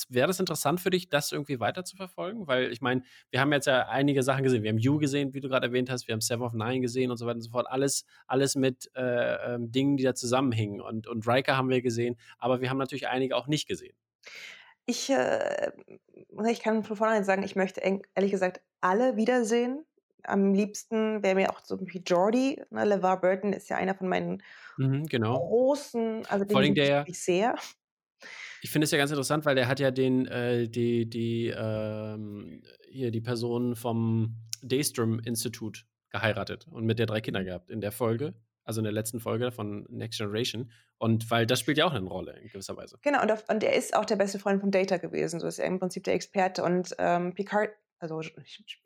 Wäre 0.09 0.27
das 0.27 0.41
interessant 0.41 0.81
für 0.81 0.91
dich, 0.91 1.09
das 1.09 1.31
irgendwie 1.31 1.61
weiter 1.61 1.85
zu 1.85 1.97
verfolgen? 1.97 2.49
Weil 2.49 2.73
ich 2.73 2.81
meine, 2.81 3.03
wir 3.31 3.41
haben 3.41 3.53
jetzt 3.53 3.67
ja 3.67 3.87
einige 3.89 4.23
Sachen 4.25 4.43
gesehen. 4.43 4.65
Wir 4.65 4.71
haben 4.71 4.79
You 4.79 4.99
gesehen, 4.99 5.33
wie 5.33 5.41
du 5.41 5.49
gerade 5.49 5.67
erwähnt 5.69 5.91
hast. 5.91 6.09
Wir 6.09 6.13
haben 6.13 6.21
Seven 6.21 6.43
of 6.43 6.55
Nine 6.55 6.81
gesehen 6.81 7.13
und 7.13 7.19
so 7.19 7.27
weiter 7.27 7.37
und 7.37 7.43
so 7.43 7.51
fort. 7.51 7.69
Alles, 7.69 8.05
alles 8.27 8.57
mit 8.57 8.91
äh, 8.97 9.55
ähm, 9.55 9.71
Dingen, 9.71 9.97
die 9.97 10.03
da 10.03 10.15
zusammenhängen. 10.15 10.81
Und, 10.81 11.07
und 11.07 11.27
Riker 11.29 11.57
haben 11.57 11.69
wir 11.69 11.83
gesehen. 11.83 12.17
Aber 12.39 12.61
wir 12.61 12.69
haben 12.69 12.79
natürlich 12.79 13.07
einige 13.07 13.37
auch 13.37 13.47
nicht 13.47 13.69
gesehen. 13.69 13.97
Ich, 14.87 15.11
äh, 15.11 15.73
ich 16.51 16.61
kann 16.61 16.83
von 16.83 16.97
vornherein 16.97 17.25
sagen, 17.25 17.45
ich 17.45 17.55
möchte 17.55 17.81
ehrlich 17.81 18.31
gesagt 18.31 18.61
alle 18.81 19.17
wiedersehen 19.17 19.85
am 20.29 20.55
liebsten 20.55 21.23
wäre 21.23 21.35
mir 21.35 21.51
auch 21.51 21.61
so 21.65 21.79
wie 21.81 22.03
Jordi. 22.05 22.63
Ne? 22.71 22.85
LeVar 22.85 23.21
Burton 23.21 23.53
ist 23.53 23.69
ja 23.69 23.77
einer 23.77 23.95
von 23.95 24.09
meinen 24.09 24.43
mhm, 24.77 25.07
genau. 25.07 25.39
großen, 25.39 26.27
also 26.27 26.45
den 26.45 26.75
liebe 26.75 27.05
ich 27.07 27.21
sehr. 27.21 27.55
Ich 28.63 28.71
finde 28.71 28.85
es 28.87 28.91
ja 28.91 28.99
ganz 28.99 29.11
interessant, 29.11 29.45
weil 29.45 29.55
der 29.55 29.69
hat 29.69 29.81
ja 29.81 29.91
den, 29.91 30.27
äh, 30.27 30.69
die, 30.69 31.09
die, 31.09 31.55
ähm, 31.57 32.63
hier 32.89 33.11
die 33.11 33.21
Person 33.21 33.77
vom 33.77 34.37
Daystrom 34.63 35.21
Institut 35.21 35.87
geheiratet 36.11 36.67
und 36.71 36.85
mit 36.85 36.99
der 36.99 37.07
drei 37.07 37.21
Kinder 37.21 37.45
gehabt 37.45 37.71
in 37.71 37.81
der 37.81 37.93
Folge, 37.93 38.35
also 38.65 38.81
in 38.81 38.85
der 38.85 38.93
letzten 38.93 39.21
Folge 39.21 39.53
von 39.53 39.87
Next 39.91 40.19
Generation. 40.19 40.71
Und 40.99 41.31
weil 41.31 41.47
das 41.47 41.61
spielt 41.61 41.79
ja 41.79 41.87
auch 41.87 41.93
eine 41.93 42.09
Rolle 42.09 42.33
in 42.39 42.49
gewisser 42.49 42.77
Weise. 42.77 42.99
Genau, 43.03 43.23
und, 43.23 43.31
auf, 43.31 43.45
und 43.49 43.63
er 43.63 43.75
ist 43.75 43.95
auch 43.95 44.07
der 44.07 44.17
beste 44.17 44.39
Freund 44.39 44.61
von 44.61 44.71
Data 44.71 44.97
gewesen. 44.97 45.41
So 45.41 45.47
ist 45.47 45.59
er 45.59 45.67
im 45.67 45.79
Prinzip 45.79 46.05
der 46.05 46.15
Experte. 46.15 46.63
Und 46.65 46.95
ähm, 46.99 47.35
Picard 47.35 47.71
also 47.99 48.21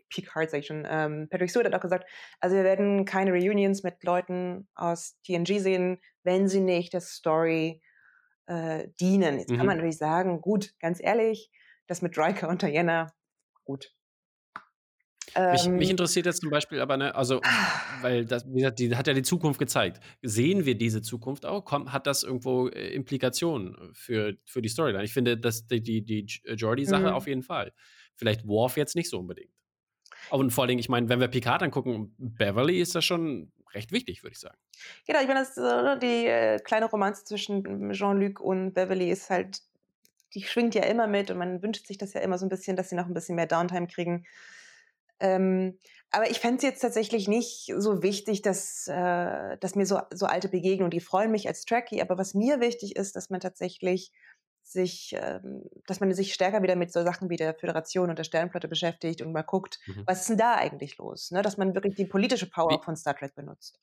Picard 0.09 0.51
sage 0.51 0.61
ich 0.61 0.67
schon, 0.67 0.87
ähm, 0.89 1.29
Patrick 1.31 1.51
Stewart 1.51 1.67
hat 1.67 1.75
auch 1.75 1.81
gesagt, 1.81 2.09
also 2.41 2.57
wir 2.57 2.65
werden 2.65 3.05
keine 3.05 3.33
Reunions 3.33 3.83
mit 3.83 4.03
Leuten 4.05 4.69
aus 4.75 5.19
TNG 5.27 5.59
sehen, 5.59 5.99
wenn 6.23 6.49
sie 6.49 6.61
nicht 6.61 6.93
der 6.93 7.01
Story 7.01 7.83
äh, 8.47 8.89
dienen. 9.01 9.39
Jetzt 9.39 9.51
mhm. 9.51 9.57
kann 9.57 9.67
man 9.67 9.77
natürlich 9.77 9.99
sagen, 9.99 10.41
gut, 10.41 10.75
ganz 10.81 11.01
ehrlich, 11.03 11.51
das 11.87 12.03
mit 12.03 12.17
Riker 12.17 12.49
und 12.49 12.63
Diana, 12.63 13.13
gut. 13.65 13.93
Mich, 15.53 15.69
mich, 15.69 15.89
ähm. 15.89 15.91
interessiert 15.93 16.27
jetzt 16.27 16.41
zum 16.41 16.51
Beispiel 16.51 16.81
aber, 16.81 16.97
ne, 16.97 17.15
also, 17.15 17.41
weil 18.01 18.25
das, 18.25 18.45
wie 18.49 18.59
gesagt, 18.59 18.81
die 18.81 18.97
hat 18.97 19.07
ja 19.07 19.13
die 19.13 19.23
Zukunft 19.23 19.61
gezeigt. 19.61 20.01
Sehen 20.23 20.67
wir 20.67 20.77
diese 20.77 21.03
Zukunft 21.03 21.47
auch? 21.47 21.65
Komm, 21.65 21.93
hat 21.93 22.07
das 22.07 22.25
irgendwo 22.25 22.69
äh, 22.69 22.89
Implikationen 22.89 23.77
für, 23.93 24.35
für 24.45 24.61
die 24.61 24.69
Storyline? 24.69 25.05
Ich 25.05 25.13
finde, 25.13 25.39
dass 25.39 25.67
die, 25.69 25.83
die, 25.83 26.03
die 26.03 26.27
Jordi-Sache 26.45 27.03
mhm. 27.03 27.15
auf 27.15 27.29
jeden 27.29 27.43
Fall. 27.43 27.73
Vielleicht 28.21 28.47
Worf 28.47 28.77
jetzt 28.77 28.95
nicht 28.95 29.09
so 29.09 29.19
unbedingt. 29.19 29.51
Und 30.29 30.51
vor 30.51 30.65
allem, 30.65 30.79
ich 30.79 30.91
meine, 30.91 31.09
wenn 31.09 31.21
wir 31.21 31.29
Picard 31.29 31.63
angucken, 31.63 32.15
Beverly 32.19 32.79
ist 32.79 32.95
das 32.95 33.03
schon 33.03 33.51
recht 33.73 33.93
wichtig, 33.93 34.23
würde 34.23 34.33
ich 34.33 34.41
sagen. 34.41 34.59
Genau, 35.07 35.21
ich 35.21 35.27
meine, 35.27 35.41
das, 35.41 35.57
äh, 35.57 35.99
die 35.99 36.27
äh, 36.27 36.59
kleine 36.59 36.85
Romanze 36.85 37.25
zwischen 37.25 37.93
Jean-Luc 37.93 38.39
und 38.39 38.75
Beverly 38.75 39.11
ist 39.11 39.31
halt, 39.31 39.63
die 40.35 40.43
schwingt 40.43 40.75
ja 40.75 40.83
immer 40.83 41.07
mit 41.07 41.31
und 41.31 41.39
man 41.39 41.63
wünscht 41.63 41.87
sich 41.87 41.97
das 41.97 42.13
ja 42.13 42.21
immer 42.21 42.37
so 42.37 42.45
ein 42.45 42.51
bisschen, 42.51 42.77
dass 42.77 42.91
sie 42.91 42.95
noch 42.95 43.07
ein 43.07 43.15
bisschen 43.15 43.37
mehr 43.37 43.47
Downtime 43.47 43.87
kriegen. 43.87 44.27
Ähm, 45.19 45.79
aber 46.11 46.31
ich 46.31 46.41
fände 46.41 46.57
es 46.59 46.63
jetzt 46.63 46.81
tatsächlich 46.81 47.27
nicht 47.27 47.73
so 47.79 48.03
wichtig, 48.03 48.43
dass, 48.43 48.87
äh, 48.89 49.57
dass 49.59 49.77
mir 49.77 49.87
so, 49.87 50.01
so 50.13 50.27
alte 50.27 50.51
Begegnungen, 50.51 50.91
die 50.91 51.01
freuen 51.01 51.31
mich 51.31 51.49
als 51.49 51.65
Tracky, 51.65 52.03
aber 52.03 52.19
was 52.19 52.35
mir 52.35 52.61
wichtig 52.61 52.97
ist, 52.97 53.17
dass 53.17 53.31
man 53.31 53.41
tatsächlich 53.41 54.13
sich, 54.63 55.17
ähm, 55.19 55.63
dass 55.87 56.01
man 56.01 56.13
sich 56.13 56.35
stärker 56.35 56.63
wieder 56.63 56.77
mit 56.77 56.93
so 56.93 57.03
Sachen 57.03 57.29
wie 57.31 57.37
der 57.37 57.55
Föderation 57.55 58.11
und 58.11 58.19
der 58.19 58.25
Sternplatte 58.25 58.69
beschäftigt 58.69 59.23
und 59.23 59.33
mal 59.33 59.43
guckt, 59.43 59.79
mhm. 59.87 60.05
was 60.07 60.21
ist 60.21 60.31
denn 60.31 60.39
da 60.39 60.55
eigentlich 60.55 60.99
los? 60.99 61.31
Ne? 61.31 61.43
Dass 61.43 61.57
man 61.57 61.75
wirklich 61.75 61.95
die 61.95 62.07
politische 62.07 62.49
Power 62.49 62.79
wie? 62.79 62.85
von 62.85 62.97
Star 62.97 63.17
Trek 63.17 63.35
benutzt. 63.35 63.81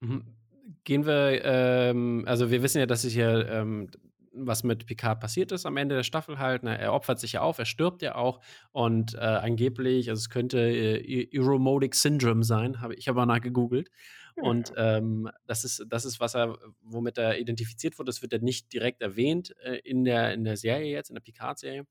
Mhm. 0.00 0.36
Gehen 0.84 1.06
wir, 1.06 1.44
ähm, 1.44 2.24
also 2.26 2.50
wir 2.50 2.62
wissen 2.62 2.78
ja, 2.78 2.86
dass 2.86 3.02
sich 3.02 3.14
hier 3.14 3.48
ähm, 3.48 3.88
was 4.36 4.64
mit 4.64 4.86
Picard 4.86 5.20
passiert 5.20 5.52
ist 5.52 5.66
am 5.66 5.76
Ende 5.76 5.94
der 5.94 6.02
Staffel 6.02 6.38
halt. 6.38 6.62
Ne? 6.62 6.78
Er 6.78 6.92
opfert 6.92 7.18
sich 7.18 7.32
ja 7.32 7.40
auf, 7.40 7.58
er 7.58 7.64
stirbt 7.64 8.02
ja 8.02 8.14
auch 8.14 8.40
und 8.72 9.14
äh, 9.14 9.18
angeblich, 9.18 10.10
also 10.10 10.20
es 10.20 10.30
könnte 10.30 10.58
äh, 10.58 11.28
Euromodic 11.34 11.94
Syndrome 11.94 12.44
sein, 12.44 12.80
habe 12.80 12.94
ich 12.94 13.08
aber 13.08 13.26
nachgegoogelt. 13.26 13.90
Und 14.36 14.72
ähm, 14.76 15.30
das 15.46 15.64
ist, 15.64 15.84
das 15.88 16.04
ist, 16.04 16.20
was 16.20 16.34
er, 16.34 16.58
womit 16.80 17.18
er 17.18 17.38
identifiziert 17.38 17.98
wurde. 17.98 18.10
Das 18.10 18.22
wird 18.22 18.32
ja 18.32 18.38
nicht 18.38 18.72
direkt 18.72 19.00
erwähnt 19.02 19.54
äh, 19.60 19.78
in, 19.78 20.04
der, 20.04 20.34
in 20.34 20.44
der 20.44 20.56
Serie 20.56 20.90
jetzt, 20.90 21.08
in 21.08 21.14
der 21.14 21.22
Picard-Serie. 21.22 21.86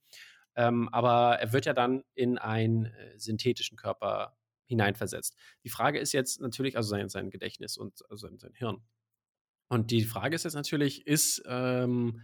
Ähm, 0.55 0.89
aber 0.89 1.39
er 1.39 1.53
wird 1.53 1.65
ja 1.65 1.73
dann 1.73 2.03
in 2.13 2.37
einen 2.37 2.85
äh, 2.85 3.17
synthetischen 3.17 3.77
Körper 3.77 4.37
hineinversetzt. 4.65 5.35
Die 5.63 5.69
Frage 5.69 5.99
ist 5.99 6.13
jetzt 6.13 6.39
natürlich, 6.39 6.77
also 6.77 6.89
sein, 6.89 7.09
sein 7.09 7.29
Gedächtnis 7.29 7.77
und 7.77 8.01
also 8.09 8.27
sein, 8.27 8.37
sein 8.37 8.53
Hirn. 8.53 8.83
Und 9.67 9.91
die 9.91 10.03
Frage 10.03 10.35
ist 10.35 10.43
jetzt 10.43 10.53
natürlich, 10.53 11.07
ist 11.07 11.43
ähm, 11.47 12.21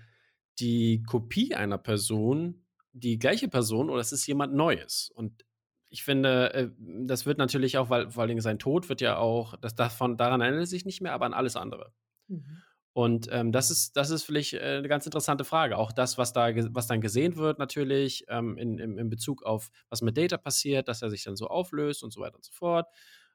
die 0.60 1.04
Kopie 1.04 1.56
einer 1.56 1.78
Person 1.78 2.66
die 2.94 3.20
gleiche 3.20 3.48
Person 3.48 3.90
oder 3.90 4.02
ist 4.02 4.12
es 4.12 4.28
jemand 4.28 4.54
Neues? 4.54 5.12
Und 5.14 5.46
ich 5.92 6.04
finde, 6.04 6.54
äh, 6.54 6.70
das 6.80 7.26
wird 7.26 7.38
natürlich 7.38 7.78
auch, 7.78 7.90
weil 7.90 8.10
vor 8.10 8.24
allem 8.24 8.40
sein 8.40 8.60
Tod 8.60 8.90
wird 8.90 9.02
ja 9.02 9.18
auch, 9.18 9.58
das 9.58 9.76
davon, 9.76 10.18
daran 10.18 10.42
erinnert 10.42 10.62
er 10.62 10.66
sich 10.66 10.86
nicht 10.86 11.02
mehr, 11.02 11.14
aber 11.14 11.26
an 11.26 11.34
alles 11.34 11.56
andere. 11.56 11.94
Mhm. 12.28 12.64
Und 12.94 13.28
ähm, 13.32 13.52
das 13.52 13.72
ist, 13.72 13.96
das 13.96 14.10
ist 14.10 14.24
vielleicht 14.24 14.54
äh, 14.54 14.78
eine 14.78 14.88
ganz 14.88 15.06
interessante 15.06 15.44
Frage. 15.44 15.78
Auch 15.78 15.92
das, 15.92 16.18
was 16.18 16.34
da, 16.34 16.50
was 16.74 16.88
dann 16.88 17.00
gesehen 17.02 17.36
wird, 17.36 17.60
natürlich 17.60 18.26
ähm, 18.28 18.58
in, 18.58 18.80
in, 18.80 18.98
in 18.98 19.10
Bezug 19.10 19.44
auf, 19.44 19.70
was 19.90 20.02
mit 20.02 20.18
Data 20.18 20.38
passiert, 20.38 20.88
dass 20.88 21.02
er 21.02 21.10
sich 21.10 21.24
dann 21.24 21.36
so 21.36 21.48
auflöst 21.48 22.04
und 22.04 22.12
so 22.12 22.22
weiter 22.22 22.36
und 22.36 22.46
so 22.46 22.52
fort 22.52 22.88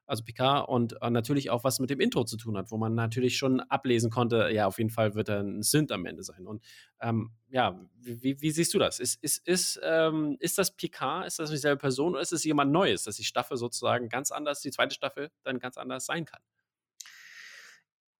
also 0.07 0.23
Picard, 0.23 0.67
und 0.67 1.01
äh, 1.01 1.09
natürlich 1.09 1.49
auch 1.49 1.63
was 1.63 1.79
mit 1.79 1.89
dem 1.89 1.99
Intro 1.99 2.23
zu 2.23 2.37
tun 2.37 2.57
hat, 2.57 2.71
wo 2.71 2.77
man 2.77 2.95
natürlich 2.95 3.37
schon 3.37 3.59
ablesen 3.59 4.09
konnte, 4.09 4.49
ja, 4.51 4.65
auf 4.65 4.77
jeden 4.77 4.89
Fall 4.89 5.13
wird 5.13 5.29
er 5.29 5.41
ein 5.41 5.61
Synth 5.61 5.91
am 5.91 6.05
Ende 6.05 6.23
sein. 6.23 6.47
Und 6.47 6.63
ähm, 7.01 7.31
ja, 7.49 7.79
wie, 7.99 8.41
wie, 8.41 8.51
siehst 8.51 8.73
du 8.73 8.79
das? 8.79 8.99
Ist, 8.99 9.21
ist, 9.21 9.45
ist, 9.47 9.79
ähm, 9.83 10.37
ist 10.39 10.57
das 10.57 10.75
Picard, 10.75 11.27
ist 11.27 11.39
das 11.39 11.51
dieselbe 11.51 11.79
Person 11.79 12.13
oder 12.13 12.21
ist 12.21 12.33
es 12.33 12.43
jemand 12.43 12.71
Neues, 12.71 13.03
dass 13.03 13.17
die 13.17 13.23
Staffel 13.23 13.57
sozusagen 13.57 14.09
ganz 14.09 14.31
anders, 14.31 14.61
die 14.61 14.71
zweite 14.71 14.95
Staffel 14.95 15.29
dann 15.43 15.59
ganz 15.59 15.77
anders 15.77 16.05
sein 16.05 16.25
kann? 16.25 16.41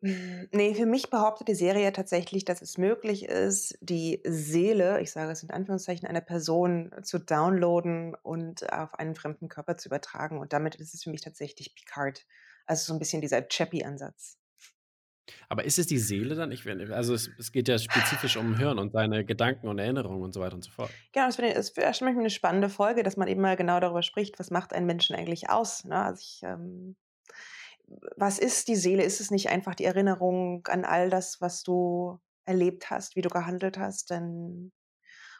Hm, 0.01 0.47
nee, 0.51 0.75
für 0.75 0.86
mich 0.86 1.10
behauptet 1.10 1.47
die 1.47 1.55
Serie 1.55 1.91
tatsächlich, 1.91 2.45
dass 2.45 2.62
es 2.62 2.77
möglich 2.77 3.25
ist, 3.25 3.77
die 3.81 4.21
Seele, 4.25 5.01
ich 5.01 5.12
sage 5.12 5.31
es 5.31 5.41
in 5.41 5.49
Anführungszeichen, 5.49 6.07
einer 6.07 6.21
Person 6.21 6.91
zu 7.01 7.17
downloaden 7.17 8.15
und 8.21 8.71
auf 8.71 8.93
einen 8.95 9.15
fremden 9.15 9.49
Körper 9.49 9.75
zu 9.77 9.89
übertragen. 9.89 10.39
Und 10.39 10.53
damit 10.53 10.75
ist 10.75 10.93
es 10.93 11.03
für 11.03 11.10
mich 11.10 11.21
tatsächlich 11.21 11.73
Picard. 11.73 12.25
Also 12.67 12.86
so 12.86 12.93
ein 12.93 12.99
bisschen 12.99 13.21
dieser 13.21 13.47
Chappie-Ansatz. 13.47 14.38
Aber 15.49 15.65
ist 15.65 15.79
es 15.79 15.88
die 15.88 15.97
Seele 15.97 16.36
dann? 16.36 16.51
Ich, 16.51 16.65
also 16.67 17.13
es, 17.13 17.29
es, 17.38 17.51
geht 17.51 17.67
ja 17.67 17.77
spezifisch 17.77 18.38
um 18.38 18.55
Hirn 18.55 18.79
und 18.79 18.93
seine 18.93 19.25
Gedanken 19.25 19.67
und 19.67 19.79
Erinnerungen 19.79 20.21
und 20.21 20.33
so 20.33 20.39
weiter 20.39 20.55
und 20.55 20.63
so 20.63 20.71
fort. 20.71 20.89
Genau, 21.12 21.25
das 21.25 21.39
ist 21.39 21.77
erstmal 21.77 22.17
eine 22.17 22.29
spannende 22.29 22.69
Folge, 22.69 23.03
dass 23.03 23.17
man 23.17 23.27
eben 23.27 23.41
mal 23.41 23.57
genau 23.57 23.79
darüber 23.79 24.03
spricht, 24.03 24.39
was 24.39 24.51
macht 24.51 24.73
einen 24.73 24.86
Menschen 24.86 25.15
eigentlich 25.15 25.49
aus. 25.49 25.83
Ne? 25.86 25.95
Also 25.95 26.19
ich 26.21 26.41
ähm, 26.43 26.95
was 28.15 28.39
ist 28.39 28.67
die 28.67 28.76
Seele? 28.76 29.04
Ist 29.04 29.21
es 29.21 29.32
nicht 29.32 29.50
einfach 29.50 29.76
die 29.76 29.86
Erinnerung 29.86 30.65
an 30.67 30.86
all 30.86 31.10
das, 31.10 31.39
was 31.41 31.63
du 31.63 32.19
erlebt 32.45 32.89
hast, 32.89 33.15
wie 33.15 33.21
du 33.21 33.30
gehandelt 33.30 33.78
hast, 33.78 34.10
denn 34.10 34.71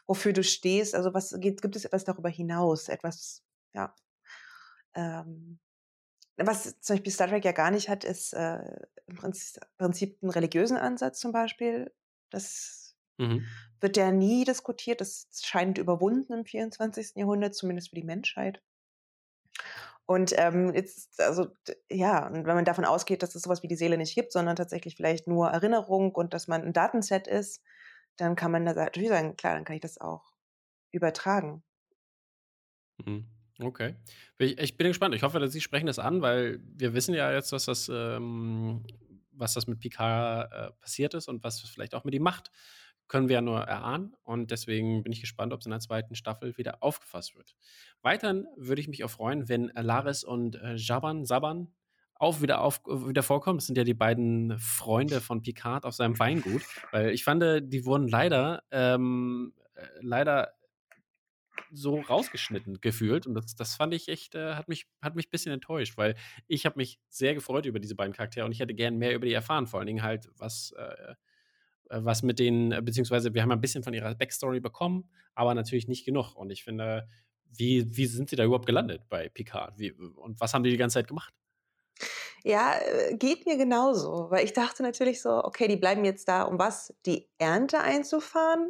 wofür 0.06 0.34
du 0.34 0.44
stehst? 0.44 0.96
Also 0.96 1.14
was 1.14 1.36
gibt, 1.40 1.62
gibt 1.62 1.76
es 1.76 1.86
etwas 1.86 2.06
darüber 2.06 2.30
hinaus? 2.30 2.90
Etwas, 2.90 3.44
ja. 3.74 3.94
Ähm, 4.96 5.60
was 6.38 6.80
zum 6.82 6.96
Beispiel 6.96 7.12
Star 7.12 7.28
Trek 7.28 7.46
ja 7.46 7.52
gar 7.52 7.72
nicht 7.72 7.90
hat, 7.90 8.04
ist 8.04 8.34
äh, 8.34 8.60
im 9.08 9.16
Prinzip, 9.16 9.62
Prinzip 9.78 10.18
einen 10.22 10.32
religiösen 10.32 10.78
Ansatz 10.78 11.20
zum 11.20 11.32
Beispiel. 11.32 11.92
Das 12.30 12.96
mhm. 13.18 13.46
wird 13.80 13.98
ja 13.98 14.12
nie 14.12 14.44
diskutiert. 14.44 15.02
Das 15.02 15.28
scheint 15.42 15.78
überwunden 15.78 16.34
im 16.34 16.46
24. 16.46 17.16
Jahrhundert, 17.16 17.56
zumindest 17.56 17.90
für 17.90 17.96
die 17.96 18.04
Menschheit. 18.04 18.62
Und 20.08 20.34
ähm, 20.38 20.74
jetzt, 20.74 21.20
also 21.22 21.48
ja, 21.92 22.28
und 22.28 22.46
wenn 22.46 22.56
man 22.56 22.64
davon 22.64 22.86
ausgeht, 22.86 23.24
dass 23.24 23.36
es 23.36 23.42
sowas 23.42 23.62
wie 23.62 23.68
die 23.68 23.76
Seele 23.76 23.98
nicht 23.98 24.16
gibt, 24.16 24.32
sondern 24.32 24.56
tatsächlich 24.56 24.96
vielleicht 24.96 25.28
nur 25.28 25.50
Erinnerung 25.50 26.16
und 26.16 26.34
dass 26.34 26.48
man 26.48 26.64
ein 26.64 26.72
Datenset 26.72 27.28
ist, 27.28 27.62
dann 28.16 28.38
kann 28.38 28.52
man 28.52 28.64
natürlich 28.64 29.10
sagen, 29.10 29.36
klar, 29.36 29.56
dann 29.56 29.66
kann 29.66 29.76
ich 29.76 29.82
das 29.82 30.00
auch 30.00 30.32
übertragen. 30.94 31.62
Mhm. 33.06 33.28
Okay. 33.60 33.96
Ich, 34.38 34.78
bin 34.78 34.88
gespannt. 34.88 35.14
Ich 35.14 35.24
hoffe, 35.24 35.40
dass 35.40 35.52
Sie 35.52 35.62
sprechen 35.62 35.88
das 35.88 36.00
an, 36.00 36.22
weil 36.22 36.62
wir 36.64 36.94
wissen 36.94 37.14
ja 37.14 37.34
jetzt, 37.34 37.52
was 37.52 37.66
das, 37.66 37.90
ähm, 37.92 38.86
was 39.32 39.56
das 39.56 39.68
mit 39.68 39.80
Picard 39.80 40.52
äh, 40.54 40.72
passiert 40.80 41.16
ist 41.16 41.28
und 41.28 41.44
was 41.44 41.60
vielleicht 41.62 41.96
auch 41.96 42.06
mit 42.06 42.16
ihm 42.16 42.24
macht 42.24 42.50
können 43.08 43.30
wir 43.30 43.36
ja 43.36 43.42
nur 43.42 43.62
erahnen. 43.62 44.16
Und 44.24 44.52
deswegen 44.52 45.04
bin 45.04 45.12
ich 45.12 45.22
gespannt, 45.22 45.54
ob 45.54 45.62
es 45.62 45.66
in 45.66 45.72
der 45.72 45.80
zweiten 45.80 46.16
Staffel 46.16 46.58
wieder 46.58 46.84
aufgefasst 46.84 47.36
wird. 47.36 47.56
Weiterhin 48.02 48.46
würde 48.56 48.82
ich 48.82 48.88
mich 48.88 49.04
auch 49.04 49.10
freuen, 49.10 49.50
wenn 49.50 49.72
Laris 49.76 50.24
und 50.24 50.56
äh, 50.56 50.76
Jaban, 50.76 51.26
Saban 51.26 51.74
auch 52.20 52.42
wieder, 52.42 52.62
auf, 52.62 52.82
wieder 52.86 53.24
vorkommen. 53.24 53.60
Das 53.60 53.68
sind 53.68 53.78
ja 53.78 53.84
die 53.84 53.94
beiden 53.94 54.58
Freunde 54.60 55.22
von 55.22 55.42
Picard 55.42 55.86
auf 55.86 55.94
seinem 55.94 56.18
Weingut. 56.20 56.64
Weil 56.92 57.12
ich 57.12 57.24
fand, 57.24 57.44
die 57.44 57.86
wurden 57.86 58.08
leider, 58.08 58.64
ähm, 58.72 59.54
äh, 59.76 59.86
leider 60.02 60.54
so 61.72 62.00
rausgeschnitten 62.00 62.82
gefühlt. 62.82 63.28
Und 63.28 63.36
das, 63.36 63.56
das 63.56 63.76
fand 63.76 63.94
ich 63.94 64.08
echt, 64.10 64.36
äh, 64.36 64.56
hat, 64.56 64.68
mich, 64.68 64.88
hat 65.02 65.16
mich 65.16 65.28
ein 65.28 65.32
bisschen 65.32 65.54
enttäuscht, 65.54 65.98
weil 65.98 66.16
ich 66.48 66.66
habe 66.66 66.78
mich 66.78 67.00
sehr 67.10 67.34
gefreut 67.34 67.66
über 67.66 67.80
diese 67.80 67.96
beiden 67.96 68.14
Charaktere 68.14 68.46
und 68.46 68.52
ich 68.52 68.60
hätte 68.60 68.74
gern 68.74 68.98
mehr 68.98 69.14
über 69.14 69.26
die 69.26 69.34
erfahren. 69.34 69.68
Vor 69.68 69.80
allen 69.80 69.88
Dingen 69.88 70.04
halt, 70.04 70.30
was 70.38 70.74
äh, 70.78 70.82
äh, 70.82 71.16
was 71.90 72.24
mit 72.24 72.40
denen, 72.40 72.72
äh, 72.72 72.82
beziehungsweise 72.82 73.34
wir 73.34 73.42
haben 73.42 73.52
ein 73.52 73.62
bisschen 73.62 73.84
von 73.84 73.94
ihrer 73.94 74.14
Backstory 74.16 74.60
bekommen, 74.60 75.10
aber 75.36 75.54
natürlich 75.54 75.88
nicht 75.88 76.06
genug. 76.06 76.36
Und 76.36 76.50
ich 76.50 76.64
finde, 76.64 77.08
wie, 77.52 77.96
wie 77.96 78.06
sind 78.06 78.30
sie 78.30 78.36
da 78.36 78.44
überhaupt 78.44 78.66
gelandet 78.66 79.04
bei 79.10 79.30
Picard? 79.30 79.78
Wie, 79.78 79.92
und 79.92 80.40
was 80.40 80.54
haben 80.54 80.64
die 80.64 80.72
die 80.72 80.78
ganze 80.78 80.96
Zeit 80.96 81.08
gemacht? 81.08 81.34
Ja, 82.44 82.76
äh, 82.80 83.16
geht 83.16 83.46
mir 83.46 83.58
genauso, 83.58 84.28
weil 84.30 84.46
ich 84.46 84.54
dachte 84.54 84.84
natürlich 84.84 85.22
so, 85.22 85.44
okay, 85.44 85.68
die 85.68 85.78
bleiben 85.78 86.06
jetzt 86.06 86.28
da, 86.28 86.44
um 86.44 86.60
was? 86.60 86.94
Die 87.06 87.28
Ernte 87.38 87.80
einzufahren? 87.80 88.70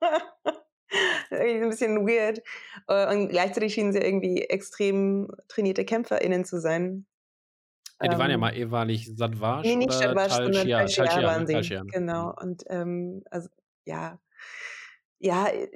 ein 1.30 1.68
bisschen 1.68 2.06
weird. 2.06 2.42
Und 2.86 3.28
gleichzeitig 3.28 3.74
schienen 3.74 3.92
sie 3.92 4.00
irgendwie 4.00 4.42
extrem 4.42 5.30
trainierte 5.48 5.84
KämpferInnen 5.84 6.44
zu 6.44 6.60
sein. 6.60 7.06
Ja, 8.00 8.08
die 8.08 8.18
waren 8.18 8.30
ja 8.30 8.34
ähm, 8.34 8.40
mal 8.40 8.54
ehemalig 8.56 9.10
Sadvaj 9.16 9.62
nee, 9.62 9.76
nicht 9.76 9.96
oder 9.96 10.14
Talchia, 10.14 10.86
Talchia, 10.86 11.22
waren 11.24 11.46
sie. 11.46 11.52
Talchia. 11.54 11.82
Genau. 11.82 12.26
Mhm. 12.28 12.34
Und 12.40 12.64
ähm, 12.68 13.22
also 13.30 13.48
ja, 13.84 14.20
ja, 15.20 15.48
äh, 15.48 15.68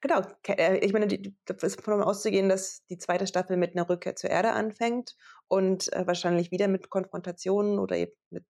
genau. 0.00 0.22
Äh, 0.46 0.78
ich 0.78 0.92
meine, 0.92 1.06
es 1.06 1.62
ist 1.62 1.78
davon 1.78 2.02
auszugehen, 2.02 2.48
dass 2.48 2.84
die 2.86 2.98
zweite 2.98 3.26
Staffel 3.26 3.56
mit 3.56 3.74
einer 3.74 3.88
Rückkehr 3.88 4.14
zur 4.16 4.30
Erde 4.30 4.52
anfängt 4.52 5.16
und 5.48 5.92
äh, 5.92 6.06
wahrscheinlich 6.06 6.50
wieder 6.50 6.68
mit 6.68 6.90
Konfrontationen 6.90 7.78
oder 7.78 7.96
eben 7.96 8.12
mit 8.30 8.46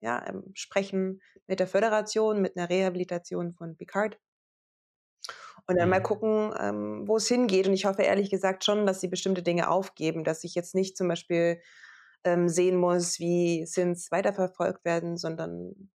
ja, 0.00 0.26
ähm, 0.26 0.50
Sprechen 0.54 1.20
mit 1.46 1.60
der 1.60 1.66
Föderation, 1.66 2.40
mit 2.40 2.56
einer 2.56 2.70
Rehabilitation 2.70 3.52
von 3.52 3.76
Picard. 3.76 4.18
Und 5.66 5.76
dann 5.78 5.88
mal 5.90 6.00
Mhm. 6.00 6.02
gucken, 6.02 6.54
ähm, 6.58 7.06
wo 7.06 7.16
es 7.16 7.28
hingeht. 7.28 7.66
Und 7.68 7.74
ich 7.74 7.84
hoffe 7.84 8.02
ehrlich 8.02 8.30
gesagt 8.30 8.64
schon, 8.64 8.86
dass 8.86 9.00
sie 9.00 9.08
bestimmte 9.08 9.42
Dinge 9.42 9.68
aufgeben, 9.70 10.24
dass 10.24 10.44
ich 10.44 10.54
jetzt 10.54 10.74
nicht 10.74 10.96
zum 10.96 11.08
Beispiel 11.08 11.60
ähm, 12.24 12.48
sehen 12.48 12.76
muss, 12.76 13.18
wie 13.18 13.66
Sins 13.66 14.10
weiterverfolgt 14.10 14.84
werden, 14.84 15.16
sondern 15.16 15.90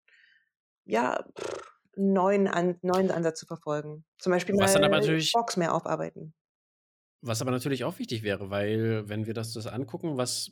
ja, 0.86 1.24
pff, 1.40 1.74
'n 1.98 2.14
neuen 2.14 2.48
An 2.48 2.78
neuen 2.82 3.12
Ansatz 3.12 3.40
zu 3.40 3.46
verfolgen. 3.46 4.06
Zum 4.20 4.32
Beispiel 4.32 4.56
Was 4.56 4.76
mal 4.76 5.20
Spox 5.22 5.58
mehr 5.58 5.74
aufarbeiten. 5.74 6.34
was 7.22 7.42
aber 7.42 7.52
natürlich 7.52 7.84
auch 7.84 8.00
wichtig 8.00 8.24
wäre, 8.24 8.50
weil 8.50 9.08
wenn 9.08 9.26
wir 9.26 9.34
das 9.34 9.54
das 9.54 9.68
angucken, 9.68 10.18
was 10.18 10.52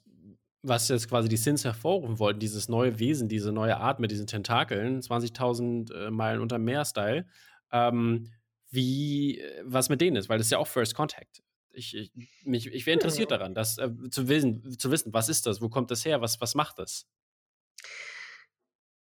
was 0.63 0.89
jetzt 0.89 1.09
quasi 1.09 1.27
die 1.27 1.37
Sins 1.37 1.65
hervorrufen 1.65 2.19
wollten, 2.19 2.39
dieses 2.39 2.69
neue 2.69 2.99
Wesen, 2.99 3.27
diese 3.27 3.51
neue 3.51 3.77
Art 3.77 3.99
mit 3.99 4.11
diesen 4.11 4.27
Tentakeln, 4.27 5.01
20.000, 5.01 5.89
äh, 5.91 6.11
Meilen 6.11 6.39
unterm 6.39 6.63
Meer-Style, 6.63 7.25
ähm, 7.71 8.27
wie 8.69 9.39
äh, 9.39 9.63
was 9.65 9.89
mit 9.89 10.01
denen 10.01 10.17
ist, 10.17 10.29
weil 10.29 10.37
das 10.37 10.47
ist 10.47 10.51
ja 10.51 10.59
auch 10.59 10.67
First 10.67 10.93
Contact. 10.95 11.41
Ich 11.73 11.95
ich 11.95 12.11
mich 12.43 12.67
ich 12.67 12.85
wäre 12.85 12.93
interessiert 12.95 13.31
daran, 13.31 13.53
das, 13.55 13.77
äh, 13.77 13.89
zu 14.09 14.27
wissen 14.27 14.77
zu 14.77 14.91
wissen, 14.91 15.13
was 15.13 15.29
ist 15.29 15.45
das? 15.45 15.61
Wo 15.61 15.69
kommt 15.69 15.89
das 15.91 16.03
her? 16.05 16.21
Was 16.21 16.41
was 16.41 16.53
macht 16.55 16.79
das? 16.79 17.03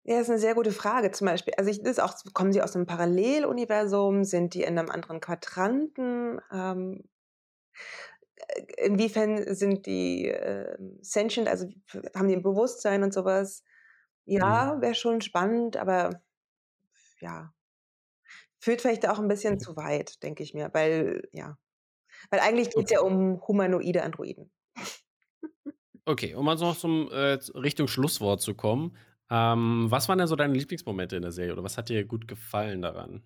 Ja, 0.08 0.20
ist 0.20 0.28
'ne 0.28 0.38
sehr 0.38 0.54
gute 0.54 0.70
Frage. 0.70 1.10
Zum 1.10 1.26
Beispiel 1.26 1.54
also, 1.56 1.68
ich 1.68 1.82
das 1.82 1.98
auch 1.98 2.14
kommen 2.32 2.52
sie 2.52 2.62
aus 2.62 2.74
'nem 2.76 2.86
Paralleluniversum? 2.86 4.22
Sind 4.22 4.54
die 4.54 4.62
in 4.62 4.74
'nem 4.74 4.88
anderen 4.88 5.20
Quadranten? 5.20 6.40
Ähm, 6.52 7.08
äh, 8.36 8.86
inwiefern 8.86 9.54
sind 9.54 9.86
die, 9.86 10.26
ähm, 10.28 10.98
sentient, 11.02 11.48
also, 11.48 11.66
haben 12.14 12.28
die 12.28 12.34
'n 12.34 12.42
Bewusstsein 12.42 13.02
und 13.02 13.12
so 13.14 13.24
was? 13.24 13.62
Mhm. 14.38 14.66
Ja, 14.66 14.80
wäre 14.80 14.94
schon 14.94 15.20
spannend, 15.20 15.76
aber 15.76 16.22
ja, 17.20 17.54
führt 18.60 18.82
vielleicht 18.82 19.08
auch 19.08 19.18
'n 19.18 19.28
bisschen 19.28 19.58
zu 19.60 19.76
weit, 19.76 20.22
denke 20.22 20.42
ich 20.42 20.54
mir, 20.54 20.70
weil 20.74 21.28
ja 21.32 21.56
weil 22.30 22.40
eigentlich 22.40 22.70
geht's 22.74 22.90
ja 22.92 23.00
Okay. 23.00 23.02
um 23.02 23.40
humanoide 23.46 24.02
Androiden. 24.02 24.50
Okay, 26.08 26.34
um 26.34 26.44
mal 26.44 26.56
so 26.56 26.66
noch 26.66 26.76
zum 26.76 27.08
äh, 27.10 27.38
Richtung 27.54 27.88
Schlusswort 27.88 28.40
zu 28.40 28.54
kommen. 28.54 28.96
Ähm, 29.28 29.86
was 29.90 30.08
waren 30.08 30.18
denn 30.18 30.28
so 30.28 30.36
deine 30.36 30.54
Lieblingsmomente 30.54 31.16
in 31.16 31.22
der 31.22 31.32
Serie 31.32 31.52
oder 31.52 31.64
was 31.64 31.76
hat 31.78 31.88
dir 31.88 32.04
gut 32.04 32.28
gefallen 32.28 32.80
daran? 32.80 33.24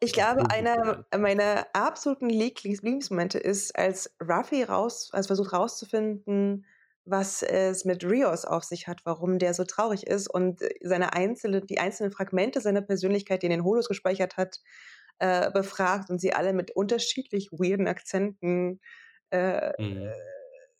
Ich 0.00 0.12
glaube, 0.12 0.50
einer 0.50 1.04
meiner 1.16 1.66
absoluten 1.72 2.28
Lieblings 2.28 2.82
Lieblingsmomente 2.82 3.38
ist, 3.38 3.76
als 3.76 4.14
Ruffy 4.22 4.62
raus 4.62 5.10
also, 5.12 5.28
versucht 5.28 5.52
rauszufinden, 5.52 6.66
was 7.04 7.42
es 7.42 7.84
mit 7.84 8.04
Rios 8.04 8.44
auf 8.44 8.64
sich 8.64 8.88
hat, 8.88 9.02
warum 9.06 9.38
der 9.38 9.54
so 9.54 9.64
traurig 9.64 10.06
ist 10.06 10.28
und, 10.28 10.60
äh, 10.62 10.70
seine 10.82 11.12
einzelne 11.14 11.60
die 11.62 11.78
einzelnen 11.78 12.12
Fragmente 12.12 12.60
seiner 12.60 12.82
Persönlichkeit, 12.82 13.42
die 13.42 13.46
er 13.46 13.52
in 13.52 13.58
den 13.60 13.64
Holos 13.64 13.88
gespeichert 13.88 14.36
hat, 14.36 14.60
äh, 15.18 15.50
befragt 15.52 16.10
und 16.10 16.20
sie 16.20 16.34
alle 16.34 16.52
mit 16.52 16.72
unterschiedlich 16.72 17.50
weirden 17.52 17.88
Akzenten, 17.88 18.80
äh, 19.30 19.72
Mhm. 19.78 20.16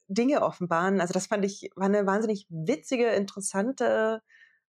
Dinge 0.09 0.43
offenbaren. 0.43 1.01
Also, 1.01 1.13
das 1.15 1.27
fand 1.27 1.45
ich 1.45 1.71
war 1.77 1.89
'ne 1.89 2.07
wahnsinnig 2.07 2.47
witzige, 2.51 3.09
interessante, 3.11 4.23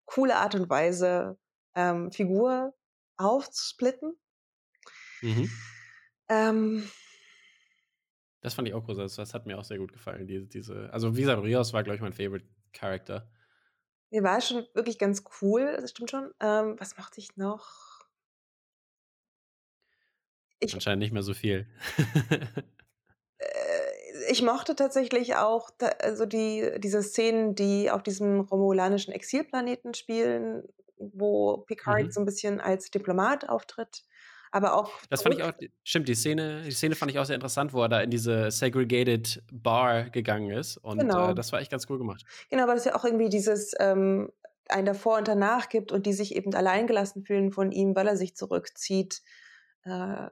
coole 0.06 0.36
Art 0.36 0.54
und 0.56 0.68
Weise, 0.70 1.38
ähm, 1.76 2.10
Figur 2.12 2.74
aufzusplitten. 3.16 4.18
Mhm. 5.22 5.58
Ähm 6.28 6.82
Das 8.42 8.54
fand 8.54 8.68
ich 8.68 8.74
auch 8.74 8.84
großartig. 8.84 9.16
Das 9.16 9.34
hat 9.34 9.46
mir 9.46 9.58
auch 9.58 9.64
sehr 9.64 9.78
gut 9.78 9.92
gefallen, 9.92 10.26
diese 10.26 10.46
diese 10.46 10.92
also, 10.92 11.12
gesagt, 11.12 11.42
Rios 11.42 11.72
war, 11.72 11.82
glaube 11.82 11.96
ich, 11.96 12.02
mein 12.02 12.12
Favorite 12.12 12.46
Character. 12.72 13.30
Der 14.12 14.22
war 14.22 14.40
schon 14.40 14.66
wirklich 14.74 14.98
ganz 14.98 15.22
cool, 15.42 15.76
das 15.80 15.90
stimmt 15.90 16.10
schon. 16.10 16.32
Ähm, 16.40 16.76
was 16.78 16.96
mochte 16.96 17.20
ich 17.20 17.36
noch? 17.36 17.87
Ich 20.62 20.74
Anscheinend 20.74 21.00
nicht 21.00 21.12
mehr 21.12 21.22
so 21.22 21.34
viel. 21.34 21.66
Äh, 23.40 24.30
ich 24.30 24.42
mochte 24.42 24.74
tatsächlich 24.76 25.36
auch 25.36 25.70
also, 26.02 26.26
die 26.26 26.72
diese 26.78 27.02
Szenen, 27.02 27.54
die 27.54 27.90
auf 27.90 28.02
diesem 28.02 28.40
romulanischen 28.40 29.12
Exilplaneten 29.14 29.94
spielen, 29.94 30.64
wo 30.98 31.58
Picard 31.58 32.06
Mhm. 32.06 32.12
so 32.12 32.20
'n 32.20 32.24
bisschen 32.26 32.60
als 32.60 32.90
Diplomat 32.90 33.48
auftritt, 33.48 34.04
aber 34.50 34.74
auch 34.74 35.02
Das 35.12 35.22
fand 35.22 35.34
ich 35.34 35.42
auch 35.42 35.52
stimmt, 35.84 36.06
die 36.08 36.14
Szene 36.14 36.62
die 36.64 36.70
Szene 36.70 36.94
fand 36.94 37.10
ich 37.10 37.18
auch 37.18 37.24
sehr 37.24 37.34
interessant, 37.34 37.72
wo 37.72 37.82
er 37.82 37.88
da 37.88 38.00
in 38.02 38.10
diese 38.10 38.50
segregated 38.50 39.42
Bar 39.50 40.10
gegangen 40.10 40.50
ist 40.50 40.76
und, 40.76 41.14
äh, 41.14 41.34
Genau. 41.34 41.34
das 41.34 41.50
war 41.52 41.60
echt 41.60 41.70
ganz 41.70 41.88
cool 41.88 41.98
gemacht. 41.98 42.24
Genau, 42.50 42.66
weil 42.66 42.76
es 42.78 42.84
ja 42.86 42.94
auch 42.96 43.04
irgendwie 43.04 43.28
dieses, 43.28 43.74
ähm, 43.78 44.32
ein 44.68 44.84
Davor 44.86 45.18
und 45.18 45.28
Danach 45.28 45.68
gibt 45.68 45.92
und 45.92 46.06
die 46.06 46.12
sich 46.12 46.34
eben 46.34 46.54
alleingelassen 46.54 47.24
fühlen 47.24 47.52
von 47.52 47.72
ihm, 47.72 47.94
weil 47.94 48.06
er 48.06 48.16
sich 48.16 48.34
zurückzieht. 48.36 49.22
Äh, 49.84 50.28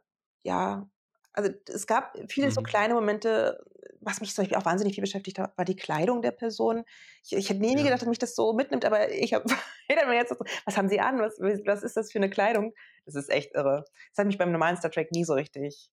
ja, 0.47 0.89
also, 1.33 1.51
es 1.69 1.87
gab 1.87 2.17
viele 2.29 2.51
so 2.51 2.61
Mhm. 2.61 2.63
kleine 2.63 2.95
Momente. 2.95 3.65
Was 4.01 4.21
mich 4.21 4.35
zum 4.35 4.43
Beispiel 4.45 4.59
auch 4.59 4.65
wahnsinnig 4.65 4.95
viel 4.95 5.03
beschäftigt 5.03 5.39
hat, 5.39 5.57
war 5.59 5.65
die 5.65 5.77
Kleidung 5.77 6.23
der 6.23 6.31
Person. 6.33 6.85
Ich 7.25 7.33
ich 7.35 7.49
hätte 7.51 7.61
nie 7.61 7.75
Ja. 7.75 7.85
gedacht, 7.85 8.01
dass 8.03 8.09
mich 8.09 8.19
das 8.21 8.35
so 8.37 8.53
mitnimmt, 8.55 8.85
aber 8.85 9.11
ich 9.13 9.35
habe 9.35 9.45
mich 9.89 10.15
jetzt 10.15 10.31
so: 10.31 10.37
„Was 10.67 10.77
haben 10.79 10.89
sie 10.89 11.01
an? 11.01 11.19
Was 11.21 11.39
was 11.41 11.83
ist 11.83 11.97
das 11.97 12.13
für 12.13 12.21
'ne 12.21 12.31
Kleidung?“ 12.31 12.75
Das 13.07 13.15
ist 13.17 13.31
echt 13.31 13.55
irre. 13.55 13.85
Das 14.13 14.19
hat 14.19 14.27
mich 14.27 14.39
beim 14.39 14.53
normalen 14.53 14.77
Star 14.77 14.91
Trek 14.91 15.13
nie 15.13 15.25
so 15.25 15.35
richtig 15.35 15.91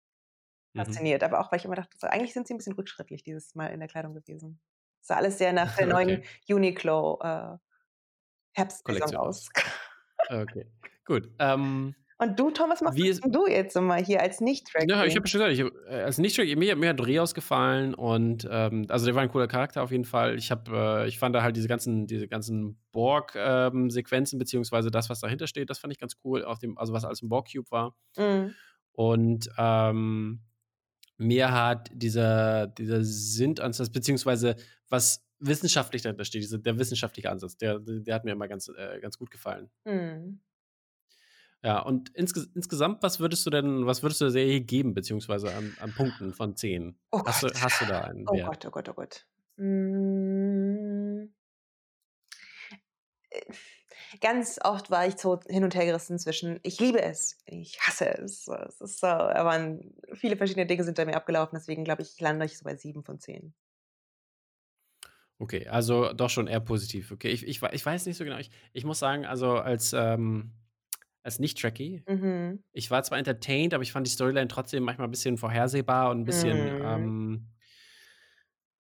Mhm. 0.76 1.08
fasziniert, 1.08 1.24
aber 1.24 1.40
auch, 1.42 1.52
weil 1.52 1.60
ich 1.60 1.66
immer 1.66 1.76
dachte 1.76 1.98
so: 2.00 2.08
„Eigentlich 2.08 2.34
sind 2.34 2.48
sie 2.48 2.54
'n 2.56 2.58
bisschen 2.58 2.74
rückschrittlich 2.76 3.24
dieses 3.24 3.56
Mal 3.56 3.68
in 3.70 3.80
der 3.82 3.90
Kleidung 3.90 4.14
gewesen.“ 4.16 4.62
Sah 5.02 5.18
alles 5.18 5.38
sehr 5.40 5.54
nach 5.54 5.74
der 5.78 5.88
neuen 5.88 6.22
Okay. 6.22 6.28
Uniqlo, 6.50 7.20
äh, 7.24 7.58
Herbstsaison 8.54 9.16
aus. 9.18 9.50
Okay, 10.30 10.66
gut. 11.06 11.32
Ähm 11.40 11.96
Und 12.20 12.40
du, 12.40 12.50
Tom, 12.50 12.70
was 12.72 12.82
wie 12.82 13.14
du 13.32 13.48
jetzt 13.48 13.76
mal 13.80 14.04
hier 14.04 14.22
als 14.22 14.42
Ja, 14.76 15.06
ich 15.06 15.16
habe 15.16 15.28
schon 15.28 15.40
gesagt, 15.40 15.54
ich 15.54 15.62
habe 15.62 15.72
äh, 15.90 16.02
als 16.04 16.18
Nicht-Trekkie 16.20 16.56
mir 16.56 16.76
mir 16.76 16.90
hat 16.90 17.06
Rios 17.06 17.34
gefallen 17.34 17.94
und, 17.96 18.48
ähm 18.50 18.86
also, 18.90 19.06
der 19.06 19.16
war 19.16 19.24
'n 19.24 19.30
cooler 19.30 19.48
Charakter 19.48 19.82
auf 19.82 19.92
jeden 19.92 20.06
Fall. 20.06 20.38
Ich 20.38 20.52
habe 20.52 20.72
äh, 21.06 21.08
ich 21.08 21.18
fand 21.20 21.36
da 21.36 21.42
halt 21.42 21.56
diese 21.56 21.68
ganzen 21.68 22.06
diese 22.06 22.28
ganzen 22.28 22.80
Borg, 22.92 23.34
ähm, 23.36 23.90
beziehungsweise 23.90 24.92
das, 24.92 25.10
was 25.10 25.20
dahinter 25.20 25.48
steht, 25.48 25.70
das 25.70 25.80
fand 25.80 25.94
ich 25.94 26.00
ganz 26.00 26.16
cool 26.24 26.44
auf 26.46 26.60
dem 26.60 26.78
also, 26.78 26.94
was 26.94 27.06
alles 27.06 27.22
im 27.22 27.30
Borg 27.30 27.48
Cube 27.52 27.70
war. 27.72 27.96
Mhm. 28.18 28.58
Und, 28.94 29.50
ähm, 29.58 30.42
mir 31.18 31.52
hat 31.54 31.90
dieser 31.94 32.68
dieser 32.68 33.04
Sintansatz 33.04 33.90
beziehungsweise 33.92 34.56
was 34.90 35.26
wissenschaftlich 35.40 36.02
dahinter 36.04 36.26
steht, 36.26 36.44
diese 36.44 36.60
der 36.60 36.80
wissenschaftliche 36.80 37.30
Ansatz, 37.32 37.58
der 37.58 37.80
der 37.80 38.16
hat 38.16 38.26
mir 38.26 38.32
immer 38.34 38.48
ganz 38.50 38.70
äh, 38.70 39.00
ganz 39.02 39.18
gut 39.20 39.32
gefallen. 39.32 39.70
Mhm. 39.86 40.40
Ja, 41.64 41.80
und 41.80 42.10
insges 42.16 42.46
insgesamt, 42.54 43.02
was 43.02 43.20
würdest 43.20 43.46
du 43.46 43.50
denn 43.50 43.86
was 43.86 44.04
würdest 44.04 44.22
du 44.22 44.26
der 44.26 44.32
Serie 44.32 44.62
geben, 44.62 44.94
beziehungsweise 44.94 45.54
an 45.54 45.76
an 45.78 45.94
Punkten 45.96 46.34
von 46.34 46.56
10? 46.56 47.00
Oh 47.12 47.20
Hast 47.24 47.42
du 47.44 47.48
Gott. 47.48 47.60
hast 47.60 47.82
du 47.82 47.86
da 47.86 48.02
einen 48.02 48.32
Oh 48.32 48.38
Wert? 48.38 48.58
Gott, 48.58 48.66
oh 48.66 48.72
Gott, 48.72 48.90
oh 48.90 48.94
Gott. 48.94 49.28
Hm 49.58 51.30
äh, 53.30 53.42
ganz 54.22 54.60
oft 54.64 54.92
war 54.92 55.08
ich 55.08 55.18
so 55.18 55.40
hin 55.50 55.64
und 55.64 55.76
hergerissen 55.76 56.20
zwischen: 56.20 56.60
„Ich 56.64 56.80
liebe 56.80 57.02
es, 57.02 57.38
ich 57.46 57.80
hasse 57.82 58.10
es.“ 58.20 58.46
So, 58.46 58.56
es 58.56 58.82
ist 58.82 59.00
so 59.02 59.08
waren 59.08 59.96
viele 60.16 60.38
verschiedene 60.38 60.66
Dinge 60.68 60.84
sind 60.84 60.98
bei 60.98 61.06
mir 61.06 61.16
abgelaufen, 61.18 61.58
deswegen 61.60 61.84
glaube 61.84 62.04
ich, 62.04 62.20
lande 62.22 62.46
ich 62.46 62.58
so 62.58 62.66
bei 62.66 62.76
7 62.78 63.04
von 63.04 63.20
10. 63.20 63.54
Okay, 65.40 65.68
also 65.68 66.14
doch 66.14 66.30
schon 66.32 66.48
eher 66.48 66.60
positiv. 66.60 67.12
Okay, 67.12 67.30
ich 67.30 67.46
ich 67.48 67.62
ich 67.62 67.86
weiß 67.86 68.06
nicht 68.08 68.18
so 68.18 68.24
genau. 68.24 68.38
Ich 68.40 68.50
ich 68.74 68.86
muss 68.86 69.00
sagen, 69.00 69.26
also 69.26 69.52
als, 69.58 69.94
ähm 69.94 70.54
als 71.28 71.40
Nicht-Trekkie, 71.40 72.06
Mhm. 72.08 72.64
ich 72.74 72.92
war 72.92 73.04
zwar 73.04 73.20
entertained, 73.20 73.74
aber 73.74 73.84
ich 73.84 73.92
fand 73.94 74.08
die 74.08 74.12
Storyline 74.12 74.48
trotzdem 74.50 74.84
manchmal 74.84 75.08
'n 75.10 75.12
bisschen 75.12 75.38
vorhersehbar 75.38 76.12
und 76.12 76.22
'n 76.22 76.26
bisschen, 76.26 76.72
Mhm. 76.72 76.78
ähm 76.82 77.50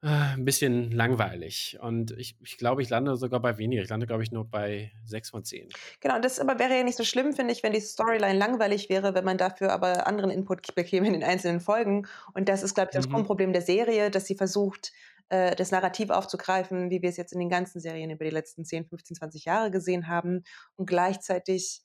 äh, 0.04 0.34
'n 0.36 0.46
bisschen 0.46 0.92
langweilig. 0.92 1.78
Und 1.82 2.12
ich 2.12 2.38
ich 2.44 2.58
glaube, 2.58 2.82
ich 2.82 2.90
lande 2.90 3.16
sogar 3.16 3.40
bei 3.42 3.58
weniger. 3.58 3.82
Ich 3.84 3.90
lande, 3.90 4.06
glaube 4.08 4.24
ich, 4.24 4.32
nur 4.32 4.46
bei 4.50 4.92
6 5.06 5.30
von 5.32 5.44
10. 5.44 5.76
Genau, 6.02 6.20
das 6.20 6.40
aber 6.40 6.60
wäre 6.60 6.76
ja 6.78 6.84
nicht 6.84 6.98
so 6.98 7.04
schlimm, 7.04 7.34
finde 7.34 7.54
ich, 7.54 7.64
wenn 7.64 7.74
die 7.74 7.82
Storyline 7.82 8.38
langweilig 8.38 8.90
wäre, 8.90 9.14
wenn 9.14 9.26
man 9.26 9.38
dafür 9.38 9.72
aber 9.72 10.08
anderen 10.08 10.32
Input 10.32 10.76
bekäme 10.76 11.08
in 11.08 11.14
den 11.14 11.24
einzelnen 11.24 11.60
Folgen. 11.60 12.08
Und 12.34 12.50
das 12.50 12.64
ist, 12.64 12.74
glaube 12.76 12.90
ich, 12.92 12.96
das 12.96 13.08
Mhm. 13.08 13.08
Grundproblem 13.10 13.54
der 13.54 13.62
Serie, 13.62 14.10
dass 14.12 14.26
sie 14.26 14.36
versucht, 14.36 14.92
äh, 15.30 15.56
das 15.56 15.72
Narrativ 15.72 16.10
aufzugreifen, 16.10 16.90
wie 16.90 17.02
wir 17.02 17.10
es 17.10 17.18
jetzt 17.18 17.34
in 17.34 17.40
den 17.40 17.50
ganzen 17.50 17.80
Serien 17.82 18.10
über 18.12 18.26
die 18.26 18.32
letzten 18.32 18.66
10, 18.66 18.86
15, 18.86 19.16
20 19.16 19.46
Jahre 19.46 19.72
gesehen 19.72 20.08
haben 20.08 20.44
und 20.76 20.88
gleichzeitig 20.88 21.82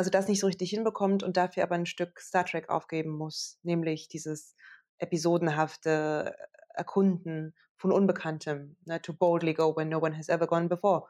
also, 0.00 0.10
das 0.10 0.28
nicht 0.28 0.40
so 0.40 0.48
richtig 0.48 0.70
hinbekommt 0.72 1.22
und 1.24 1.36
dafür 1.38 1.64
aber 1.64 1.76
'n 1.76 1.86
Stück 1.86 2.20
Star 2.20 2.46
Trek 2.46 2.70
aufgeben 2.70 3.12
muss, 3.12 3.60
nämlich 3.64 4.08
dieses 4.08 4.56
episodenhafte 4.98 6.36
Erkunden 6.74 7.54
von 7.78 7.92
Unbekanntem, 7.92 8.76
ne? 8.86 9.02
„To 9.02 9.14
boldly 9.14 9.54
go 9.54 9.76
where 9.76 9.86
no 9.88 9.98
one 10.00 10.16
has 10.18 10.30
ever 10.30 10.48
gone 10.48 10.68
before.“ 10.68 11.08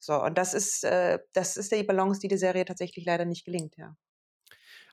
So, 0.00 0.22
und 0.24 0.38
das 0.38 0.54
ist 0.54 0.84
äh, 0.84 1.20
das 1.34 1.56
ist 1.58 1.72
die 1.72 1.84
Balance, 1.84 2.20
die 2.20 2.28
der 2.28 2.38
Serie 2.38 2.64
tatsächlich 2.66 3.04
leider 3.06 3.26
nicht 3.26 3.44
gelingt, 3.46 3.76
ja. 3.78 3.96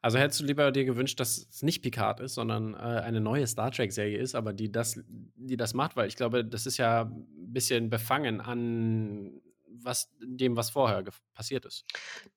Also, 0.04 0.18
hättest 0.20 0.40
du 0.42 0.46
lieber 0.46 0.72
dir 0.72 0.86
gewünscht, 0.86 1.20
dass 1.20 1.38
es 1.38 1.62
nicht 1.64 1.82
Picard 1.82 2.20
ist, 2.20 2.34
sondern, 2.36 2.74
äh, 2.74 2.78
eine 2.78 3.22
neue 3.22 3.48
Star-Trek-Serie 3.48 4.18
ist, 4.18 4.36
aber 4.36 4.54
die 4.54 4.72
das 4.72 5.00
die 5.36 5.58
das 5.58 5.74
macht? 5.74 5.96
Weil 5.96 6.08
ich 6.08 6.16
glaube, 6.16 6.46
das 6.46 6.66
ist 6.66 6.78
ja 6.78 7.02
'n 7.04 7.26
bisschen 7.54 7.90
befangen 7.90 8.42
an 8.42 9.42
was 9.68 10.10
dem, 10.22 10.56
was 10.56 10.70
vorher 10.70 11.04
passiert 11.34 11.66
ist. 11.66 11.86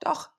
Doch. 0.00 0.30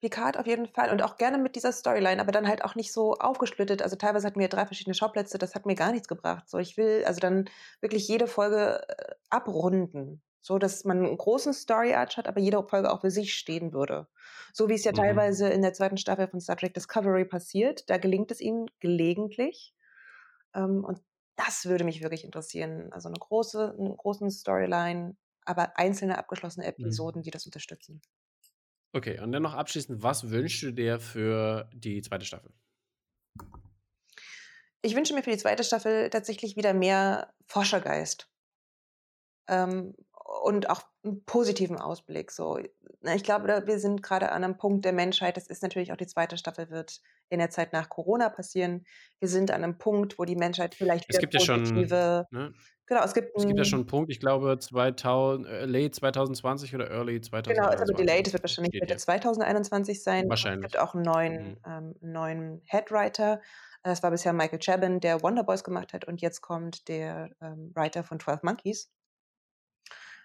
Picard 0.00 0.38
auf 0.38 0.46
jeden 0.46 0.66
Fall 0.66 0.90
und 0.90 1.02
auch 1.02 1.16
gerne 1.16 1.38
mit 1.38 1.56
dieser 1.56 1.72
Storyline, 1.72 2.20
aber 2.20 2.32
dann 2.32 2.46
halt 2.48 2.64
auch 2.64 2.74
nicht 2.74 2.92
so 2.92 3.14
aufgesplittet. 3.14 3.82
Also 3.82 3.96
teilweise 3.96 4.26
hatten 4.26 4.40
wir 4.40 4.48
drei 4.48 4.66
verschiedene 4.66 4.94
Schauplätze, 4.94 5.38
das 5.38 5.54
hat 5.54 5.66
mir 5.66 5.74
gar 5.74 5.92
nichts 5.92 6.08
gebracht. 6.08 6.48
So, 6.48 6.58
ich 6.58 6.76
will 6.76 7.04
also 7.06 7.20
dann 7.20 7.46
wirklich 7.80 8.06
jede 8.08 8.26
Folge 8.26 8.82
äh, 8.88 9.14
abrunden, 9.30 10.22
so 10.40 10.58
dass 10.58 10.84
man 10.84 10.98
einen 11.04 11.16
großen 11.16 11.52
Story 11.54 11.94
Arch 11.94 12.16
hat, 12.18 12.28
aber 12.28 12.40
jede 12.40 12.62
Folge 12.68 12.92
auch 12.92 13.00
für 13.00 13.10
sich 13.10 13.34
stehen 13.34 13.72
würde. 13.72 14.06
So 14.52 14.68
wie 14.68 14.74
es 14.74 14.84
ja 14.84 14.92
Mhm. 14.92 15.30
teilweise 15.32 15.48
in 15.48 15.62
der 15.62 15.72
zweiten 15.72 15.96
Staffel 15.96 16.28
von 16.28 16.40
Star 16.40 16.56
Trek 16.56 16.74
Discovery 16.74 17.24
passiert. 17.24 17.88
Da 17.90 17.98
gelingt 17.98 18.30
es 18.30 18.40
ihnen 18.40 18.66
gelegentlich. 18.80 19.74
Ähm, 20.54 20.84
und 20.84 21.02
das 21.36 21.66
würde 21.66 21.84
mich 21.84 22.02
wirklich 22.02 22.24
interessieren. 22.24 22.92
Also 22.92 23.08
eine 23.08 23.18
große, 23.18 23.76
eine 23.78 23.94
großen 23.96 24.30
Storyline, 24.30 25.16
aber 25.44 25.78
einzelne 25.78 26.18
abgeschlossene 26.18 26.66
Mhm. 26.78 26.96
Episoden, 26.96 27.22
die 27.22 27.30
das 27.30 27.46
unterstützen. 27.46 28.02
Okay, 28.92 29.20
und 29.20 29.32
dann 29.32 29.42
noch 29.42 29.54
abschließend, 29.54 30.02
was 30.02 30.30
wünschst 30.30 30.62
du 30.62 30.72
dir 30.72 30.98
für 30.98 31.68
die 31.74 32.00
zweite 32.02 32.24
Staffel? 32.24 32.50
Ich 34.82 34.94
wünsche 34.94 35.14
mir 35.14 35.22
für 35.22 35.30
die 35.30 35.38
zweite 35.38 35.64
Staffel 35.64 36.10
tatsächlich 36.10 36.56
wieder 36.56 36.72
mehr 36.72 37.32
Forschergeist. 37.46 38.30
Ähm, 39.48 39.94
und 40.42 40.70
auch 40.70 40.82
einen 41.04 41.24
positiven 41.24 41.78
Ausblick. 41.78 42.30
So. 42.30 42.58
Ich 43.02 43.22
glaube, 43.22 43.62
wir 43.66 43.78
sind 43.78 44.02
gerade 44.02 44.32
an 44.32 44.44
einem 44.44 44.56
Punkt 44.56 44.84
der 44.84 44.92
Menschheit. 44.92 45.36
Das 45.36 45.46
ist 45.46 45.62
natürlich 45.62 45.92
auch 45.92 45.96
die 45.96 46.06
zweite 46.06 46.36
Staffel 46.36 46.70
wird 46.70 47.00
in 47.28 47.38
der 47.38 47.50
Zeit 47.50 47.72
nach 47.72 47.88
Corona 47.88 48.28
passieren. 48.28 48.84
Wir 49.20 49.28
sind 49.28 49.50
an 49.50 49.62
einem 49.62 49.78
Punkt, 49.78 50.18
wo 50.18 50.24
die 50.24 50.36
Menschheit 50.36 50.74
vielleicht 50.74 51.06
Es 51.08 51.18
gibt 51.18 51.34
ja 51.34 51.40
schon, 51.40 51.60
positive. 51.60 52.26
ne? 52.30 52.52
Genau, 52.88 53.02
es 53.02 53.14
gibt 53.14 53.36
Es 53.36 53.44
gibt 53.46 53.58
ja 53.58 53.64
schon 53.64 53.80
einen 53.80 53.86
Punkt, 53.86 54.10
ich 54.12 54.20
glaube 54.20 54.58
2000, 54.58 55.46
äh, 55.48 55.64
late 55.66 55.90
2020 55.90 56.74
oder 56.74 56.88
early 56.90 57.20
Genau, 57.48 57.68
ist 57.70 57.80
aber 57.82 57.94
2021. 57.94 57.96
delayed. 57.96 58.26
Es 58.28 58.32
wird 58.32 58.42
wahrscheinlich 58.44 58.72
Mitte 58.74 58.86
hier. 58.86 58.96
2021 58.98 60.02
sein. 60.02 60.26
Und 60.26 60.44
es 60.44 60.44
Wahrscheinlich. 60.44 60.62
gibt 60.72 60.78
auch 60.78 60.94
einen 60.94 61.02
neuen, 61.04 61.48
Mhm. 61.50 61.56
ähm, 61.66 61.94
neuen 62.00 62.62
Headwriter. 62.66 63.40
Es 63.82 64.02
war 64.02 64.10
bisher 64.10 64.32
Michael 64.32 64.58
Chabon, 64.60 65.00
der 65.00 65.22
Wonder 65.22 65.44
Boys 65.44 65.64
gemacht 65.64 65.92
hat. 65.92 66.04
Und 66.06 66.20
jetzt 66.20 66.40
kommt 66.42 66.88
der 66.88 67.30
ähm, 67.40 67.72
Writer 67.74 68.04
von 68.04 68.18
12 68.20 68.42
Monkeys. 68.42 68.90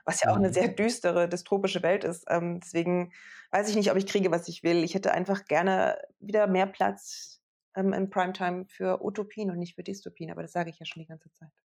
Was 0.06 0.22
ja 0.22 0.32
auch 0.32 0.36
eine 0.38 0.50
Mhm. 0.50 0.54
sehr 0.54 0.68
düstere, 0.70 1.30
dystopische 1.30 1.84
Welt 1.84 2.04
ist. 2.04 2.26
Ähm, 2.30 2.60
deswegen 2.60 3.14
weiß 3.52 3.70
ich 3.70 3.76
nicht, 3.76 3.92
ob 3.92 3.98
ich 3.98 4.08
kriege, 4.08 4.32
was 4.32 4.48
ich 4.48 4.64
will. 4.64 4.84
Ich 4.84 4.96
hätte 4.96 5.12
einfach 5.14 5.46
gerne 5.46 5.98
wieder 6.20 6.48
mehr 6.48 6.66
Platz 6.68 7.42
ähm, 7.76 7.94
im 7.94 8.10
Primetime 8.10 8.66
für 8.68 9.04
Utopien 9.04 9.52
und 9.52 9.60
nicht 9.60 9.76
für 9.76 9.84
Dystopien. 9.84 10.32
Aber 10.32 10.42
das 10.42 10.52
sage 10.54 10.70
ich 10.70 10.80
ja 10.80 10.86
schon 10.86 11.02
die 11.02 11.08
ganze 11.08 11.32
Zeit. 11.34 11.61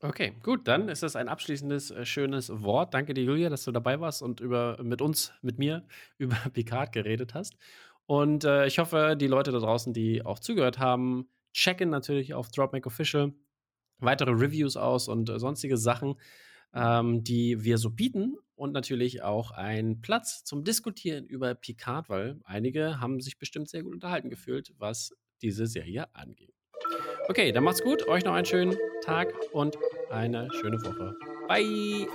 Okay, 0.00 0.34
gut, 0.44 0.68
dann 0.68 0.88
ist 0.88 1.02
das 1.02 1.16
ein 1.16 1.28
abschließendes, 1.28 1.90
äh, 1.90 2.04
schönes 2.06 2.50
Wort. 2.62 2.94
Danke 2.94 3.14
dir, 3.14 3.24
Julia, 3.24 3.50
dass 3.50 3.64
du 3.64 3.72
dabei 3.72 3.98
warst 3.98 4.22
und 4.22 4.38
über 4.38 4.80
mit 4.82 5.02
uns, 5.02 5.32
mit 5.42 5.58
mir 5.58 5.84
über 6.18 6.36
Picard 6.52 6.92
geredet 6.92 7.34
hast. 7.34 7.56
Und, 8.06 8.44
äh, 8.44 8.66
ich 8.66 8.78
hoffe, 8.78 9.16
die 9.18 9.26
Leute 9.26 9.50
da 9.50 9.58
draußen, 9.58 9.92
die 9.92 10.24
auch 10.24 10.38
zugehört 10.38 10.78
haben, 10.78 11.28
checken 11.52 11.90
natürlich 11.90 12.32
auf 12.34 12.50
Dropmake 12.50 12.86
Official 12.86 13.32
weitere 13.98 14.30
Reviews 14.30 14.76
aus 14.76 15.08
und, 15.08 15.30
äh, 15.30 15.38
sonstige 15.40 15.76
Sachen, 15.76 16.14
ähm, 16.74 17.24
die 17.24 17.64
wir 17.64 17.78
so 17.78 17.90
bieten 17.90 18.36
und 18.54 18.72
natürlich 18.72 19.22
auch 19.22 19.50
einen 19.50 20.00
Platz 20.00 20.44
zum 20.44 20.62
Diskutieren 20.64 21.26
über 21.26 21.54
Picard, 21.56 22.08
weil 22.08 22.40
einige 22.44 23.00
haben 23.00 23.20
sich 23.20 23.38
bestimmt 23.38 23.68
sehr 23.68 23.82
gut 23.82 23.94
unterhalten 23.94 24.30
gefühlt, 24.30 24.74
was 24.78 25.12
diese 25.42 25.66
Serie 25.66 26.14
angeht. 26.14 26.57
Okay, 27.28 27.52
dann 27.52 27.64
macht's 27.64 27.82
gut. 27.82 28.06
Euch 28.08 28.24
noch 28.24 28.34
einen 28.34 28.46
schönen 28.46 28.76
Tag 29.04 29.32
und 29.52 29.76
eine 30.10 30.48
schöne 30.60 30.82
Woche. 30.82 31.14
Bye. 31.46 32.06